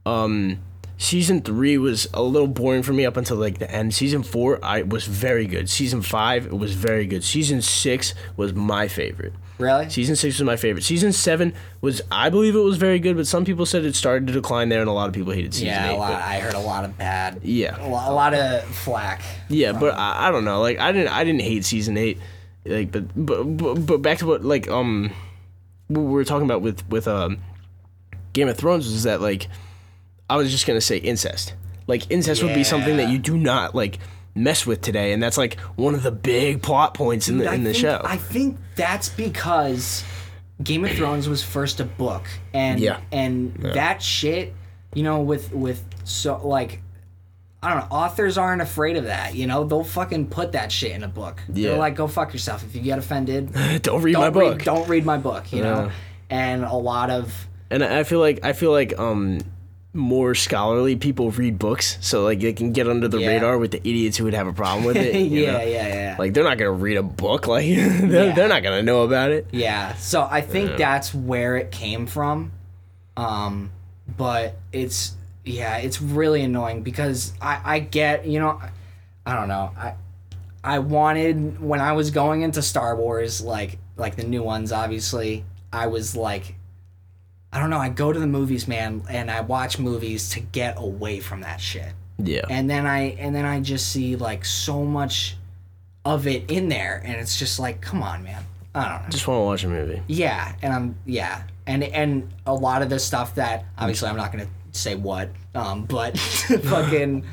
Um, 0.06 0.60
season 0.98 1.42
three 1.42 1.78
was 1.78 2.08
a 2.14 2.22
little 2.22 2.48
boring 2.48 2.84
for 2.84 2.94
me 2.94 3.06
up 3.06 3.18
until 3.18 3.38
like 3.38 3.58
the 3.60 3.70
end. 3.72 3.94
Season 3.94 4.24
four, 4.24 4.60
I 4.64 4.82
was 4.84 5.06
very 5.06 5.46
good. 5.48 5.70
Season 5.70 6.02
five, 6.02 6.46
it 6.46 6.58
was 6.58 6.74
very 6.74 7.06
good. 7.06 7.24
Season 7.24 7.62
six 7.62 8.14
was 8.38 8.54
my 8.54 8.88
favorite. 8.88 9.34
Really? 9.60 9.88
Season 9.90 10.16
six 10.16 10.40
was 10.40 10.46
my 10.46 10.56
favorite. 10.58 10.84
Season 10.84 11.14
seven 11.14 11.54
was, 11.80 12.02
I 12.12 12.30
believe 12.30 12.56
it 12.56 12.60
was 12.60 12.78
very 12.78 12.98
good, 13.00 13.16
but 13.16 13.28
some 13.28 13.46
people 13.46 13.66
said 13.66 13.86
it 13.86 13.96
started 13.96 14.26
to 14.28 14.34
decline 14.34 14.68
there, 14.70 14.82
and 14.82 14.90
a 14.90 14.94
lot 14.94 15.08
of 15.08 15.14
people 15.14 15.32
hated 15.32 15.54
season 15.54 15.68
yeah, 15.68 15.92
eight. 15.92 15.96
a 15.96 15.98
lot. 15.98 16.12
but- 16.12 16.22
I 16.22 16.40
heard 16.40 16.54
a 16.56 16.60
lot 16.60 16.84
of 16.86 16.98
bad. 16.98 17.40
yeah, 17.44 17.78
A 17.80 17.88
lo- 17.88 18.04
a 18.06 18.14
lot 18.14 18.34
of 18.34 18.64
flack. 18.66 19.22
yeah, 19.50 19.72
but 19.72 19.94
I, 19.94 20.28
I 20.28 20.32
don't 20.32 20.44
know. 20.44 20.60
Like 20.60 20.80
I 20.80 20.92
didn't 20.92 21.10
I 21.14 21.24
didn't 21.24 21.42
hate 21.42 21.64
season 21.66 21.98
eight. 21.98 22.18
Like 22.66 22.92
but 22.92 23.04
but 23.16 23.44
but, 23.44 23.74
but 23.86 24.02
back 24.02 24.18
to 24.20 24.26
what 24.26 24.44
like 24.44 24.68
um 24.70 25.12
what 25.88 26.02
we 26.02 26.12
were 26.12 26.26
talking 26.26 26.46
about 26.46 26.62
with 26.62 26.88
with 26.90 27.08
um 27.08 27.38
Game 28.34 28.48
of 28.48 28.58
Thrones 28.58 28.86
was 28.92 29.04
that 29.04 29.22
like 29.22 29.48
I 30.30 30.38
was 30.38 30.52
just 30.52 30.66
gonna 30.66 30.82
say 30.82 30.98
incest. 30.98 31.54
Like 31.88 32.10
incest 32.12 32.44
would 32.44 32.54
be 32.56 32.64
something 32.64 32.98
that 32.98 33.10
you 33.10 33.20
do 33.20 33.38
not 33.38 33.76
like 33.76 34.00
mess 34.36 34.66
with 34.66 34.82
today, 34.82 35.14
and 35.14 35.22
that's 35.22 35.38
like 35.38 35.60
one 35.76 35.94
of 35.94 36.04
the 36.04 36.12
big 36.12 36.62
plot 36.62 36.94
points 36.94 37.28
in 37.30 37.38
the 37.38 37.50
I 37.50 37.56
in 37.56 37.64
the 37.64 37.72
think, 37.74 37.82
show. 37.82 38.02
I 38.04 38.18
think 38.18 38.58
that's 38.76 39.10
because 39.10 40.04
Game 40.64 40.86
of 40.86 40.92
Thrones 40.92 41.28
was 41.28 41.44
first 41.44 41.80
a 41.80 41.86
book, 41.86 42.26
and 42.54 42.80
Yeah. 42.80 43.00
and 43.12 43.54
that 43.58 44.02
shit, 44.02 44.54
you 44.94 45.04
know, 45.04 45.22
with 45.22 45.52
with 45.54 45.84
so 46.04 46.40
like. 46.48 46.82
I 47.62 47.70
don't 47.70 47.90
know. 47.90 47.96
Authors 47.96 48.38
aren't 48.38 48.62
afraid 48.62 48.98
of 48.98 49.06
that. 49.06 49.36
You 49.36 49.48
know, 49.48 49.64
they'll 49.64 49.86
fucking 49.86 50.28
put 50.28 50.52
that 50.52 50.70
shit 50.70 50.92
in 50.92 51.02
a 51.02 51.08
book. 51.08 51.40
Yeah. 51.48 51.70
They're 51.70 51.78
like, 51.78 51.96
go 51.96 52.08
fuck 52.10 52.34
yourself. 52.34 52.62
If 52.62 52.76
you 52.76 52.82
get 52.82 53.00
offended, 53.00 53.54
don't 53.82 54.02
read 54.02 54.12
don't 54.12 54.22
my 54.22 54.30
book. 54.32 54.58
read. 54.58 54.66
Don't 54.66 54.90
read 54.90 55.06
my 55.06 55.18
book. 55.18 55.54
You 55.54 55.64
know, 55.64 55.90
and 56.30 56.66
a 56.66 56.74
lot 56.76 57.10
of 57.10 57.34
and 57.72 57.82
I 57.82 58.04
feel 58.04 58.20
like 58.20 58.44
I 58.44 58.52
feel 58.52 58.72
like 58.72 59.00
um 59.00 59.40
more 59.96 60.34
scholarly 60.34 60.96
people 60.96 61.30
read 61.32 61.60
books, 61.60 61.98
so 62.02 62.24
like 62.24 62.40
they 62.40 62.54
can 62.54 62.72
get 62.74 62.88
under 62.90 63.08
the 63.08 63.20
Yeah. 63.20 63.28
radar 63.28 63.58
with 63.60 63.72
the 63.72 63.78
idiots 63.80 64.18
who 64.18 64.24
would 64.24 64.34
have 64.34 64.48
a 64.48 64.54
problem 64.54 64.86
with 64.86 64.98
it. 64.98 65.14
yeah, 65.32 65.52
know? 65.52 65.58
yeah, 65.64 65.88
yeah, 65.88 66.16
Like 66.18 66.34
they're 66.34 66.44
not 66.44 66.58
gonna 66.58 66.72
read 66.72 66.98
a 66.98 67.04
book. 67.04 67.46
Like 67.48 67.66
they're, 67.68 68.28
Yeah. 68.28 68.34
they're 68.36 68.48
not 68.48 68.64
gonna 68.64 68.82
know 68.82 69.04
about 69.04 69.32
it. 69.32 69.48
Yeah, 69.52 69.94
so 69.96 70.28
I 70.30 70.42
think 70.42 70.78
that's 70.78 71.14
where 71.14 71.58
it 71.58 71.72
came 71.72 72.08
from. 72.08 72.52
Um, 73.16 73.72
but 74.18 74.56
it's 74.72 75.14
yeah, 75.46 75.78
it's 75.78 76.02
really 76.02 76.42
annoying 76.42 76.82
because 76.82 77.34
I 77.42 77.60
I 77.64 77.80
get, 77.80 78.26
you 78.26 78.40
know, 78.40 78.60
I 79.26 79.36
don't 79.36 79.48
know. 79.48 79.72
I 79.78 79.94
I 80.64 80.80
wanted 80.80 81.62
when 81.62 81.82
I 81.82 81.92
was 81.92 82.10
going 82.10 82.42
into 82.42 82.62
Star 82.64 82.96
Wars 82.96 83.42
like 83.42 83.78
like 83.96 84.16
the 84.16 84.24
new 84.24 84.42
ones 84.42 84.72
obviously, 84.72 85.44
I 85.72 85.86
was 85.88 86.16
like 86.16 86.56
I 87.54 87.60
don't 87.60 87.70
know, 87.70 87.78
I 87.78 87.90
go 87.90 88.12
to 88.12 88.20
the 88.20 88.28
movies, 88.28 88.68
man, 88.68 89.04
and 89.10 89.30
I 89.32 89.42
watch 89.42 89.78
movies 89.80 90.30
to 90.32 90.40
get 90.40 90.76
away 90.78 91.20
from 91.20 91.42
that 91.42 91.62
shit 91.62 91.94
Yeah. 92.18 92.42
and 92.50 92.70
then 92.70 92.86
I 92.88 93.12
and 93.20 93.34
then 93.36 93.46
I 93.46 93.60
just 93.62 93.90
see 93.90 94.16
like 94.16 94.44
so 94.44 94.84
much 94.84 95.38
of 96.06 96.28
it 96.28 96.52
in 96.52 96.68
there, 96.68 97.02
and 97.06 97.16
it's 97.16 97.40
just 97.40 97.60
like, 97.60 97.80
come 97.80 98.04
on, 98.04 98.24
man. 98.24 98.44
I 98.76 98.90
don't 98.90 99.04
know. 99.04 99.10
Just 99.10 99.28
want 99.28 99.38
to 99.40 99.44
watch 99.44 99.64
a 99.64 99.70
movie. 99.70 100.02
Yeah, 100.08 100.54
and 100.62 100.74
I'm 100.74 100.96
yeah, 101.06 101.44
and 101.68 101.84
and 101.84 102.30
a 102.46 102.54
lot 102.54 102.82
of 102.82 102.90
the 102.90 103.00
stuff 103.00 103.36
that 103.36 103.66
obviously 103.78 104.10
I'm 104.10 104.18
not 104.18 104.32
gonna 104.32 104.48
say 104.72 104.96
what, 104.96 105.30
um, 105.56 105.86
but 105.86 106.18
fucking 106.64 107.24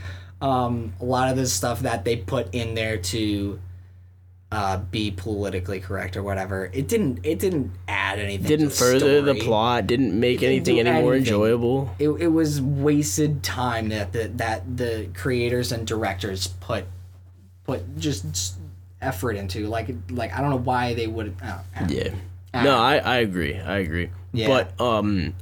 um, 0.43 0.93
a 1.01 1.05
lot 1.05 1.31
of 1.31 1.37
the 1.37 1.47
stuff 1.47 1.81
that 1.81 2.05
they 2.05 2.17
put 2.17 2.55
in 2.55 2.75
there 2.75 2.99
to 2.99 3.59
uh, 4.53 4.79
be 4.79 5.11
politically 5.11 5.81
correct 5.81 6.17
or 6.17 6.23
whatever. 6.23 6.71
It 6.73 6.89
didn't. 6.89 7.21
It 7.25 7.39
didn't 7.39 7.71
add 7.87 8.19
anything. 8.19 8.49
Didn't 8.49 8.71
to 8.71 8.75
the 8.75 8.75
further 8.75 9.23
the 9.23 9.35
plot. 9.37 9.87
Didn't 9.87 10.19
make 10.19 10.41
didn't 10.41 10.55
anything 10.57 10.81
any 10.81 11.01
more 11.01 11.15
enjoyable. 11.15 11.95
It, 11.99 12.09
it 12.11 12.29
was 12.29 12.61
wasted 12.61 13.43
time 13.43 13.91
that 13.91 14.13
the 14.13 14.29
that 14.37 14.77
the 14.77 15.09
creators 15.15 15.71
and 15.71 15.87
directors 15.87 16.49
put 16.49 16.85
put 17.65 17.97
just 17.99 18.57
effort 19.01 19.37
into. 19.37 19.69
Like 19.69 19.95
like 20.11 20.37
I 20.37 20.41
don't 20.41 20.51
know 20.51 20.57
why 20.57 20.95
they 20.95 21.07
would. 21.07 21.37
Oh, 21.45 21.61
Yeah. 21.89 22.15
No, 22.53 22.79
I, 22.79 22.97
I 22.97 23.17
agree. 23.19 23.57
I 23.57 23.79
agree. 23.79 24.11
Yeah. 24.33 24.49
But 24.49 24.81
um, 24.81 25.35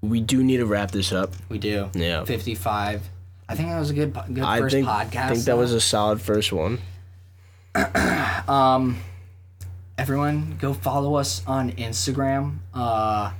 we 0.00 0.20
do 0.20 0.44
need 0.44 0.58
to 0.58 0.66
wrap 0.66 0.92
this 0.92 1.10
up. 1.10 1.32
We 1.48 1.58
do. 1.58 1.90
Yeah. 1.94 2.24
55. 2.24 3.02
I 3.48 3.54
think 3.56 3.68
that 3.68 3.78
was 3.80 3.90
a 3.90 3.94
good 3.94 4.14
good 4.32 4.44
I 4.44 4.60
first 4.60 4.72
think 4.72 4.86
podcast. 4.86 5.16
I 5.16 5.28
think 5.34 5.44
that 5.46 5.56
was 5.56 5.72
a 5.72 5.80
solid 5.80 6.20
first 6.20 6.52
one. 6.52 6.78
Everyone, 9.98 10.56
go 10.58 10.72
follow 10.72 11.14
us 11.16 11.42
on 11.46 11.72
Instagram. 11.72 12.58
Uh, 12.74 13.32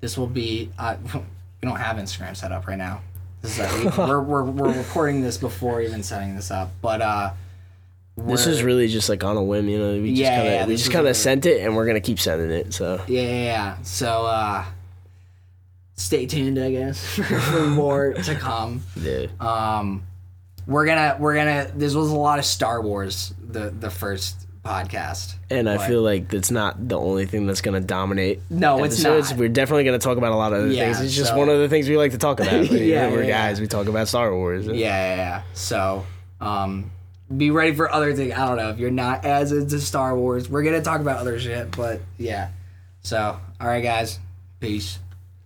this 0.00 0.16
will 0.16 0.26
be. 0.26 0.70
Uh, 0.78 0.96
we 1.14 1.20
don't 1.68 1.76
have 1.78 1.96
Instagram 1.96 2.36
set 2.36 2.52
up 2.52 2.66
right 2.66 2.78
now. 2.78 3.00
So 3.42 3.64
we, 3.78 3.84
we're, 4.06 4.20
we're 4.20 4.44
we're 4.44 4.72
recording 4.72 5.22
this 5.22 5.36
before 5.38 5.80
even 5.80 6.02
setting 6.02 6.36
this 6.36 6.50
up, 6.50 6.70
but 6.82 7.00
uh, 7.00 7.30
This 8.16 8.46
we're- 8.46 8.62
really 8.62 8.88
just 8.88 9.08
like 9.08 9.24
on 9.24 9.36
a 9.36 9.42
whim, 9.42 9.68
you 9.68 9.78
know. 9.78 9.92
We 10.00 10.10
just 10.10 10.20
Yeah, 10.20 10.36
kind 10.36 10.48
of 10.48 10.52
yeah, 10.54 10.66
we 10.66 10.76
just 10.76 10.90
kind 10.92 11.06
of 11.08 11.16
sent 11.16 11.46
it, 11.46 11.62
and 11.64 11.74
we're 11.74 11.86
gonna 11.86 12.00
keep 12.00 12.18
sending 12.20 12.50
it. 12.50 12.72
So 12.74 13.02
Yeah, 13.08 13.22
yeah, 13.22 13.44
yeah. 13.44 13.76
So, 13.82 14.26
uh, 14.26 14.64
stay 15.94 16.26
tuned, 16.26 16.58
I 16.58 16.70
guess, 16.72 17.04
for 17.16 17.66
more 17.68 18.12
to 18.14 18.34
come. 18.34 18.82
yeah, 19.00 19.26
Um, 19.40 20.02
we're 20.66 20.86
gonna, 20.86 21.16
we're 21.18 21.34
gonna. 21.36 21.70
This 21.74 21.94
was 21.94 22.10
a 22.10 22.16
lot 22.16 22.38
of 22.38 22.44
Star 22.44 22.80
Wars. 22.82 23.34
The 23.40 23.70
the 23.70 23.90
first 23.90 24.42
podcast. 24.64 25.34
and 25.48 25.70
I 25.70 25.76
but- 25.76 25.86
feel 25.86 26.02
like 26.02 26.28
that's 26.28 26.50
not 26.50 26.88
the 26.88 26.98
only 26.98 27.24
thing 27.26 27.46
that's 27.46 27.60
gonna 27.60 27.80
dominate. 27.80 28.40
No, 28.50 28.82
it's 28.82 28.94
episodes. 28.96 29.30
not. 29.30 29.38
We're 29.38 29.48
definitely 29.48 29.84
gonna 29.84 29.98
talk 30.00 30.18
about 30.18 30.32
a 30.32 30.36
lot 30.36 30.52
of 30.52 30.58
other 30.58 30.68
Yeah, 30.68 30.86
things. 30.92 31.00
It's 31.06 31.14
just 31.14 31.30
so- 31.30 31.38
one 31.38 31.48
of 31.48 31.58
the 31.60 31.68
things 31.68 31.88
we 31.88 31.96
like 31.96 32.12
to 32.12 32.18
talk 32.18 32.40
about. 32.40 32.52
Yeah, 32.72 32.78
yeah, 32.80 33.10
we're 33.10 33.22
yeah, 33.22 33.28
yeah. 33.28 33.46
guys. 33.48 33.60
We 33.60 33.68
talk 33.68 33.86
about 33.86 34.08
Star 34.08 34.34
Wars. 34.34 34.66
Yeah, 34.66 34.74
yeah, 34.74 35.16
yeah. 35.16 35.42
So, 35.54 36.04
um, 36.40 36.90
be 37.36 37.50
ready 37.52 37.74
for 37.74 37.90
other 37.92 38.12
things. 38.14 38.32
I 38.34 38.46
don't 38.48 38.56
know 38.56 38.70
if 38.70 38.78
you're 38.78 38.90
not 38.90 39.24
as 39.24 39.52
into 39.52 39.80
Star 39.80 40.16
Wars. 40.16 40.48
We're 40.48 40.64
gonna 40.64 40.82
talk 40.82 41.00
about 41.00 41.18
other 41.18 41.38
shit, 41.38 41.70
but 41.76 42.00
yeah. 42.18 42.48
So, 43.02 43.38
all 43.60 43.66
right, 43.68 43.82
guys. 43.84 44.18
Peace. 44.58 44.98